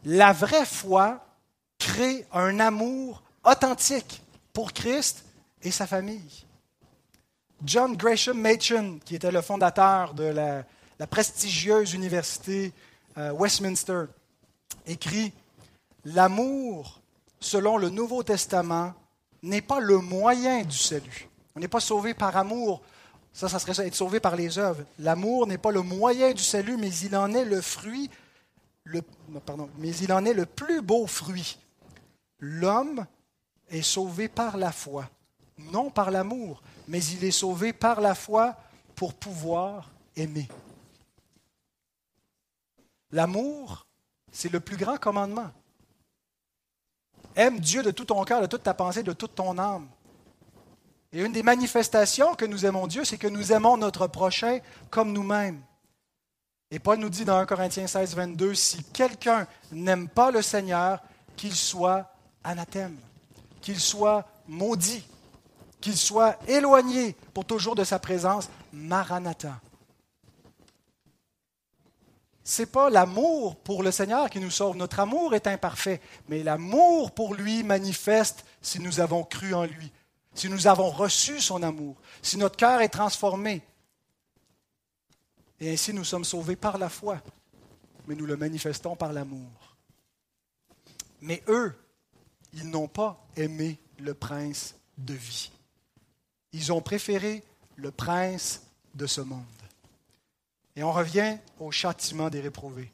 La 0.06 0.34
vraie 0.34 0.66
foi 0.66 1.26
crée 1.80 2.26
un 2.32 2.60
amour 2.60 3.24
authentique 3.44 4.22
pour 4.52 4.74
Christ 4.74 5.26
et 5.62 5.72
sa 5.72 5.88
famille. 5.88 6.46
John 7.64 7.96
Gresham 7.96 8.40
Machen, 8.40 9.00
qui 9.04 9.16
était 9.16 9.32
le 9.32 9.42
fondateur 9.42 10.14
de 10.14 10.26
la, 10.26 10.66
prestigieuse 11.08 11.94
université 11.94 12.72
euh, 13.18 13.32
Westminster, 13.34 14.06
écrit 14.86 15.34
L'amour, 16.06 17.02
selon 17.40 17.78
le 17.78 17.90
Nouveau 17.90 18.24
Testament, 18.24 18.94
n'est 19.42 19.62
pas 19.62 19.80
le 19.80 19.98
moyen 19.98 20.64
du 20.64 20.78
salut. 20.78 21.30
On 21.56 21.60
n'est 21.60 21.68
pas 21.68 21.80
sauvé 21.80 22.14
par 22.14 22.36
amour. 22.36 22.82
Ça, 23.32 23.50
ça 23.50 23.60
serait 23.60 23.74
ça, 23.74 23.86
être 23.86 23.96
sauvé 23.96 24.20
par 24.20 24.36
les 24.36 24.58
œuvres. 24.58 24.84
L'amour 25.00 25.48
n'est 25.48 25.58
pas 25.58 25.72
le 25.72 25.82
moyen 25.82 26.34
du 26.34 26.44
salut, 26.44 26.78
mais 26.78 26.94
il 26.98 27.16
en 27.16 27.34
est 27.34 27.46
le 27.46 27.62
fruit, 27.62 28.10
pardon, 29.46 29.70
mais 29.78 29.96
il 29.98 30.14
en 30.14 30.24
est 30.26 30.34
le 30.34 30.46
plus 30.46 30.82
beau 30.82 31.08
fruit. 31.08 31.58
L'homme 32.40 33.06
est 33.70 33.82
sauvé 33.82 34.28
par 34.28 34.58
la 34.58 34.72
foi, 34.72 35.10
non 35.58 35.90
par 35.90 36.12
l'amour, 36.12 36.62
mais 36.88 37.04
il 37.04 37.24
est 37.24 37.32
sauvé 37.32 37.74
par 37.74 38.02
la 38.02 38.14
foi 38.14 38.56
pour 38.96 39.14
pouvoir 39.14 39.90
aimer. 40.16 40.48
L'amour, 43.12 43.86
c'est 44.32 44.52
le 44.52 44.60
plus 44.60 44.78
grand 44.78 44.98
commandement. 44.98 45.52
Aime 47.36 47.60
Dieu 47.60 47.82
de 47.82 47.92
tout 47.92 48.06
ton 48.06 48.24
cœur, 48.24 48.42
de 48.42 48.48
toute 48.48 48.64
ta 48.64 48.74
pensée, 48.74 49.02
de 49.02 49.14
toute 49.14 49.36
ton 49.36 49.58
âme. 49.58 49.88
Et 51.14 51.22
une 51.22 51.32
des 51.32 51.44
manifestations 51.44 52.34
que 52.34 52.46
nous 52.46 52.66
aimons 52.66 52.88
Dieu, 52.88 53.06
c'est 53.06 53.20
que 53.20 53.28
nous 53.28 53.54
aimons 53.54 53.78
notre 53.78 54.08
prochain 54.08 54.60
comme 54.90 55.14
nous-mêmes. 55.14 55.62
Et 56.72 56.80
Paul 56.80 56.98
nous 56.98 57.10
dit 57.10 57.24
dans 57.24 57.38
1 57.38 57.46
Corinthiens 57.46 57.86
16, 57.86 58.16
22, 58.16 58.56
si 58.56 58.84
quelqu'un 58.86 59.46
n'aime 59.72 60.10
pas 60.10 60.32
le 60.32 60.42
Seigneur, 60.42 61.00
qu'il 61.36 61.54
soit 61.54 62.10
anathème, 62.44 62.98
qu'il 63.62 63.80
soit 63.80 64.26
maudit, 64.48 65.06
qu'il 65.80 65.96
soit 65.96 66.40
éloigné 66.48 67.16
pour 67.32 67.46
toujours 67.46 67.76
de 67.76 67.84
sa 67.84 68.00
présence, 68.00 68.50
maranatha. 68.72 69.62
Ce 72.44 72.64
n'est 72.64 72.66
pas 72.66 72.90
l'amour 72.90 73.56
pour 73.58 73.84
le 73.84 73.92
Seigneur 73.92 74.32
qui 74.32 74.40
nous 74.40 74.50
sauve. 74.50 74.76
Notre 74.78 75.00
amour 75.00 75.36
est 75.36 75.46
imparfait, 75.46 76.02
mais 76.28 76.42
l'amour 76.42 77.12
pour 77.12 77.36
lui 77.36 77.62
manifeste 77.62 78.46
si 78.64 78.80
nous 78.80 79.00
avons 79.00 79.24
cru 79.24 79.54
en 79.54 79.66
lui 79.66 79.92
si 80.34 80.50
nous 80.50 80.68
avons 80.68 80.90
reçu 80.90 81.40
son 81.40 81.62
amour, 81.64 81.96
si 82.22 82.38
notre 82.38 82.58
cœur 82.58 82.82
est 82.82 82.90
transformé. 82.90 83.62
Et 85.60 85.72
ainsi 85.72 85.94
nous 85.94 86.04
sommes 86.04 86.26
sauvés 86.26 86.56
par 86.56 86.78
la 86.78 86.90
foi, 86.90 87.22
mais 88.08 88.16
nous 88.16 88.26
le 88.26 88.36
manifestons 88.36 88.96
par 88.96 89.14
l'amour. 89.14 89.78
Mais 91.22 91.42
eux, 91.48 91.74
ils 92.54 92.70
n'ont 92.70 92.88
pas 92.88 93.26
aimé 93.38 93.80
le 94.00 94.14
prince 94.14 94.76
de 94.98 95.14
vie. 95.14 95.52
Ils 96.52 96.74
ont 96.74 96.82
préféré 96.82 97.44
le 97.76 97.92
prince 97.92 98.64
de 98.94 99.08
ce 99.08 99.22
monde. 99.22 99.44
Et 100.76 100.84
on 100.84 100.92
revient 100.92 101.38
au 101.60 101.72
châtiment 101.72 102.30
des 102.30 102.42
réprouvés. 102.42 102.92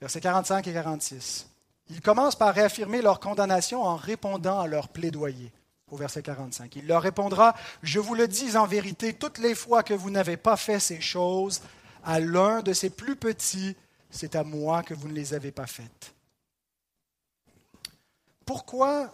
Versets 0.00 0.20
45 0.20 0.66
et 0.66 0.72
46. 0.72 1.48
Ils 1.90 2.00
commencent 2.00 2.36
par 2.36 2.54
réaffirmer 2.54 3.02
leur 3.02 3.20
condamnation 3.20 3.82
en 3.82 3.96
répondant 3.96 4.60
à 4.60 4.66
leur 4.66 4.88
plaidoyer 4.88 5.52
au 5.90 5.96
verset 5.96 6.22
45. 6.22 6.76
Il 6.76 6.86
leur 6.86 7.02
répondra, 7.02 7.54
Je 7.82 8.00
vous 8.00 8.14
le 8.14 8.26
dis 8.28 8.56
en 8.56 8.66
vérité, 8.66 9.14
toutes 9.14 9.38
les 9.38 9.54
fois 9.54 9.82
que 9.82 9.94
vous 9.94 10.10
n'avez 10.10 10.36
pas 10.36 10.56
fait 10.56 10.80
ces 10.80 11.00
choses 11.00 11.62
à 12.04 12.20
l'un 12.20 12.62
de 12.62 12.72
ces 12.72 12.90
plus 12.90 13.16
petits, 13.16 13.76
c'est 14.10 14.34
à 14.36 14.44
moi 14.44 14.82
que 14.82 14.94
vous 14.94 15.08
ne 15.08 15.14
les 15.14 15.34
avez 15.34 15.52
pas 15.52 15.66
faites. 15.66 16.14
Pourquoi 18.46 19.10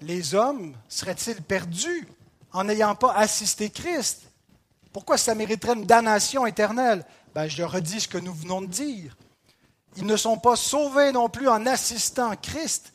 les 0.00 0.34
hommes 0.34 0.76
seraient-ils 0.88 1.42
perdus 1.42 2.06
en 2.52 2.64
n'ayant 2.64 2.94
pas 2.94 3.12
assisté 3.14 3.70
Christ? 3.70 4.22
Pourquoi 4.92 5.18
ça 5.18 5.34
mériterait 5.34 5.74
une 5.74 5.84
damnation 5.84 6.46
éternelle? 6.46 7.04
Ben, 7.34 7.48
Je 7.48 7.62
redis 7.62 8.00
ce 8.00 8.08
que 8.08 8.18
nous 8.18 8.32
venons 8.34 8.62
de 8.62 8.66
dire. 8.66 9.16
ils 9.96 10.06
ne 10.06 10.16
sont 10.16 10.38
pas 10.38 10.56
sauvés 10.56 11.12
non 11.12 11.28
plus 11.28 11.48
en 11.48 11.66
assistant 11.66 12.34
Christ. 12.36 12.92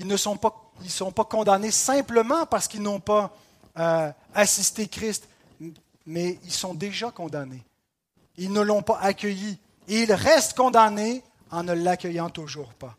Ils 0.00 0.06
ne 0.06 0.16
sont 0.16 0.36
pas, 0.36 0.72
ils 0.82 0.90
sont 0.90 1.12
pas 1.12 1.24
condamnés 1.24 1.70
simplement 1.70 2.46
parce 2.46 2.66
qu'ils 2.66 2.80
n'ont 2.80 3.00
pas 3.00 3.36
euh, 3.78 4.10
assisté 4.34 4.88
Christ, 4.88 5.28
mais 6.06 6.40
ils 6.42 6.52
sont 6.52 6.72
déjà 6.72 7.10
condamnés. 7.10 7.62
Ils 8.38 8.50
ne 8.50 8.62
l'ont 8.62 8.82
pas 8.82 8.98
accueilli. 8.98 9.58
Et 9.88 10.02
ils 10.02 10.12
restent 10.12 10.56
condamnés 10.56 11.22
en 11.50 11.64
ne 11.64 11.74
l'accueillant 11.74 12.30
toujours 12.30 12.72
pas. 12.72 12.96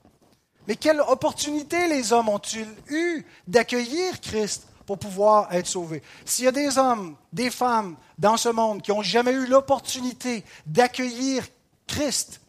Mais 0.68 0.76
quelle 0.76 1.02
opportunité 1.02 1.88
les 1.88 2.14
hommes 2.14 2.30
ont-ils 2.30 2.70
eu 2.90 3.26
d'accueillir 3.48 4.22
Christ 4.22 4.68
pour 4.86 5.00
pouvoir 5.00 5.52
être 5.56 5.66
sauvés? 5.66 6.04
S'il 6.24 6.46
y 6.46 6.50
a 6.50 6.52
des 6.52 6.78
hommes, 6.78 7.16
des 7.34 7.50
femmes 7.50 7.98
dans 8.20 8.38
ce 8.38 8.50
monde 8.50 8.84
qui 8.84 8.92
n'ont 8.92 9.02
jamais 9.02 9.32
eu 9.32 9.48
l'opportunité 9.48 10.46
d'accueillir 10.68 11.48
Christ, 11.88 12.42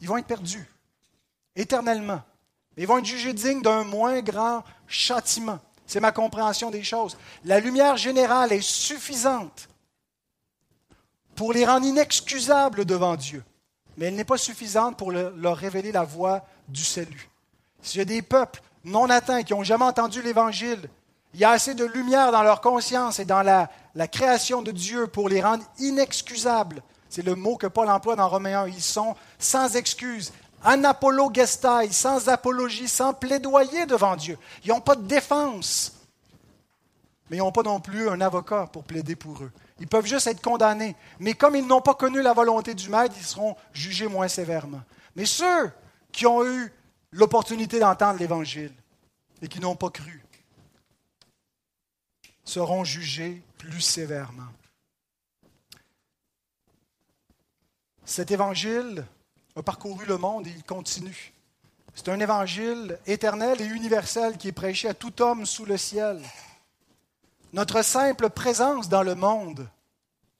ils 0.00 0.08
vont 0.08 0.18
être 0.18 0.26
perdus 0.26 0.68
éternellement. 1.56 2.20
Ils 2.76 2.86
vont 2.86 2.98
être 2.98 3.04
jugés 3.04 3.32
dignes 3.32 3.62
d'un 3.62 3.84
moins 3.84 4.20
grand 4.20 4.64
châtiment. 4.86 5.58
C'est 5.86 6.00
ma 6.00 6.12
compréhension 6.12 6.70
des 6.70 6.82
choses. 6.82 7.16
La 7.44 7.60
lumière 7.60 7.96
générale 7.96 8.52
est 8.52 8.62
suffisante 8.62 9.68
pour 11.34 11.52
les 11.52 11.66
rendre 11.66 11.86
inexcusables 11.86 12.84
devant 12.84 13.16
Dieu, 13.16 13.44
mais 13.96 14.06
elle 14.06 14.16
n'est 14.16 14.24
pas 14.24 14.38
suffisante 14.38 14.96
pour 14.96 15.12
leur 15.12 15.56
révéler 15.56 15.92
la 15.92 16.04
voie 16.04 16.42
du 16.68 16.84
salut. 16.84 17.28
S'il 17.82 17.98
y 17.98 18.02
a 18.02 18.06
des 18.06 18.22
peuples 18.22 18.62
non 18.84 19.10
atteints 19.10 19.42
qui 19.42 19.52
n'ont 19.52 19.64
jamais 19.64 19.84
entendu 19.84 20.22
l'Évangile, 20.22 20.88
il 21.34 21.40
y 21.40 21.44
a 21.44 21.50
assez 21.50 21.74
de 21.74 21.84
lumière 21.84 22.32
dans 22.32 22.42
leur 22.42 22.60
conscience 22.60 23.18
et 23.18 23.24
dans 23.24 23.42
la, 23.42 23.70
la 23.94 24.06
création 24.06 24.62
de 24.62 24.70
Dieu 24.70 25.06
pour 25.06 25.28
les 25.28 25.42
rendre 25.42 25.64
inexcusables. 25.78 26.82
C'est 27.08 27.24
le 27.24 27.34
mot 27.34 27.56
que 27.56 27.66
Paul 27.66 27.88
emploie 27.88 28.16
dans 28.16 28.28
Romains 28.28 28.62
1. 28.62 28.68
Ils 28.68 28.82
sont 28.82 29.14
sans 29.38 29.76
excuse, 29.76 30.32
anapologestai, 30.64 31.92
sans 31.92 32.28
apologie, 32.28 32.88
sans 32.88 33.14
plaidoyer 33.14 33.86
devant 33.86 34.16
Dieu. 34.16 34.38
Ils 34.64 34.68
n'ont 34.68 34.80
pas 34.80 34.96
de 34.96 35.06
défense. 35.06 35.92
Mais 37.30 37.36
ils 37.36 37.40
n'ont 37.40 37.52
pas 37.52 37.62
non 37.62 37.80
plus 37.80 38.08
un 38.08 38.20
avocat 38.20 38.68
pour 38.72 38.84
plaider 38.84 39.16
pour 39.16 39.42
eux. 39.42 39.50
Ils 39.78 39.88
peuvent 39.88 40.06
juste 40.06 40.26
être 40.26 40.42
condamnés. 40.42 40.94
Mais 41.18 41.34
comme 41.34 41.56
ils 41.56 41.66
n'ont 41.66 41.80
pas 41.80 41.94
connu 41.94 42.22
la 42.22 42.32
volonté 42.32 42.74
du 42.74 42.88
Maître, 42.88 43.14
ils 43.18 43.24
seront 43.24 43.56
jugés 43.72 44.06
moins 44.06 44.28
sévèrement. 44.28 44.82
Mais 45.16 45.26
ceux 45.26 45.72
qui 46.12 46.26
ont 46.26 46.44
eu 46.44 46.72
l'opportunité 47.10 47.78
d'entendre 47.78 48.18
l'Évangile 48.18 48.72
et 49.40 49.48
qui 49.48 49.60
n'ont 49.60 49.76
pas 49.76 49.90
cru 49.90 50.22
seront 52.44 52.84
jugés 52.84 53.42
plus 53.58 53.80
sévèrement. 53.80 54.48
Cet 58.04 58.30
Évangile 58.30 59.06
a 59.56 59.62
parcouru 59.62 60.06
le 60.06 60.16
monde 60.16 60.46
et 60.46 60.50
il 60.50 60.64
continue. 60.64 61.32
C'est 61.94 62.08
un 62.08 62.20
évangile 62.20 62.98
éternel 63.06 63.60
et 63.60 63.66
universel 63.66 64.38
qui 64.38 64.48
est 64.48 64.52
prêché 64.52 64.88
à 64.88 64.94
tout 64.94 65.20
homme 65.20 65.44
sous 65.44 65.66
le 65.66 65.76
ciel. 65.76 66.20
Notre 67.52 67.82
simple 67.82 68.30
présence 68.30 68.88
dans 68.88 69.02
le 69.02 69.14
monde 69.14 69.68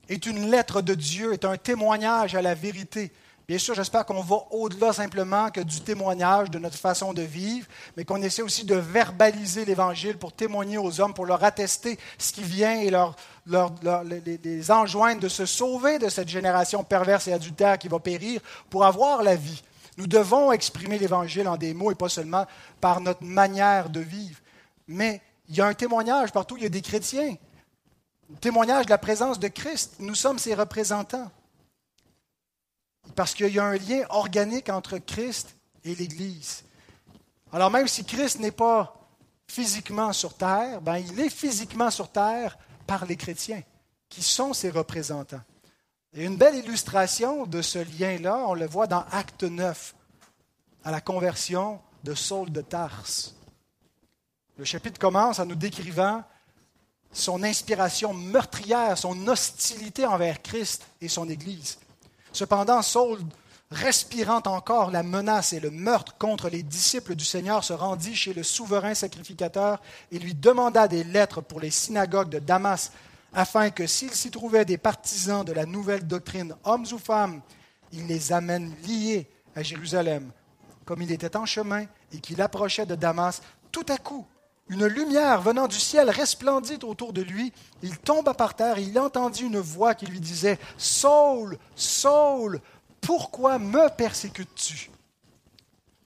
est 0.08 0.24
une 0.26 0.50
lettre 0.50 0.80
de 0.80 0.94
Dieu, 0.94 1.34
est 1.34 1.44
un 1.44 1.58
témoignage 1.58 2.34
à 2.34 2.42
la 2.42 2.54
vérité. 2.54 3.12
Bien 3.49 3.59
sûr, 3.59 3.74
j'espère 3.74 4.07
qu'on 4.07 4.22
va 4.22 4.36
au-delà 4.53 4.93
simplement 4.93 5.51
que 5.51 5.61
du 5.61 5.80
témoignage 5.80 6.51
de 6.51 6.59
notre 6.59 6.76
façon 6.76 7.12
de 7.12 7.22
vivre, 7.22 7.66
mais 7.97 8.05
qu'on 8.05 8.22
essaie 8.22 8.43
aussi 8.43 8.64
de 8.64 8.76
verbaliser 8.76 9.64
l'Évangile 9.64 10.16
pour 10.16 10.32
témoigner 10.32 10.78
aux 10.78 11.01
hommes, 11.01 11.12
pour 11.12 11.26
leur 11.26 11.43
attester 11.43 11.99
ce 12.18 12.32
qui 12.32 12.45
vient 12.45 12.80
et 12.80 12.90
les, 12.90 14.38
les 14.45 14.70
enjoindre 14.70 15.20
de 15.20 15.28
se 15.28 15.45
sauver 15.45 15.99
de 15.99 16.09
cette 16.09 16.28
génération 16.28 16.84
perverse 16.84 17.26
et 17.26 17.32
adultère 17.32 17.78
qui 17.78 17.88
va 17.88 17.99
périr 17.99 18.40
pour 18.70 18.84
avoir 18.84 19.22
la 19.24 19.34
vie. 19.34 19.62
Nous 19.97 20.07
devons 20.07 20.53
exprimer 20.53 20.99
l'Évangile 20.99 21.49
en 21.49 21.57
des 21.57 21.74
mots 21.74 21.90
et 21.90 21.97
pas 21.97 22.09
seulement 22.09 22.47
par 22.80 23.01
notre 23.01 23.24
manière 23.24 23.90
de 23.90 24.01
vivre. 24.01 24.38
Mais 24.86 25.20
il 25.49 25.57
y 25.57 25.61
a 25.61 25.66
un 25.66 25.74
témoignage 25.74 26.32
partout, 26.32 26.57
il 26.57 26.62
y 26.62 26.66
a 26.66 26.70
des 26.70 26.80
chrétiens. 26.80 27.36
Un 28.32 28.36
témoignage 28.40 28.86
de 28.86 28.90
la 28.90 28.99
présence 28.99 29.38
de 29.38 29.49
Christ. 29.49 29.97
Nous 29.99 30.14
sommes 30.14 30.38
ses 30.38 30.55
représentants. 30.55 31.30
Parce 33.14 33.34
qu'il 33.34 33.53
y 33.53 33.59
a 33.59 33.64
un 33.64 33.76
lien 33.76 34.05
organique 34.11 34.68
entre 34.68 34.98
Christ 34.98 35.55
et 35.84 35.94
l'Église. 35.94 36.64
Alors 37.53 37.70
même 37.70 37.88
si 37.88 38.05
Christ 38.05 38.38
n'est 38.40 38.50
pas 38.50 38.96
physiquement 39.46 40.12
sur 40.12 40.34
terre, 40.34 40.80
ben, 40.80 40.96
il 40.96 41.20
est 41.20 41.28
physiquement 41.28 41.90
sur 41.90 42.09
terre 42.09 42.57
par 42.86 43.05
les 43.05 43.16
chrétiens, 43.16 43.62
qui 44.09 44.22
sont 44.22 44.55
ses 44.55 44.70
représentants. 44.70 45.42
Et 46.14 46.24
une 46.24 46.36
belle 46.36 46.57
illustration 46.57 47.46
de 47.46 47.61
ce 47.62 47.78
lien-là, 47.78 48.44
on 48.46 48.55
le 48.55 48.66
voit 48.66 48.86
dans 48.86 49.05
Acte 49.12 49.44
9, 49.44 49.94
à 50.84 50.90
la 50.90 51.00
conversion 51.00 51.80
de 52.05 52.14
Saul 52.14 52.50
de 52.50 52.61
Tarse. 52.61 53.34
Le 54.57 54.64
chapitre 54.64 54.98
commence 54.98 55.38
en 55.38 55.46
nous 55.46 55.55
décrivant 55.55 56.22
son 57.12 57.42
inspiration 57.42 58.14
meurtrière, 58.14 58.96
son 58.96 59.28
hostilité 59.28 60.07
envers 60.07 60.42
Christ 60.42 60.86
et 61.00 61.09
son 61.09 61.28
Église. 61.28 61.78
Cependant, 62.32 62.82
Saul, 62.82 63.18
respirant 63.70 64.42
encore 64.46 64.90
la 64.90 65.02
menace 65.02 65.52
et 65.52 65.60
le 65.60 65.70
meurtre 65.70 66.16
contre 66.18 66.48
les 66.48 66.62
disciples 66.62 67.14
du 67.14 67.24
Seigneur, 67.24 67.64
se 67.64 67.72
rendit 67.72 68.14
chez 68.14 68.34
le 68.34 68.42
souverain 68.42 68.94
sacrificateur 68.94 69.80
et 70.10 70.18
lui 70.18 70.34
demanda 70.34 70.88
des 70.88 71.04
lettres 71.04 71.40
pour 71.40 71.60
les 71.60 71.70
synagogues 71.70 72.30
de 72.30 72.38
Damas, 72.38 72.92
afin 73.34 73.70
que 73.70 73.86
s'il 73.86 74.12
s'y 74.12 74.30
trouvait 74.30 74.64
des 74.64 74.78
partisans 74.78 75.44
de 75.44 75.52
la 75.52 75.66
nouvelle 75.66 76.06
doctrine, 76.06 76.54
hommes 76.64 76.86
ou 76.92 76.98
femmes, 76.98 77.40
il 77.92 78.06
les 78.06 78.32
amène 78.32 78.74
liés 78.86 79.28
à 79.54 79.62
Jérusalem. 79.62 80.30
Comme 80.84 81.02
il 81.02 81.12
était 81.12 81.36
en 81.36 81.46
chemin 81.46 81.84
et 82.12 82.18
qu'il 82.18 82.40
approchait 82.42 82.86
de 82.86 82.94
Damas, 82.94 83.40
tout 83.70 83.86
à 83.88 83.96
coup, 83.96 84.26
une 84.72 84.86
lumière 84.86 85.42
venant 85.42 85.68
du 85.68 85.78
ciel 85.78 86.08
resplendit 86.08 86.78
autour 86.82 87.12
de 87.12 87.20
lui. 87.20 87.52
Il 87.82 87.98
tomba 87.98 88.32
par 88.32 88.54
terre 88.54 88.78
et 88.78 88.82
il 88.82 88.98
entendit 88.98 89.42
une 89.42 89.58
voix 89.58 89.94
qui 89.94 90.06
lui 90.06 90.18
disait 90.18 90.58
Saul, 90.78 91.58
Saul, 91.76 92.58
pourquoi 93.02 93.58
me 93.58 93.94
persécutes-tu 93.94 94.90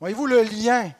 Voyez-vous 0.00 0.26
le 0.26 0.42
lien 0.42 0.92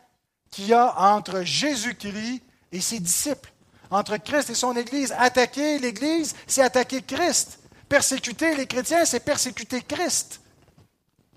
qu'il 0.51 0.69
y 0.69 0.75
a 0.75 0.97
entre 1.15 1.43
Jésus-Christ 1.43 2.41
et 2.71 2.81
ses 2.81 3.01
disciples, 3.01 3.53
entre 3.91 4.17
Christ 4.17 4.51
et 4.51 4.55
son 4.55 4.77
Église. 4.77 5.13
Attaquer 5.19 5.81
l'Église, 5.81 6.37
c'est 6.47 6.63
attaquer 6.63 7.03
Christ. 7.03 7.59
Persécuter 7.89 8.55
les 8.55 8.67
chrétiens, 8.67 9.05
c'est 9.05 9.21
persécuter 9.21 9.83
Christ. 9.83 10.41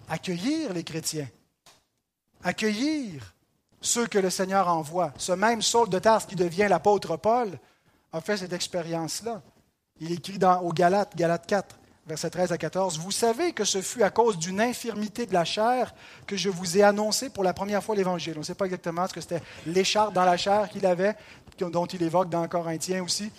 Accueillir 0.08 0.74
les 0.74 0.84
chrétiens, 0.84 1.28
accueillir 2.44 3.34
ceux 3.82 4.08
que 4.08 4.20
le 4.20 4.30
Seigneur 4.30 4.68
envoie. 4.68 5.14
Ce 5.18 5.32
même 5.32 5.62
Saul 5.62 5.90
de 5.90 6.00
Tarse 6.00 6.26
qui 6.26 6.36
devient 6.36 6.68
l'apôtre 6.70 7.18
Paul 7.18 7.58
a 8.12 8.22
fait 8.22 8.38
cette 8.38 8.54
expérience-là. 8.54 9.42
Il 10.02 10.12
écrit 10.12 10.40
dans, 10.40 10.62
au 10.62 10.72
Galates, 10.72 11.16
Galates 11.16 11.46
4, 11.48 11.80
versets 12.08 12.30
13 12.30 12.52
à 12.52 12.58
14, 12.58 13.00
Vous 13.00 13.12
savez 13.12 13.54
que 13.54 13.64
ce 13.64 13.82
fut 13.82 14.04
à 14.04 14.10
cause 14.10 14.38
d'une 14.38 14.60
infirmité 14.60 15.26
de 15.26 15.34
la 15.34 15.46
chair 15.46 15.94
que 16.26 16.36
je 16.36 16.50
vous 16.50 16.78
ai 16.78 16.84
annoncé 16.84 17.30
pour 17.30 17.44
la 17.44 17.54
première 17.54 17.84
fois 17.84 17.96
l'Évangile. 17.96 18.34
On 18.36 18.40
ne 18.40 18.44
sait 18.44 18.56
pas 18.56 18.66
exactement 18.66 19.08
ce 19.08 19.14
que 19.14 19.22
c'était 19.22 19.42
l'écharpe 19.66 20.14
dans 20.14 20.26
la 20.26 20.38
chair 20.38 20.70
qu'il 20.70 20.86
avait, 20.86 21.16
dont 21.60 21.86
il 21.86 22.02
évoque 22.02 22.30
dans 22.30 22.48
Corinthiens 22.48 23.04
aussi, 23.04 23.32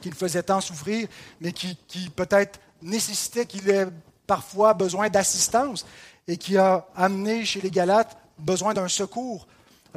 qu'il 0.00 0.14
faisait 0.14 0.42
tant 0.42 0.60
souffrir, 0.60 1.08
mais 1.40 1.52
qui, 1.52 1.76
qui 1.88 2.08
peut-être 2.08 2.60
nécessitait 2.80 3.46
qu'il 3.46 3.68
ait 3.68 3.88
parfois 4.26 4.74
besoin 4.74 5.08
d'assistance 5.08 5.84
et 6.26 6.36
qui 6.36 6.56
a 6.56 6.86
amené 6.94 7.44
chez 7.44 7.60
les 7.60 7.70
Galates 7.70 8.16
besoin 8.38 8.74
d'un 8.74 8.88
secours 8.88 9.46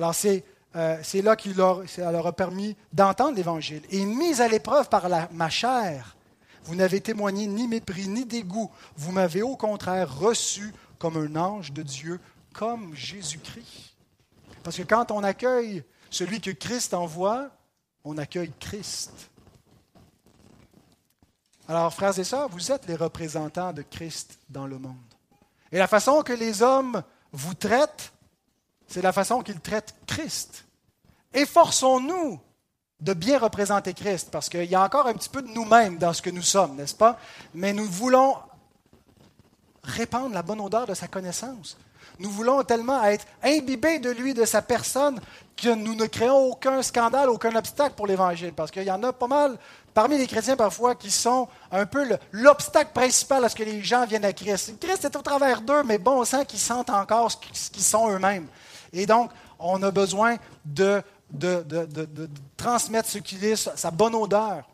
alors 0.02 0.16
euh, 0.76 0.98
c'est 1.04 1.22
là 1.22 1.36
qu'il 1.36 1.56
leur, 1.56 1.84
leur 1.98 2.26
a 2.26 2.34
permis 2.34 2.76
d'entendre 2.92 3.36
l'Évangile. 3.36 3.84
Et 3.92 4.04
mis 4.04 4.42
à 4.42 4.48
l'épreuve 4.48 4.90
par 4.90 5.08
ma 5.32 5.50
chair, 5.50 6.16
vous 6.64 6.74
n'avez 6.74 7.02
témoigné 7.02 7.46
ni 7.46 7.68
mépris 7.68 8.08
ni 8.08 8.26
dégoût. 8.26 8.72
Vous 8.96 9.12
m'avez 9.12 9.44
au 9.44 9.56
contraire 9.56 10.18
reçu 10.18 10.74
comme 10.98 11.18
un 11.18 11.36
ange 11.36 11.72
de 11.72 11.84
Dieu, 11.84 12.20
comme 12.52 12.96
Jésus-Christ. 12.96 13.94
Parce 14.64 14.78
que 14.78 14.84
quand 14.84 15.12
on 15.12 15.24
accueille 15.24 15.84
celui 16.10 16.42
que 16.42 16.52
Christ 16.52 16.96
envoie, 16.96 17.50
on 18.04 18.18
accueille 18.18 18.52
Christ. 18.60 19.30
Alors, 21.68 21.94
frères 21.94 22.18
et 22.18 22.24
sœurs, 22.24 22.50
vous 22.50 22.72
êtes 22.72 22.88
les 22.88 22.96
représentants 22.96 23.72
de 23.72 23.84
Christ 23.84 24.40
dans 24.50 24.66
le 24.66 24.80
monde. 24.80 24.96
Et 25.72 25.78
la 25.78 25.88
façon 25.88 26.24
que 26.24 26.34
les 26.34 26.64
hommes 26.64 27.04
vous 27.32 27.54
traitent, 27.54 28.12
c'est 28.92 29.02
la 29.02 29.14
façon 29.14 29.42
qu'il 29.42 29.60
traite 29.60 29.96
Christ. 30.06 30.66
Efforçons-nous 31.34 32.40
de 33.00 33.14
bien 33.14 33.40
représenter 33.40 33.94
Christ, 33.94 34.30
parce 34.32 34.48
qu'il 34.48 34.66
y 34.66 34.76
a 34.76 34.84
encore 34.84 35.08
un 35.08 35.14
petit 35.14 35.30
peu 35.30 35.42
de 35.42 35.48
nous-mêmes 35.48 35.98
dans 35.98 36.14
ce 36.14 36.22
que 36.22 36.30
nous 36.30 36.44
sommes, 36.44 36.76
n'est-ce 36.76 36.94
pas? 36.94 37.18
Mais 37.54 37.74
nous 37.74 37.86
voulons 37.86 38.36
répandre 39.84 40.34
la 40.36 40.44
bonne 40.44 40.62
odeur 40.62 40.86
de 40.86 40.94
sa 40.94 41.08
connaissance. 41.08 41.78
Nous 42.20 42.30
voulons 42.30 42.64
tellement 42.64 43.04
être 43.06 43.26
imbibés 43.42 43.98
de 43.98 44.12
lui, 44.12 44.36
de 44.36 44.46
sa 44.46 44.62
personne, 44.62 45.20
que 45.58 45.74
nous 45.74 45.96
ne 45.96 46.06
créons 46.06 46.52
aucun 46.52 46.84
scandale, 46.84 47.30
aucun 47.30 47.56
obstacle 47.56 47.96
pour 47.96 48.06
l'Évangile, 48.06 48.54
parce 48.54 48.70
qu'il 48.70 48.84
y 48.84 48.92
en 48.92 49.02
a 49.02 49.14
pas 49.14 49.28
mal 49.28 49.58
parmi 49.94 50.18
les 50.18 50.28
chrétiens 50.28 50.56
parfois 50.56 50.96
qui 50.96 51.10
sont 51.10 51.48
un 51.72 51.86
peu 51.86 52.08
l'obstacle 52.32 52.92
principal 52.94 53.44
à 53.44 53.50
ce 53.50 53.56
que 53.56 53.64
les 53.64 53.82
gens 53.84 54.06
viennent 54.06 54.26
à 54.26 54.34
Christ. 54.34 54.80
Christ 54.80 55.06
est 55.06 55.16
au 55.16 55.22
travers 55.22 55.62
d'eux, 55.62 55.82
mais 55.84 55.98
bon, 55.98 56.22
on 56.22 56.26
sent 56.26 56.46
qu'ils 56.46 56.60
sentent 56.60 56.92
encore 56.92 57.32
ce 57.32 57.70
qu'ils 57.72 57.84
sont 57.84 58.10
eux-mêmes. 58.10 58.48
Et 58.94 59.06
donc, 59.06 59.32
on 59.60 59.82
a 59.84 59.92
besoin 59.92 60.38
de, 60.66 61.02
transmettre 62.58 63.10
ce 63.10 63.20
qu'il 63.20 63.44
est, 63.46 63.56
sa 63.56 63.92
bonne 63.92 64.16
odeur. 64.16 64.68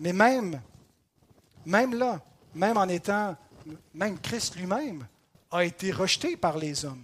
Mais 0.00 0.12
même, 0.12 0.60
même 1.64 1.94
là, 1.94 2.20
même 2.54 2.76
en 2.76 2.88
étant, 2.88 3.36
même 3.94 4.18
Christ 4.18 4.56
lui-même 4.56 5.06
a 5.50 5.64
été 5.64 5.92
rejeté 5.92 6.36
par 6.36 6.58
les 6.58 6.84
hommes 6.84 7.02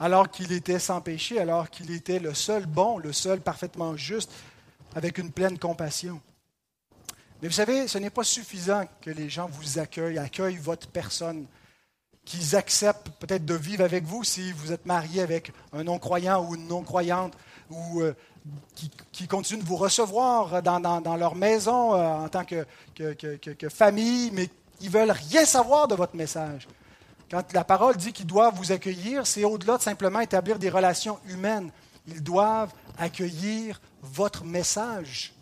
alors 0.00 0.30
qu'il 0.30 0.52
était 0.52 0.78
sans 0.78 1.00
péché, 1.00 1.40
alors 1.40 1.70
qu'il 1.70 1.90
était 1.90 2.18
le 2.18 2.34
seul 2.34 2.66
bon, 2.66 2.98
le 2.98 3.12
seul 3.12 3.40
parfaitement 3.40 3.96
juste, 3.96 4.30
avec 4.94 5.18
une 5.18 5.32
pleine 5.32 5.58
compassion. 5.58 6.20
Mais 7.40 7.48
vous 7.48 7.54
savez, 7.54 7.88
ce 7.88 7.98
n'est 7.98 8.10
pas 8.10 8.24
suffisant 8.24 8.84
que 9.00 9.10
les 9.10 9.28
gens 9.28 9.48
vous 9.48 9.78
accueillent, 9.78 10.18
accueillent 10.18 10.56
votre 10.56 10.88
personne, 10.88 11.46
qu'ils 12.28 12.56
acceptent 12.56 13.08
peut-être 13.20 13.46
de 13.46 13.54
vivre 13.54 13.82
avec 13.82 14.04
vous 14.04 14.22
si 14.22 14.52
vous 14.52 14.70
êtes 14.70 14.84
marié 14.84 15.22
avec 15.22 15.50
un 15.72 15.82
non-croyant 15.82 16.44
ou 16.44 16.56
une 16.56 16.68
non-croyante, 16.68 17.32
ou 17.70 18.02
euh, 18.02 18.14
qui, 19.12 19.26
continuent 19.26 19.62
de 19.62 19.66
vous 19.66 19.76
recevoir 19.76 20.62
dans, 20.62 21.16
leur 21.16 21.34
maison 21.34 21.94
euh, 21.94 22.24
en 22.24 22.28
tant 22.28 22.44
que, 22.44 22.66
que, 22.94 23.68
famille, 23.70 24.30
mais 24.34 24.50
ils 24.82 24.90
veulent 24.90 25.10
rien 25.10 25.46
savoir 25.46 25.88
de 25.88 25.94
votre 25.94 26.16
message. 26.16 26.68
Quand 27.30 27.50
la 27.54 27.64
parole 27.64 27.96
dit 27.96 28.12
qu'ils 28.12 28.26
doivent 28.26 28.54
vous 28.54 28.72
accueillir, 28.72 29.26
c'est 29.26 29.44
au-delà 29.44 29.78
de 29.78 29.82
simplement 29.82 30.20
établir 30.20 30.58
des 30.58 30.68
relations 30.68 31.18
humaines. 31.28 31.70
Ils 32.06 32.22
doivent 32.22 32.72
accueillir 32.98 33.80
votre 34.02 34.44
message, 34.44 35.32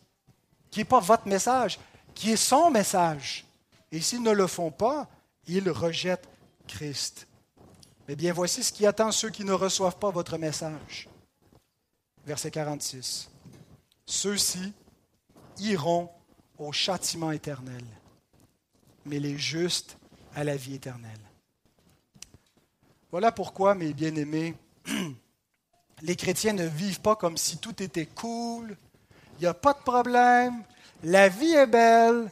qui 0.71 0.81
n'est 0.81 0.85
pas 0.85 1.01
votre 1.01 1.27
message, 1.27 1.81
qui 2.15 2.31
est 2.31 2.37
son 2.37 2.71
message. 2.71 3.45
Et 3.91 4.01
s'ils 4.01 4.23
ne 4.23 4.31
le 4.31 4.47
font 4.47 4.71
pas, 4.71 5.09
ils 5.49 5.69
rejettent 5.69 6.29
Christ. 6.67 7.27
Eh 8.09 8.17
bien, 8.17 8.33
voici 8.33 8.63
ce 8.63 8.73
qui 8.73 8.87
attend 8.87 9.11
ceux 9.11 9.31
qui 9.31 9.45
ne 9.45 9.53
reçoivent 9.53 9.99
pas 9.99 10.11
votre 10.11 10.39
message. 10.39 11.09
Verset 12.25 12.51
46. 12.51 13.31
Ceux-ci 14.07 14.73
iront 15.59 16.11
au 16.59 16.73
châtiment 16.73 17.33
éternel, 17.33 17.85
mais 19.05 19.19
les 19.19 19.37
justes 19.37 19.99
à 20.35 20.45
la 20.45 20.57
vie 20.57 20.75
éternelle. 20.75 21.21
Voilà 23.11 23.33
pourquoi, 23.33 23.75
mes 23.75 23.93
bien-aimés, 23.93 24.55
les 26.03 26.17
chrétiens 26.17 26.53
ne 26.53 26.67
vivent 26.67 27.01
pas 27.01 27.17
comme 27.17 27.37
si 27.37 27.59
tout 27.59 27.83
était 27.83 28.07
cool, 28.07 28.77
il 29.39 29.43
n'y 29.43 29.47
a 29.47 29.55
pas 29.55 29.73
de 29.73 29.79
problème, 29.79 30.63
la 31.03 31.29
vie 31.29 31.55
est 31.55 31.67
belle, 31.67 32.31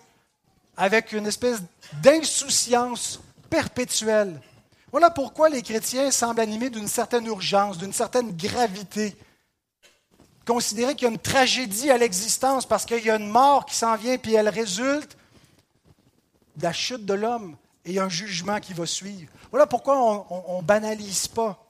avec 0.77 1.13
une 1.13 1.27
espèce 1.27 1.63
d'insouciance 2.03 3.21
Voilà 4.91 5.11
pourquoi 5.11 5.49
les 5.49 5.63
chrétiens 5.63 6.11
semblent 6.11 6.41
animés 6.41 6.71
d'une 6.71 6.89
certaine 6.89 7.27
urgence, 7.27 7.79
d'une 7.79 7.93
certaine 7.93 8.31
gravité. 8.37 9.17
Considérer 10.47 10.95
qu'il 10.95 11.05
y 11.05 11.11
a 11.11 11.13
une 11.13 11.19
tragédie 11.19 11.91
à 11.91 11.99
l'existence 11.99 12.67
parce 12.67 12.85
qu'il 12.85 13.05
y 13.05 13.11
a 13.11 13.17
une 13.17 13.29
mort 13.29 13.67
qui 13.67 13.75
s'en 13.75 13.97
vient, 13.97 14.19
puis 14.19 14.35
elle 14.35 14.49
résulte 14.49 15.17
de 16.57 16.63
la 16.63 16.73
chute 16.73 17.05
de 17.05 17.15
l'homme 17.15 17.57
et 17.85 17.99
un 17.99 18.09
jugement 18.09 18.61
qui 18.61 18.73
va 18.73 18.87
suivre. 18.87 19.33
Voilà 19.51 19.67
pourquoi 19.67 20.27
on 20.31 20.59
ne 20.59 20.63
banalise 20.63 21.29
pas. 21.29 21.65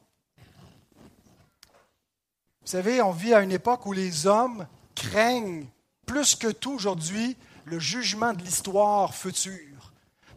Vous 2.65 2.71
savez, 2.71 3.03
on 3.03 3.13
vit 3.13 3.35
à 3.35 3.41
une 3.41 3.53
époque 3.53 3.85
où 3.85 3.93
les 3.93 4.27
hommes 4.27 4.67
craignent 4.95 5.67
plus 6.07 6.35
que 6.35 6.49
tout 6.49 6.73
aujourd'hui 6.73 7.37
le 7.67 7.79
jugement 7.79 8.33
de 8.33 8.43
l'histoire 8.43 9.15
future. 9.15 9.74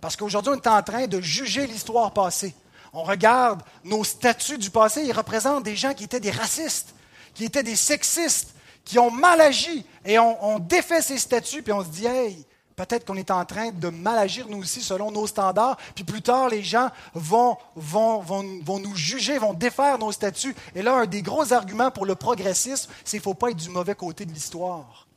Parce 0.01 0.15
qu'aujourd'hui, 0.15 0.53
on 0.53 0.57
est 0.57 0.67
en 0.67 0.83
train 0.83 1.07
de 1.07 1.19
juger 1.21 1.67
l'histoire 1.67 2.13
passée. 2.13 2.55
On 2.93 3.03
regarde 3.03 3.61
nos 3.83 4.03
statuts 4.03 4.57
du 4.57 4.69
passé, 4.69 5.03
ils 5.03 5.11
représentent 5.11 5.63
des 5.63 5.75
gens 5.75 5.93
qui 5.93 6.05
étaient 6.05 6.19
des 6.19 6.31
racistes, 6.31 6.95
qui 7.33 7.45
étaient 7.45 7.63
des 7.63 7.75
sexistes, 7.75 8.55
qui 8.85 8.99
ont 8.99 9.11
mal 9.11 9.41
agi. 9.41 9.85
Et 10.05 10.17
on, 10.17 10.59
défait 10.59 11.01
ces 11.01 11.17
statuts, 11.17 11.61
puis 11.61 11.73
on 11.73 11.83
se 11.83 11.89
dit, 11.89 12.05
hey, 12.05 12.45
Peut-être 12.77 13.05
qu'on 13.05 13.17
est 13.17 13.31
en 13.31 13.43
train 13.43 13.71
de 13.71 13.89
mal 13.89 14.19
agir 14.19 14.45
nous 14.47 14.59
aussi 14.59 14.83
selon 14.83 15.09
nos 15.09 15.25
standards, 15.25 15.77
puis 15.95 16.03
plus 16.03 16.21
tard, 16.21 16.47
les 16.47 16.61
gens 16.61 16.91
vont, 17.15 17.57
nous 17.75 18.95
juger, 18.95 19.39
vont 19.39 19.55
défaire 19.55 19.97
nos 19.97 20.11
statuts. 20.11 20.55
Et 20.75 20.83
là, 20.83 20.93
un 20.93 21.07
des 21.07 21.23
gros 21.23 21.53
arguments 21.53 21.89
pour 21.89 22.05
le 22.05 22.13
progressisme, 22.13 22.91
c'est 23.03 23.17
qu'il 23.17 23.19
ne 23.21 23.23
faut 23.23 23.33
pas 23.33 23.49
être 23.49 23.57
du 23.57 23.69
mauvais 23.69 23.95
côté 23.95 24.27
de 24.27 24.31
l'histoire. 24.31 25.07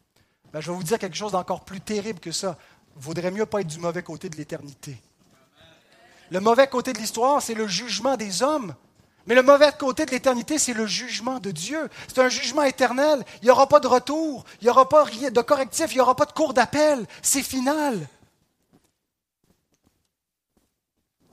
Ben, 0.55 0.63
je 0.63 0.71
vais 0.71 0.77
vous 0.77 0.83
dire 0.83 0.99
quelque 0.99 1.17
chose 1.17 1.33
d'encore 1.33 1.61
plus 1.61 1.83
terrible 1.83 2.19
que 2.19 2.33
ça. 2.33 2.57
Vaudrait 2.97 3.31
mieux 3.31 3.47
pas 3.47 3.61
être 3.61 3.67
du 3.67 3.79
mauvais 3.79 4.03
côté 4.03 4.29
de 4.29 4.37
l'éternité. 4.37 5.01
Le 6.31 6.41
mauvais 6.41 6.69
côté 6.69 6.93
de 6.93 6.99
l'histoire, 6.99 7.43
c'est 7.43 7.55
le 7.55 7.67
jugement 7.67 8.17
des 8.17 8.43
hommes. 8.43 8.75
Mais 9.27 9.35
le 9.35 9.43
mauvais 9.43 9.71
côté 9.79 10.07
de 10.07 10.11
l'éternité, 10.11 10.59
c'est 10.59 10.73
le 10.73 10.87
jugement 10.87 11.39
de 11.39 11.51
Dieu. 11.51 11.89
C'est 12.09 12.21
un 12.21 12.29
jugement 12.29 12.63
éternel. 12.63 13.25
Il 13.43 13.47
n'y 13.47 13.51
aura 13.51 13.69
pas 13.69 13.81
de 13.81 13.87
retour, 13.87 14.45
il 14.61 14.65
n'y 14.65 14.71
aura 14.71 14.89
pas 14.89 15.05
de 15.05 15.41
correctif, 15.41 15.93
il 15.93 15.97
n'y 15.97 16.01
aura 16.01 16.17
pas 16.17 16.27
de 16.27 16.33
cours 16.33 16.55
d'appel. 16.55 17.07
C'est 17.23 17.43
final. 17.43 18.09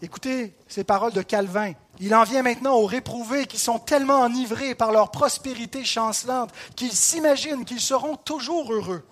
Écoutez 0.02 0.54
ces 0.68 0.84
paroles 0.84 1.14
de 1.14 1.22
Calvin. 1.24 1.74
Il 2.00 2.14
en 2.14 2.24
vient 2.24 2.44
maintenant 2.44 2.76
aux 2.76 2.86
réprouvés 2.86 3.48
qui 3.48 3.58
sont 3.58 3.80
tellement 3.80 4.22
enivrés 4.22 4.76
par 4.76 4.92
leur 4.92 5.10
prospérité 5.10 5.84
chancelante 5.84 6.52
qu'ils 6.76 6.92
s'imaginent 6.92 7.66
qu'ils 7.66 7.82
seront 7.82 8.16
toujours 8.16 8.72
heureux, 8.72 9.04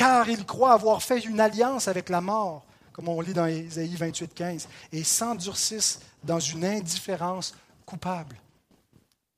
car 0.00 0.30
ils 0.30 0.46
croient 0.46 0.72
avoir 0.72 1.02
fait 1.02 1.18
une 1.18 1.40
alliance 1.40 1.86
avec 1.86 2.08
la 2.08 2.22
mort, 2.22 2.64
comme 2.94 3.10
on 3.10 3.20
lit 3.20 3.34
dans 3.34 3.44
Ésaïe 3.44 3.96
28, 3.96 4.32
15, 4.32 4.68
et 4.92 5.04
s'endurcissent 5.04 6.00
dans 6.24 6.40
une 6.40 6.64
indifférence 6.64 7.54
coupable. 7.84 8.34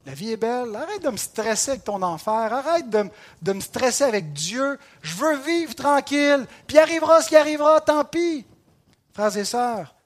La 0.07 0.15
vie 0.15 0.31
est 0.31 0.37
belle. 0.37 0.77
Arrête 0.77 1.03
de 1.03 1.11
me 1.11 1.17
stresser 1.17 1.73
avec 1.73 1.83
ton 1.83 2.01
enfer. 2.01 2.53
Arrête 2.53 2.89
de, 2.89 3.11
de, 3.43 3.53
me 3.55 3.61
stresser 3.61 4.05
avec 4.05 4.33
Dieu. 4.33 4.79
Je 5.01 5.17
veux 5.17 5.37
vivre 5.39 5.75
tranquille. 5.75 6.47
Puis 6.69 6.79
arrivera 6.79 7.23
ce 7.23 7.29
qui 7.29 7.37
arrivera, 7.37 7.81
tant 7.81 8.05
pis. 8.05 8.47
Frères 9.15 9.37
et 9.37 9.45
sœurs, 9.45 9.97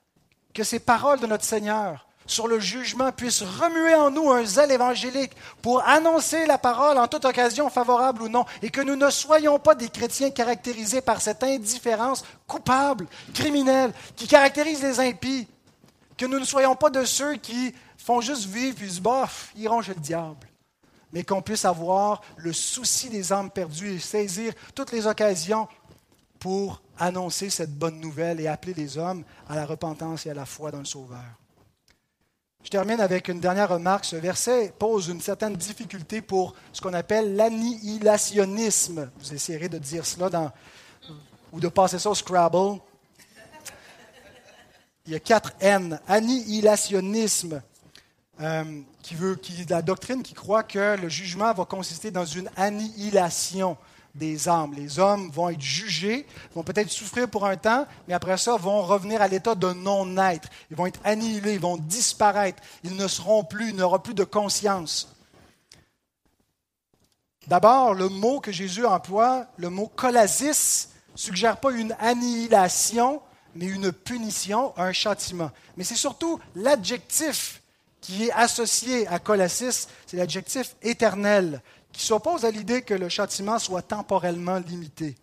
que 0.54 0.64
ces 0.64 0.78
paroles 0.78 1.20
de 1.20 1.26
notre 1.26 1.44
Seigneur 1.44 2.05
sur 2.26 2.48
le 2.48 2.58
jugement 2.58 3.12
puissent 3.12 3.42
remuer 3.42 3.94
en 3.94 4.10
nous 4.10 4.30
un 4.30 4.44
zèle 4.44 4.72
évangélique 4.72 5.32
pour 5.62 5.82
annoncer 5.86 6.46
la 6.46 6.58
parole 6.58 6.98
en 6.98 7.08
toute 7.08 7.24
occasion, 7.24 7.70
favorable 7.70 8.22
ou 8.22 8.28
non, 8.28 8.44
et 8.62 8.70
que 8.70 8.80
nous 8.80 8.96
ne 8.96 9.10
soyons 9.10 9.58
pas 9.58 9.74
des 9.74 9.88
chrétiens 9.88 10.30
caractérisés 10.30 11.00
par 11.00 11.20
cette 11.20 11.42
indifférence 11.42 12.24
coupable, 12.46 13.06
criminelle, 13.34 13.92
qui 14.16 14.26
caractérise 14.26 14.82
les 14.82 15.00
impies. 15.00 15.46
Que 16.16 16.26
nous 16.26 16.40
ne 16.40 16.44
soyons 16.44 16.76
pas 16.76 16.90
de 16.90 17.04
ceux 17.04 17.36
qui 17.36 17.74
font 17.98 18.20
juste 18.20 18.46
vivre 18.46 18.76
puis 18.76 18.90
se 18.90 19.00
bof, 19.00 19.52
iront 19.56 19.82
chez 19.82 19.94
le 19.94 20.00
diable. 20.00 20.48
Mais 21.12 21.24
qu'on 21.24 21.42
puisse 21.42 21.64
avoir 21.64 22.22
le 22.36 22.52
souci 22.52 23.08
des 23.08 23.32
âmes 23.32 23.50
perdues 23.50 23.94
et 23.94 23.98
saisir 23.98 24.52
toutes 24.74 24.92
les 24.92 25.06
occasions 25.06 25.68
pour 26.38 26.80
annoncer 26.98 27.50
cette 27.50 27.76
bonne 27.76 28.00
nouvelle 28.00 28.40
et 28.40 28.46
appeler 28.46 28.74
les 28.74 28.98
hommes 28.98 29.24
à 29.48 29.56
la 29.56 29.66
repentance 29.66 30.26
et 30.26 30.30
à 30.30 30.34
la 30.34 30.46
foi 30.46 30.70
dans 30.70 30.78
le 30.78 30.84
Sauveur. 30.84 31.18
Je 32.64 32.70
termine 32.70 33.00
avec 33.00 33.28
une 33.28 33.40
dernière 33.40 33.68
remarque. 33.68 34.04
Ce 34.04 34.16
verset 34.16 34.72
pose 34.78 35.08
une 35.08 35.20
certaine 35.20 35.54
difficulté 35.54 36.20
pour 36.20 36.54
ce 36.72 36.80
qu'on 36.80 36.94
appelle 36.94 37.36
l'annihilationnisme. 37.36 39.10
Vous 39.18 39.34
essayerez 39.34 39.68
de 39.68 39.78
dire 39.78 40.04
cela 40.04 40.52
ou 41.52 41.60
de 41.60 41.68
passer 41.68 41.98
ça 41.98 42.10
au 42.10 42.14
Scrabble. 42.14 42.80
Il 45.06 45.12
y 45.12 45.16
a 45.16 45.20
quatre 45.20 45.52
N. 45.60 46.00
Annihilationnisme. 46.08 47.62
Euh, 48.40 48.82
qui 49.02 49.14
veut, 49.14 49.36
qui, 49.36 49.64
la 49.64 49.80
doctrine 49.80 50.22
qui 50.22 50.34
croit 50.34 50.62
que 50.62 50.96
le 51.00 51.08
jugement 51.08 51.54
va 51.54 51.64
consister 51.64 52.10
dans 52.10 52.26
une 52.26 52.50
annihilation 52.56 53.78
des 54.16 54.48
âmes. 54.48 54.74
Les 54.74 54.98
hommes 54.98 55.30
vont 55.30 55.48
être 55.48 55.60
jugés, 55.60 56.26
vont 56.54 56.62
peut-être 56.62 56.90
souffrir 56.90 57.28
pour 57.28 57.46
un 57.46 57.56
temps, 57.56 57.86
mais 58.08 58.14
après 58.14 58.36
ça 58.36 58.56
vont 58.56 58.82
revenir 58.82 59.22
à 59.22 59.28
l'état 59.28 59.54
de 59.54 59.72
non-être. 59.72 60.48
Ils 60.70 60.76
vont 60.76 60.86
être 60.86 61.00
annihilés, 61.04 61.54
ils 61.54 61.60
vont 61.60 61.76
disparaître. 61.76 62.62
Ils 62.84 62.96
ne 62.96 63.08
seront 63.08 63.44
plus, 63.44 63.70
il 63.70 63.76
n'y 63.76 63.82
aura 63.82 64.02
plus 64.02 64.14
de 64.14 64.24
conscience. 64.24 65.14
D'abord, 67.46 67.94
le 67.94 68.08
mot 68.08 68.40
que 68.40 68.50
Jésus 68.50 68.84
emploie, 68.84 69.46
le 69.56 69.70
mot 69.70 69.86
kolasis, 69.86 70.90
suggère 71.14 71.58
pas 71.58 71.70
une 71.70 71.94
annihilation, 72.00 73.22
mais 73.54 73.66
une 73.66 73.92
punition, 73.92 74.72
un 74.76 74.92
châtiment. 74.92 75.50
Mais 75.76 75.84
c'est 75.84 75.94
surtout 75.94 76.40
l'adjectif 76.54 77.62
qui 78.06 78.26
est 78.26 78.32
associé 78.32 79.06
à 79.08 79.18
Colossis, 79.18 79.88
c'est 80.06 80.16
l'adjectif 80.16 80.76
éternel, 80.82 81.60
qui 81.96 82.04
s'oppose 82.04 82.44
à 82.44 82.50
l'idée 82.50 82.82
que 82.82 82.92
le 82.92 83.08
châtiment 83.08 83.58
soit 83.58 83.80
temporellement 83.80 84.58
limité. 84.58 85.16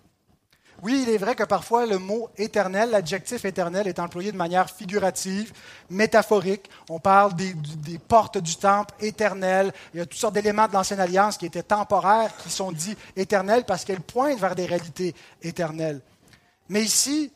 Oui, 0.81 1.03
il 1.03 1.09
est 1.13 1.19
vrai 1.19 1.35
que 1.35 1.43
parfois 1.43 1.85
le 1.85 1.99
mot 1.99 2.29
éternel, 2.35 2.89
l'adjectif 2.89 3.45
éternel, 3.45 3.87
est 3.87 3.99
employé 3.99 4.31
de 4.31 4.37
manière 4.37 4.71
figurative, 4.71 5.53
métaphorique. 5.91 6.67
On 6.89 6.99
parle 6.99 7.35
des, 7.35 7.53
portes 7.99 8.39
du 8.39 8.55
temple 8.55 8.93
éternelles. 8.99 9.71
Il 9.93 9.99
y 9.99 10.01
a 10.01 10.05
toutes 10.07 10.19
sortes 10.19 10.33
d'éléments 10.33 10.67
de 10.67 10.73
l'Ancienne 10.73 10.99
Alliance 10.99 11.37
qui 11.37 11.45
étaient 11.45 11.61
temporaires, 11.61 12.35
qui 12.37 12.49
sont 12.49 12.71
dits 12.71 12.97
éternels 13.15 13.65
parce 13.65 13.85
qu'elles 13.85 14.01
pointent 14.01 14.39
vers 14.39 14.55
des 14.55 14.65
réalités 14.65 15.13
éternelles. 15.43 16.01
Mais 16.69 16.81
ici, 16.81 17.31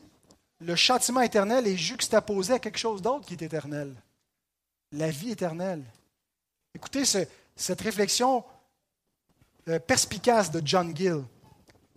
le 0.62 0.76
châtiment 0.76 1.22
éternel 1.22 1.68
est 1.68 1.78
juxtaposé 1.78 2.54
à 2.54 2.60
quelque 2.60 2.80
chose 2.80 3.04
d'autre 3.04 3.28
qui 3.28 3.36
est 3.36 3.44
éternel. 3.44 3.94
La 4.94 5.12
vie 5.12 5.32
éternelle. 5.32 5.84
Écoutez 6.74 7.04
cette 7.06 7.82
réflexion 7.82 8.44
perspicace 9.86 10.52
de 10.52 10.62
John 10.64 10.96
Gill. 10.96 11.24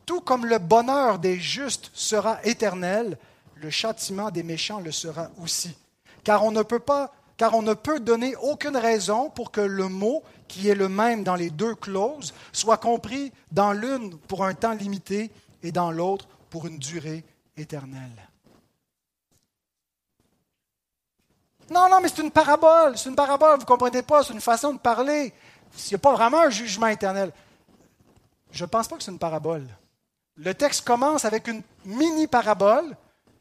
Tout 0.07 0.21
comme 0.21 0.47
le 0.47 0.59
bonheur 0.59 1.19
des 1.19 1.39
justes 1.39 1.91
sera 1.95 2.45
éternel, 2.45 3.17
le 3.55 3.71
châtiment 3.71 4.31
des 4.31 4.43
méchants 4.43 4.81
le 4.81 4.91
sera 4.91 5.31
aussi. 5.43 5.77
Car 6.25 6.45
on 6.45 6.51
ne 6.51 6.63
peut 6.63 6.81
pas, 6.81 7.13
car 7.37 7.55
on 7.55 7.63
ne 7.63 7.75
peut 7.75 8.01
donner 8.01 8.35
aucune 8.37 8.77
raison 8.77 9.31
pour 9.31 9.51
que 9.51 9.61
le 9.61 9.89
mot, 9.89 10.23
qui 10.49 10.69
est 10.69 10.75
le 10.75 10.89
même 10.89 11.23
dans 11.23 11.37
les 11.37 11.51
deux 11.51 11.75
clauses, 11.75 12.35
soit 12.53 12.79
compris 12.79 13.33
dans 13.53 13.73
l'une 13.73 14.19
pour 14.19 14.45
un 14.45 14.55
temps 14.55 14.75
limité 14.75 15.31
et 15.63 15.73
dans 15.73 15.93
l'autre 15.93 16.27
pour 16.51 16.67
une 16.67 16.79
durée 16.79 17.25
éternelle. 17.57 18.29
Non, 21.71 21.89
non, 21.89 22.01
mais 22.03 22.09
c'est 22.09 22.23
une 22.23 22.33
parabole, 22.33 22.99
c'est 22.99 23.09
une 23.09 23.15
parabole, 23.15 23.55
vous 23.55 23.63
ne 23.63 23.65
comprenez 23.65 24.03
pas, 24.03 24.25
c'est 24.25 24.33
une 24.33 24.41
façon 24.41 24.73
de 24.73 24.79
parler. 24.79 25.33
Il 25.73 25.89
n'y 25.91 25.95
a 25.95 25.99
pas 25.99 26.13
vraiment 26.13 26.41
un 26.41 26.51
jugement 26.51 26.89
éternel. 26.89 27.33
Je 28.53 28.65
ne 28.65 28.69
pense 28.69 28.89
pas 28.89 28.97
que 28.97 29.03
c'est 29.03 29.11
une 29.11 29.19
parabole. 29.19 29.67
Le 30.37 30.55
texte 30.55 30.85
commence 30.85 31.25
avec 31.25 31.49
une 31.49 31.63
mini-parabole. 31.85 32.97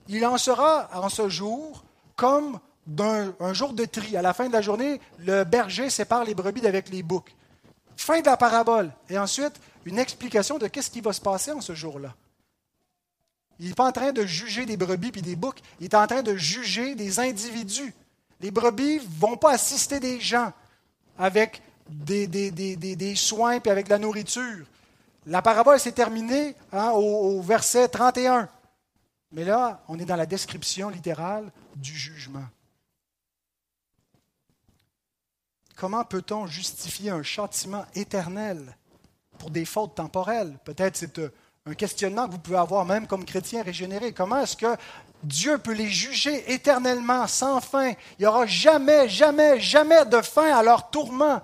Il 0.07 0.25
en 0.25 0.37
sera 0.37 0.89
en 0.93 1.09
ce 1.09 1.29
jour 1.29 1.83
comme 2.15 2.59
d'un 2.85 3.33
un 3.39 3.53
jour 3.53 3.73
de 3.73 3.85
tri. 3.85 4.17
À 4.17 4.21
la 4.21 4.33
fin 4.33 4.47
de 4.47 4.53
la 4.53 4.61
journée, 4.61 4.99
le 5.19 5.43
berger 5.43 5.89
sépare 5.89 6.25
les 6.25 6.33
brebis 6.33 6.61
d'avec 6.61 6.89
les 6.89 7.03
boucs. 7.03 7.33
Fin 7.95 8.21
de 8.21 8.25
la 8.25 8.37
parabole. 8.37 8.91
Et 9.09 9.17
ensuite, 9.17 9.59
une 9.85 9.99
explication 9.99 10.57
de 10.57 10.67
qu'est-ce 10.67 10.89
qui 10.89 11.01
va 11.01 11.13
se 11.13 11.21
passer 11.21 11.51
en 11.51 11.61
ce 11.61 11.73
jour-là. 11.73 12.13
Il 13.59 13.67
n'est 13.67 13.75
pas 13.75 13.87
en 13.87 13.91
train 13.91 14.11
de 14.11 14.25
juger 14.25 14.65
des 14.65 14.77
brebis 14.77 15.11
puis 15.11 15.21
des 15.21 15.35
boucs. 15.35 15.59
Il 15.79 15.85
est 15.85 15.95
en 15.95 16.07
train 16.07 16.23
de 16.23 16.35
juger 16.35 16.95
des 16.95 17.19
individus. 17.19 17.93
Les 18.39 18.51
brebis 18.51 18.95
ne 18.95 19.19
vont 19.19 19.35
pas 19.35 19.51
assister 19.51 19.99
des 19.99 20.19
gens 20.19 20.53
avec 21.17 21.61
des, 21.89 23.15
soins 23.15 23.59
et 23.59 23.69
avec 23.69 23.85
de 23.85 23.89
la 23.89 23.99
nourriture. 23.99 24.65
La 25.29 25.43
parabole 25.43 25.79
s'est 25.79 25.91
terminée 25.91 26.55
hein, 26.73 26.89
au, 26.89 27.39
verset 27.39 27.87
31. 27.87 28.49
Mais 29.31 29.43
là, 29.43 29.83
on 29.87 29.99
est 29.99 30.05
dans 30.05 30.15
la 30.15 30.25
description 30.25 30.89
littérale 30.89 31.51
du 31.75 31.95
jugement. 31.95 32.45
Comment 35.75 36.03
peut-on 36.03 36.47
justifier 36.47 37.11
un 37.11 37.21
châtiment 37.21 37.85
éternel 37.93 38.75
pour 39.37 39.51
des 39.51 39.65
fautes 39.65 39.93
temporelles? 39.93 40.57
Peut-être 40.63 40.97
c'est 40.97 41.19
euh, 41.19 41.31
un 41.67 41.75
questionnement 41.75 42.25
que 42.25 42.31
vous 42.31 42.39
pouvez 42.39 42.57
avoir 42.57 42.83
même 42.83 43.05
comme 43.05 43.23
chrétien 43.23 43.61
régénéré. 43.61 44.13
Comment 44.13 44.41
est-ce 44.41 44.57
que 44.57 44.75
Dieu 45.21 45.59
peut 45.59 45.73
les 45.73 45.89
juger 45.89 46.51
éternellement, 46.51 47.27
sans 47.27 47.61
fin? 47.61 47.89
Il 47.89 48.21
n'y 48.21 48.25
aura 48.25 48.47
jamais, 48.47 49.07
jamais, 49.07 49.59
jamais 49.59 50.05
de 50.05 50.21
fin 50.23 50.57
à 50.57 50.63
leur 50.63 50.89
tourment 50.89 51.39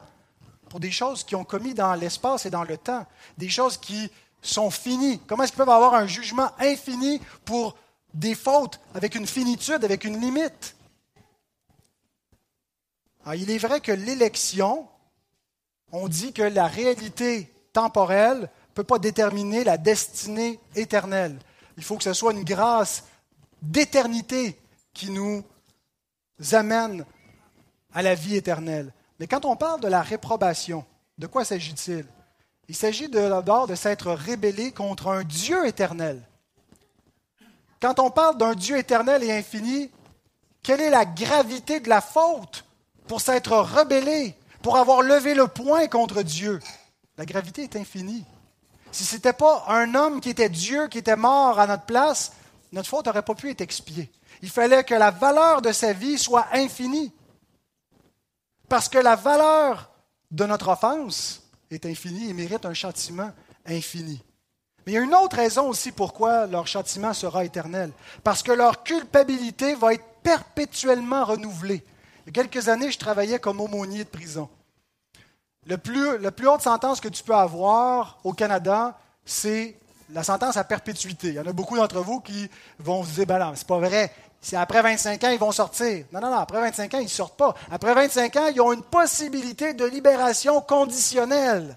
pour 0.75 0.81
des 0.81 0.91
choses 0.91 1.23
qui 1.23 1.37
ont 1.37 1.45
commis 1.45 1.73
dans 1.73 1.93
l'espace 1.93 2.45
et 2.45 2.49
dans 2.49 2.65
le 2.65 2.77
temps, 2.77 3.07
des 3.37 3.47
choses 3.47 3.77
qui 3.77 4.11
sont 4.41 4.69
finies. 4.69 5.19
Comment 5.19 5.43
est-ce 5.43 5.53
qu'ils 5.53 5.59
peuvent 5.59 5.69
avoir 5.69 5.93
un 5.93 6.05
jugement 6.05 6.51
infini 6.59 7.21
pour 7.45 7.77
des 8.13 8.35
fautes 8.35 8.81
avec 8.93 9.15
une 9.15 9.25
finitude, 9.25 9.85
avec 9.85 10.03
une 10.03 10.19
limite? 10.19 10.75
Alors, 13.23 13.35
il 13.35 13.49
est 13.49 13.57
vrai 13.57 13.79
que 13.79 13.93
l'élection, 13.93 14.85
on 15.93 16.09
dit 16.09 16.33
que 16.33 16.43
la 16.43 16.67
réalité 16.67 17.53
temporelle 17.71 18.41
ne 18.41 18.73
peut 18.73 18.83
pas 18.83 18.99
déterminer 18.99 19.63
la 19.63 19.77
destinée 19.77 20.59
éternelle. 20.75 21.39
Il 21.77 21.85
faut 21.85 21.95
que 21.95 22.03
ce 22.03 22.11
soit 22.11 22.33
une 22.33 22.43
grâce 22.43 23.05
d'éternité 23.61 24.59
qui 24.93 25.09
nous 25.09 25.41
amène 26.51 27.05
à 27.93 28.01
la 28.01 28.13
vie 28.13 28.35
éternelle. 28.35 28.91
Mais 29.19 29.27
quand 29.27 29.45
on 29.45 29.55
parle 29.55 29.81
de 29.81 29.87
la 29.87 30.01
réprobation, 30.01 30.85
de 31.17 31.27
quoi 31.27 31.45
s'agit-il? 31.45 32.05
Il 32.67 32.75
s'agit 32.75 33.09
d'abord 33.09 33.67
de 33.67 33.75
s'être 33.75 34.11
rébellé 34.11 34.71
contre 34.71 35.07
un 35.07 35.23
Dieu 35.23 35.65
éternel. 35.67 36.21
Quand 37.81 37.99
on 37.99 38.09
parle 38.09 38.37
d'un 38.37 38.55
Dieu 38.55 38.77
éternel 38.77 39.23
et 39.23 39.31
infini, 39.31 39.91
quelle 40.63 40.81
est 40.81 40.89
la 40.89 41.05
gravité 41.05 41.79
de 41.79 41.89
la 41.89 42.01
faute 42.01 42.65
pour 43.07 43.21
s'être 43.21 43.55
rebellé, 43.55 44.35
pour 44.63 44.77
avoir 44.77 45.03
levé 45.03 45.35
le 45.35 45.47
poing 45.47 45.87
contre 45.87 46.23
Dieu? 46.23 46.59
La 47.17 47.25
gravité 47.25 47.63
est 47.63 47.75
infinie. 47.75 48.25
Si 48.91 49.03
ce 49.03 49.15
n'était 49.15 49.33
pas 49.33 49.65
un 49.67 49.93
homme 49.93 50.21
qui 50.21 50.29
était 50.29 50.49
Dieu, 50.49 50.87
qui 50.87 50.97
était 50.97 51.15
mort 51.15 51.59
à 51.59 51.67
notre 51.67 51.83
place, 51.83 52.33
notre 52.71 52.89
faute 52.89 53.05
n'aurait 53.05 53.21
pas 53.21 53.35
pu 53.35 53.51
être 53.51 53.61
expiée. 53.61 54.11
Il 54.41 54.49
fallait 54.49 54.83
que 54.83 54.95
la 54.95 55.11
valeur 55.11 55.61
de 55.61 55.71
sa 55.71 55.93
vie 55.93 56.17
soit 56.17 56.47
infinie. 56.51 57.11
Parce 58.69 58.89
que 58.89 58.97
la 58.97 59.15
valeur 59.15 59.89
de 60.31 60.45
notre 60.45 60.69
offense 60.69 61.43
est 61.69 61.85
infinie 61.85 62.29
et 62.29 62.33
mérite 62.33 62.65
un 62.65 62.73
châtiment 62.73 63.31
infini. 63.65 64.23
Mais 64.85 64.93
il 64.93 64.95
y 64.95 64.97
a 64.97 65.01
une 65.01 65.15
autre 65.15 65.37
raison 65.37 65.67
aussi 65.67 65.91
pourquoi 65.91 66.45
leur 66.45 66.67
châtiment 66.67 67.13
sera 67.13 67.43
éternel. 67.43 67.91
Parce 68.23 68.43
que 68.43 68.51
leur 68.51 68.83
culpabilité 68.83 69.75
va 69.75 69.93
être 69.93 70.05
perpétuellement 70.21 71.25
renouvelée. 71.25 71.83
Il 72.25 72.35
y 72.35 72.39
a 72.39 72.43
quelques 72.43 72.69
années, 72.69 72.91
je 72.91 72.99
travaillais 72.99 73.39
comme 73.39 73.61
aumônier 73.61 74.03
de 74.03 74.09
prison. 74.09 74.49
Le 75.67 75.77
plus, 75.77 76.19
la 76.19 76.31
plus 76.31 76.47
haute 76.47 76.61
sentence 76.61 76.99
que 76.99 77.07
tu 77.07 77.23
peux 77.23 77.35
avoir 77.35 78.19
au 78.23 78.33
Canada, 78.33 78.99
c'est 79.25 79.75
la 80.11 80.23
sentence 80.23 80.57
à 80.57 80.63
perpétuité. 80.63 81.29
Il 81.29 81.33
y 81.33 81.39
en 81.39 81.47
a 81.47 81.53
beaucoup 81.53 81.77
d'entre 81.77 81.99
vous 82.01 82.19
qui 82.19 82.49
vont 82.77 83.03
se 83.03 83.11
dire, 83.11 83.25
ben 83.25 83.39
non, 83.39 83.53
c'est 83.55 83.67
pas 83.67 83.79
vrai. 83.79 84.13
C'est 84.47 84.57
après 84.57 84.83
25 84.83 85.23
ans, 85.23 85.29
ils 85.31 85.39
vont 85.39 85.51
sortir. 85.51 86.05
Non, 86.11 86.21
non, 86.21 86.29
non, 86.29 86.37
après 86.37 86.61
25 86.61 86.93
ans, 86.93 86.99
ils 86.99 87.05
ne 87.05 87.09
sortent 87.09 87.35
pas. 87.35 87.55
Après 87.71 87.95
25 87.95 88.35
ans, 88.35 88.47
ils 88.53 88.61
ont 88.61 88.73
une 88.73 88.83
possibilité 88.83 89.73
de 89.73 89.85
libération 89.85 90.61
conditionnelle. 90.61 91.75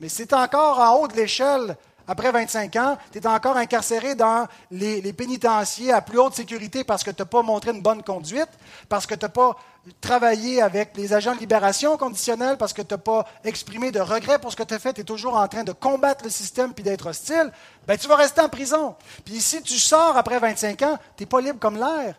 Mais 0.00 0.08
c'est 0.08 0.32
encore 0.32 0.78
en 0.78 0.94
haut 0.94 1.08
de 1.08 1.14
l'échelle. 1.14 1.76
Après 2.08 2.32
25 2.32 2.76
ans, 2.76 2.96
tu 3.12 3.18
es 3.18 3.26
encore 3.26 3.58
incarcéré 3.58 4.14
dans 4.14 4.48
les, 4.70 5.02
les 5.02 5.12
pénitenciers 5.12 5.92
à 5.92 6.00
plus 6.00 6.18
haute 6.18 6.32
sécurité 6.32 6.84
parce 6.84 7.04
que 7.04 7.10
tu 7.10 7.20
n'as 7.20 7.26
pas 7.26 7.42
montré 7.42 7.70
une 7.70 7.82
bonne 7.82 8.02
conduite, 8.02 8.48
parce 8.88 9.06
que 9.06 9.14
tu 9.14 9.26
n'as 9.26 9.28
pas 9.28 9.54
travailler 10.00 10.62
avec 10.62 10.96
les 10.96 11.12
agents 11.12 11.34
de 11.34 11.40
libération 11.40 11.96
conditionnelle 11.96 12.56
parce 12.58 12.72
que 12.72 12.82
tu 12.82 12.94
n'as 12.94 12.98
pas 12.98 13.26
exprimé 13.44 13.90
de 13.90 14.00
regret 14.00 14.38
pour 14.38 14.50
ce 14.52 14.56
que 14.56 14.62
tu 14.62 14.74
as 14.74 14.78
fait, 14.78 14.92
tu 14.92 15.00
es 15.00 15.04
toujours 15.04 15.36
en 15.36 15.48
train 15.48 15.64
de 15.64 15.72
combattre 15.72 16.24
le 16.24 16.30
système 16.30 16.74
puis 16.74 16.84
d'être 16.84 17.06
hostile, 17.06 17.50
ben, 17.86 17.96
tu 17.96 18.06
vas 18.06 18.16
rester 18.16 18.40
en 18.40 18.48
prison. 18.48 18.94
Puis 19.24 19.40
si 19.40 19.62
tu 19.62 19.78
sors 19.78 20.16
après 20.16 20.38
25 20.38 20.82
ans, 20.82 20.98
tu 21.16 21.22
n'es 21.22 21.26
pas 21.26 21.40
libre 21.40 21.58
comme 21.58 21.76
l'air. 21.76 22.14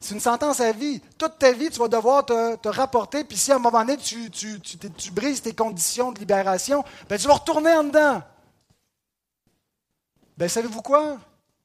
C'est 0.00 0.14
une 0.14 0.20
sentence 0.20 0.60
à 0.60 0.70
vie. 0.72 1.00
Toute 1.18 1.38
ta 1.38 1.52
vie, 1.52 1.70
tu 1.70 1.78
vas 1.80 1.88
devoir 1.88 2.24
te, 2.24 2.68
rapporter, 2.68 3.24
puis 3.24 3.36
si 3.36 3.50
à 3.50 3.56
un 3.56 3.58
moment 3.58 3.80
donné, 3.80 3.96
tu, 3.96 4.30
tu, 4.30 5.10
brises 5.10 5.42
tes 5.42 5.54
conditions 5.54 6.12
de 6.12 6.20
libération, 6.20 6.84
ben, 7.08 7.18
tu 7.18 7.26
vas 7.26 7.34
retourner 7.34 7.72
en 7.72 7.84
dedans. 7.84 8.22
Ben, 10.36 10.48
savez-vous 10.48 10.82
quoi? 10.82 11.18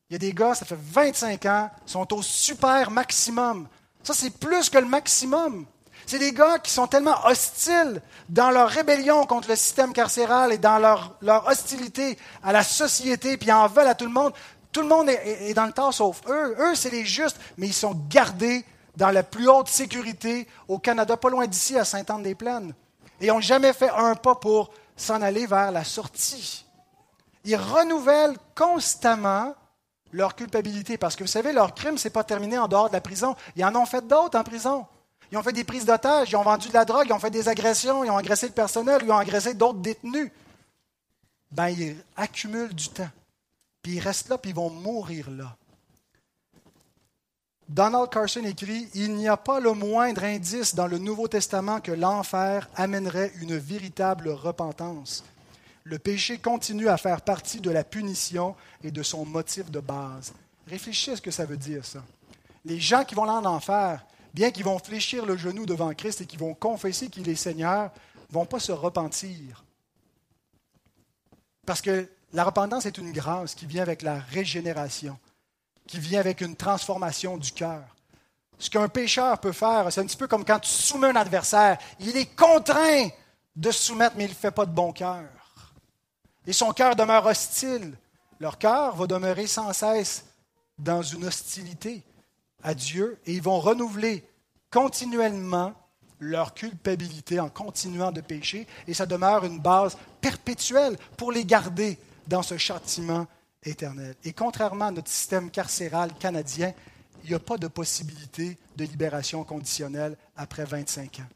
Il 0.10 0.14
y 0.14 0.16
a 0.16 0.20
des 0.20 0.34
gars, 0.34 0.56
ça 0.56 0.66
fait 0.66 0.78
25 0.78 1.46
ans, 1.46 1.72
sont 1.86 2.12
au 2.14 2.22
super 2.22 2.90
maximum. 2.90 3.68
Ça, 4.04 4.14
c'est 4.14 4.38
plus 4.38 4.70
que 4.70 4.78
le 4.78 4.86
maximum. 4.86 5.66
C'est 6.06 6.20
des 6.20 6.34
gars 6.34 6.60
qui 6.60 6.72
sont 6.72 6.88
tellement 6.88 7.26
hostiles 7.26 8.02
dans 8.28 8.52
leur 8.52 8.70
rébellion 8.70 9.26
contre 9.26 9.50
le 9.50 9.56
système 9.56 9.94
carcéral 9.94 10.52
et 10.52 10.58
dans 10.58 10.78
leur, 10.78 11.48
hostilité 11.48 12.18
à 12.44 12.52
la 12.52 12.64
société, 12.64 13.38
puis 13.38 13.52
en 13.52 13.68
veulent 13.68 13.88
à 13.88 13.96
tout 13.96 14.06
le 14.06 14.12
monde. 14.12 14.34
Tout 14.74 14.82
le 14.82 14.88
monde 14.88 15.08
est, 15.10 15.54
dans 15.54 15.66
le 15.66 15.72
temps 15.72 15.92
sauf 15.92 16.22
eux. 16.28 16.56
Eux, 16.60 16.76
c'est 16.76 16.90
les 16.90 17.06
justes, 17.06 17.40
mais 17.58 17.68
ils 17.68 17.74
sont 17.74 17.96
gardés 18.10 18.66
dans 18.98 19.12
la 19.12 19.24
plus 19.24 19.48
haute 19.48 19.70
sécurité 19.70 20.48
au 20.68 20.80
Canada, 20.80 21.16
pas 21.16 21.30
loin 21.30 21.48
d'ici, 21.48 21.78
à 21.78 21.86
Sainte-Anne-des-Plaines. 21.86 22.74
Et 23.22 23.28
ils 23.28 23.30
n'ont 23.30 23.40
jamais 23.40 23.74
fait 23.74 23.90
un 23.90 24.16
pas 24.16 24.36
pour 24.36 24.72
s'en 24.98 25.22
aller 25.22 25.46
vers 25.46 25.72
la 25.72 25.84
sortie. 25.84 26.66
Ils 27.46 27.56
renouvellent 27.56 28.38
constamment 28.56 29.54
leur 30.14 30.36
culpabilité. 30.36 30.98
Parce 30.98 31.16
que 31.16 31.24
vous 31.24 31.30
savez, 31.30 31.52
leur 31.52 31.76
crime, 31.76 31.98
ce 31.98 32.08
n'est 32.08 32.14
pas 32.14 32.24
terminé 32.24 32.58
en 32.58 32.68
dehors 32.68 32.88
de 32.88 32.94
la 32.94 33.02
prison. 33.02 33.36
Ils 33.58 33.66
en 33.66 33.76
ont 33.76 33.86
fait 33.86 34.08
d'autres 34.08 34.40
en 34.40 34.44
prison. 34.44 34.86
Ils 35.32 35.38
ont 35.38 35.44
fait 35.44 35.52
des 35.52 35.64
prises 35.64 35.86
d'otages, 35.86 36.30
ils 36.30 36.36
ont 36.36 36.44
vendu 36.44 36.70
de 36.70 36.74
la 36.74 36.86
drogue, 36.86 37.08
ils 37.10 37.14
ont 37.14 37.20
fait 37.20 37.32
des 37.32 37.50
agressions, 37.50 38.04
ils 38.04 38.12
ont 38.12 38.18
agressé 38.18 38.46
le 38.46 38.54
personnel, 38.54 39.02
ils 39.04 39.12
ont 39.12 39.18
agressé 39.18 39.56
d'autres 39.56 39.80
détenus. 39.80 40.32
Ben, 41.52 41.70
ils 41.70 41.98
accumulent 42.16 42.74
du 42.74 42.90
temps. 42.90 43.10
Puis 43.82 43.96
ils 43.96 44.00
restent 44.00 44.30
là, 44.30 44.38
puis 44.38 44.52
ils 44.52 44.56
vont 44.56 44.70
mourir 44.70 45.30
là. 45.32 45.56
Donald 47.68 48.10
Carson 48.12 48.44
écrit 48.44 48.88
Il 48.94 49.16
n'y 49.16 49.28
a 49.28 49.38
pas 49.38 49.60
le 49.60 49.74
moindre 49.74 50.24
indice 50.24 50.76
dans 50.76 50.86
le 50.86 51.00
Nouveau 51.00 51.28
Testament 51.28 51.80
que 51.80 51.92
l'enfer 51.92 52.70
amènerait 52.76 53.32
une 53.42 53.58
véritable 53.58 54.30
repentance. 54.30 55.24
Le 55.84 56.00
péché 56.00 56.38
continue 56.38 56.88
à 56.88 56.98
faire 56.98 57.22
partie 57.22 57.60
de 57.60 57.70
la 57.70 57.84
punition 57.84 58.56
et 58.84 58.92
de 58.92 59.04
son 59.04 59.26
motif 59.26 59.70
de 59.70 59.80
base. 59.80 60.34
Réfléchissez 60.68 61.12
à 61.12 61.16
ce 61.18 61.22
que 61.22 61.32
ça 61.32 61.46
veut 61.46 61.58
dire, 61.58 61.86
ça. 61.86 62.04
Les 62.64 62.80
gens 62.80 63.04
qui 63.04 63.16
vont 63.16 63.24
aller 63.24 63.46
en 63.46 63.46
enfer, 63.46 64.06
bien 64.34 64.52
qu'ils 64.52 64.64
vont 64.64 64.80
fléchir 64.80 65.26
le 65.26 65.36
genou 65.36 65.66
devant 65.66 65.94
Christ 65.94 66.22
et 66.22 66.26
qui 66.26 66.38
vont 66.38 66.54
confesser 66.54 67.10
qu'il 67.10 67.28
est 67.28 67.36
Seigneur, 67.36 67.92
ne 68.30 68.34
vont 68.34 68.46
pas 68.46 68.62
se 68.62 68.72
repentir. 68.72 69.64
Parce 71.66 71.82
que 71.82 72.10
la 72.32 72.46
repentance 72.46 72.86
est 72.86 72.98
une 72.98 73.12
grâce 73.12 73.54
qui 73.54 73.66
vient 73.66 73.84
avec 73.84 74.02
la 74.02 74.20
régénération, 74.20 75.18
qui 75.86 76.00
vient 76.00 76.22
avec 76.22 76.40
une 76.40 76.56
transformation 76.56 77.38
du 77.38 77.52
cœur. 77.52 77.84
Ce 78.58 78.70
qu'un 78.70 78.88
pécheur 78.88 79.38
peut 79.40 79.52
faire, 79.52 79.92
c'est 79.92 80.00
un 80.00 80.06
petit 80.06 80.16
peu 80.16 80.28
comme 80.28 80.46
quand 80.46 80.60
tu 80.60 80.70
soumets 80.70 81.10
un 81.10 81.16
adversaire. 81.18 81.78
Il 82.00 82.16
est 82.16 82.34
contraint 82.34 83.10
de 83.56 83.72
se 83.72 83.84
soumettre, 83.84 84.16
mais 84.18 84.26
il 84.26 84.30
ne 84.30 84.36
fait 84.36 84.52
pas 84.52 84.66
de 84.66 84.72
bon 84.72 84.94
cœur. 84.94 85.43
Et 86.46 86.54
son 86.54 86.72
cœur 86.72 86.96
demeure 86.96 87.26
hostile. 87.26 87.98
Leur 88.40 88.58
cœur 88.58 88.96
va 88.96 89.08
demeurer 89.08 89.48
sans 89.48 89.72
cesse 89.74 90.26
dans 90.78 91.02
une 91.02 91.26
hostilité 91.26 92.04
à 92.62 92.74
Dieu 92.74 93.20
et 93.26 93.34
ils 93.34 93.42
vont 93.42 93.60
renouveler 93.60 94.28
continuellement 94.70 95.74
leur 96.20 96.54
culpabilité 96.54 97.40
en 97.40 97.50
continuant 97.50 98.12
de 98.12 98.22
pécher 98.22 98.68
et 98.88 98.94
ça 98.94 99.06
demeure 99.06 99.46
une 99.46 99.60
base 99.60 99.98
perpétuelle 100.22 100.98
pour 101.18 101.32
les 101.32 101.46
garder 101.46 101.98
dans 102.28 102.42
ce 102.42 102.58
châtiment 102.58 103.28
éternel. 103.64 104.16
Et 104.24 104.34
contrairement 104.34 104.86
à 104.86 104.92
notre 104.92 105.10
système 105.10 105.52
carcéral 105.52 106.14
canadien, 106.18 106.74
il 107.24 107.30
n'y 107.30 107.36
a 107.36 107.40
pas 107.40 107.58
de 107.58 107.68
possibilité 107.68 108.58
de 108.76 108.86
libération 108.86 109.44
conditionnelle 109.44 110.18
après 110.36 110.66
25 110.66 111.20
ans. 111.20 111.30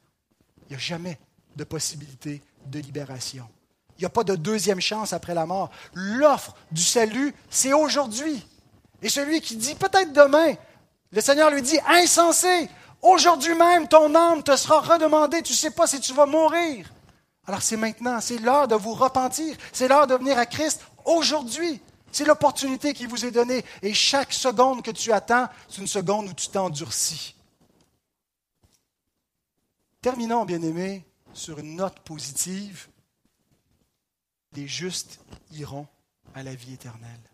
Il 0.64 0.70
n'y 0.72 0.76
a 0.76 0.80
jamais 0.80 1.18
de 1.56 1.64
possibilité 1.64 2.42
de 2.66 2.80
libération. 2.80 3.48
Il 3.98 4.02
n'y 4.02 4.06
a 4.06 4.10
pas 4.10 4.24
de 4.24 4.36
deuxième 4.36 4.80
chance 4.80 5.14
après 5.14 5.34
la 5.34 5.46
mort. 5.46 5.72
L'offre 5.94 6.56
du 6.72 6.84
salut, 6.84 7.34
c'est 7.50 7.74
aujourd'hui. 7.74 8.46
Et 9.02 9.10
celui 9.10 9.42
qui 9.42 9.56
dit 9.56 9.76
peut-être 9.76 10.14
demain, 10.14 10.54
le 11.12 11.22
Seigneur 11.22 11.50
lui 11.50 11.62
dit, 11.62 11.80
insensé, 11.88 12.70
aujourd'hui 13.02 13.56
même 13.56 13.88
ton 13.88 14.14
âme 14.14 14.44
te 14.44 14.56
sera 14.56 14.82
redemandée, 14.82 15.42
tu 15.42 15.54
ne 15.54 15.58
sais 15.58 15.72
pas 15.72 15.88
si 15.88 16.00
tu 16.00 16.14
vas 16.14 16.26
mourir. 16.26 16.92
Alors 17.46 17.62
c'est 17.62 17.78
maintenant, 17.78 18.20
c'est 18.22 18.38
l'heure 18.40 18.68
de 18.68 18.76
vous 18.76 18.94
repentir, 18.94 19.56
c'est 19.72 19.88
l'heure 19.88 20.06
de 20.06 20.16
venir 20.16 20.38
à 20.38 20.46
Christ 20.46 20.82
aujourd'hui. 21.06 21.82
C'est 22.12 22.26
l'opportunité 22.26 22.94
qui 22.94 23.06
vous 23.06 23.26
est 23.26 23.32
donnée. 23.32 23.64
Et 23.82 23.94
chaque 23.94 24.34
seconde 24.34 24.82
que 24.82 24.92
tu 24.92 25.12
attends, 25.12 25.48
c'est 25.70 25.82
une 25.82 25.88
seconde 25.88 26.30
où 26.30 26.34
tu 26.34 26.50
t'endurcis. 26.50 27.36
Terminons, 30.02 30.46
bien-aimés, 30.46 31.06
sur 31.34 31.60
une 31.60 31.76
note 31.76 32.00
positive. 32.00 32.88
Les 34.58 34.68
justes 34.68 35.20
iront 35.52 35.88
à 36.34 36.42
la 36.42 36.56
vie 36.56 36.74
éternelle. 36.74 37.30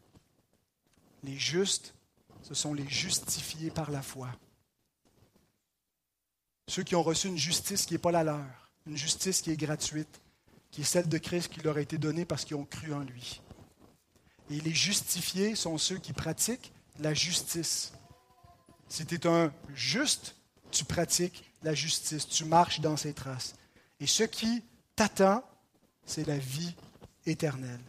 Les 1.24 1.40
justes, 1.40 1.94
ce 2.42 2.54
sont 2.54 2.74
les 2.74 2.86
justifiés 2.90 3.72
par 3.72 3.92
la 3.92 4.02
foi. 4.02 4.30
Ceux 6.68 6.84
qui 6.84 6.98
ont 6.98 7.02
reçu 7.02 7.30
une 7.30 7.38
justice 7.38 7.86
qui 7.86 7.94
n'est 7.94 8.00
pas 8.00 8.12
la 8.12 8.26
leur, 8.26 8.72
une 8.86 8.98
justice 8.98 9.42
qui 9.42 9.52
est 9.52 9.56
gratuite, 9.56 10.20
qui 10.70 10.82
est 10.82 10.84
celle 10.84 11.08
de 11.08 11.18
Christ 11.18 11.48
qui 11.48 11.62
leur 11.62 11.78
a 11.78 11.82
été 11.82 11.98
donnée 11.98 12.26
parce 12.26 12.44
qu'ils 12.44 12.58
ont 12.58 12.66
cru 12.66 12.94
en 12.94 13.00
lui. 13.00 13.42
Et 14.50 14.60
les 14.60 14.74
justifiés 14.74 15.56
sont 15.56 15.78
ceux 15.78 16.00
qui 16.00 16.12
pratiquent 16.12 16.74
la 17.00 17.14
justice. 17.14 17.94
Si 18.90 19.06
tu 19.06 19.16
es 19.16 19.28
un 19.28 19.54
juste, 19.74 20.36
tu 20.72 20.84
pratiques 20.84 21.54
la 21.62 21.74
justice, 21.74 22.28
tu 22.28 22.44
marches 22.44 22.82
dans 22.82 22.98
ses 22.98 23.14
traces. 23.14 23.56
Et 24.02 24.08
ce 24.08 24.24
qui 24.24 24.62
t'attend, 24.98 25.42
c'est 26.06 26.28
la 26.28 26.38
vie 26.38 26.76
éternelle. 27.26 27.80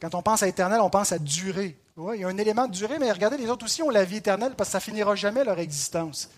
Quand 0.00 0.14
on 0.14 0.22
pense 0.22 0.42
à 0.42 0.48
éternel, 0.48 0.80
on 0.80 0.90
pense 0.90 1.12
à 1.12 1.18
durée. 1.18 1.78
Il 1.96 2.20
y 2.20 2.24
a 2.24 2.28
un 2.28 2.38
élément 2.38 2.66
de 2.66 2.72
durée, 2.72 2.98
mais 2.98 3.12
regardez, 3.12 3.36
les 3.36 3.48
autres 3.48 3.66
aussi 3.66 3.82
ont 3.82 3.90
la 3.90 4.04
vie 4.04 4.16
éternelle 4.16 4.54
parce 4.56 4.70
que 4.70 4.72
ça 4.72 4.80
finira 4.80 5.14
jamais 5.14 5.44
leur 5.44 5.58
existence. 5.58 6.30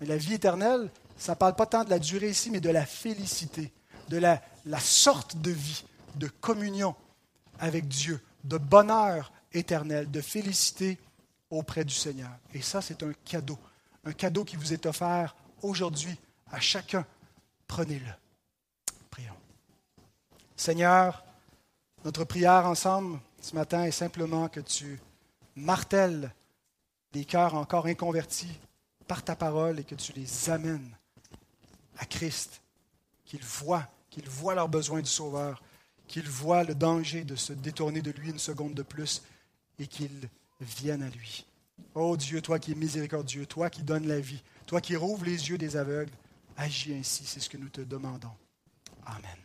Mais 0.00 0.06
la 0.06 0.16
vie 0.16 0.34
éternelle, 0.34 0.90
ça 1.16 1.32
ne 1.32 1.36
parle 1.36 1.56
pas 1.56 1.66
tant 1.66 1.84
de 1.84 1.90
la 1.90 1.98
durée 1.98 2.30
ici, 2.30 2.50
mais 2.50 2.60
de 2.60 2.70
la 2.70 2.84
félicité, 2.84 3.72
de 4.08 4.18
la, 4.18 4.40
la 4.66 4.80
sorte 4.80 5.36
de 5.36 5.50
vie, 5.50 5.84
de 6.16 6.28
communion 6.28 6.94
avec 7.58 7.88
Dieu, 7.88 8.20
de 8.44 8.58
bonheur 8.58 9.32
éternel, 9.52 10.10
de 10.10 10.20
félicité 10.20 10.98
auprès 11.50 11.84
du 11.84 11.94
Seigneur. 11.94 12.30
Et 12.54 12.62
ça, 12.62 12.82
c'est 12.82 13.02
un 13.02 13.12
cadeau, 13.24 13.58
un 14.04 14.12
cadeau 14.12 14.44
qui 14.44 14.56
vous 14.56 14.72
est 14.72 14.86
offert 14.86 15.34
aujourd'hui 15.62 16.16
à 16.50 16.60
chacun. 16.60 17.06
Prenez-le. 17.66 18.12
Prions. 19.10 19.36
Seigneur, 20.56 21.24
notre 22.04 22.24
prière 22.24 22.66
ensemble 22.66 23.18
ce 23.40 23.54
matin 23.54 23.84
est 23.84 23.92
simplement 23.92 24.48
que 24.48 24.60
tu 24.60 25.00
martèles 25.56 26.32
des 27.12 27.24
cœurs 27.24 27.54
encore 27.54 27.86
inconvertis 27.86 28.58
par 29.06 29.22
ta 29.22 29.36
parole 29.36 29.80
et 29.80 29.84
que 29.84 29.94
tu 29.94 30.12
les 30.12 30.50
amènes 30.50 30.96
à 31.98 32.06
Christ, 32.06 32.62
qu'ils 33.24 33.44
voient, 33.44 33.88
qu'ils 34.10 34.28
voient 34.28 34.54
leurs 34.54 34.68
besoins 34.68 35.00
du 35.00 35.10
Sauveur, 35.10 35.62
qu'ils 36.08 36.28
voient 36.28 36.64
le 36.64 36.74
danger 36.74 37.24
de 37.24 37.36
se 37.36 37.52
détourner 37.52 38.02
de 38.02 38.10
lui 38.10 38.30
une 38.30 38.38
seconde 38.38 38.74
de 38.74 38.82
plus 38.82 39.22
et 39.78 39.86
qu'ils 39.86 40.28
viennent 40.60 41.02
à 41.02 41.10
lui. 41.10 41.46
Ô 41.94 42.16
Dieu, 42.16 42.40
toi 42.40 42.58
qui 42.58 42.72
es 42.72 42.74
miséricordieux, 42.74 43.46
toi 43.46 43.70
qui 43.70 43.82
donnes 43.82 44.06
la 44.06 44.20
vie, 44.20 44.42
toi 44.66 44.80
qui 44.80 44.96
rouvres 44.96 45.24
les 45.24 45.50
yeux 45.50 45.58
des 45.58 45.76
aveugles, 45.76 46.12
agis 46.56 46.94
ainsi, 46.94 47.24
c'est 47.26 47.40
ce 47.40 47.50
que 47.50 47.56
nous 47.56 47.68
te 47.68 47.80
demandons. 47.80 48.32
Amen. 49.04 49.41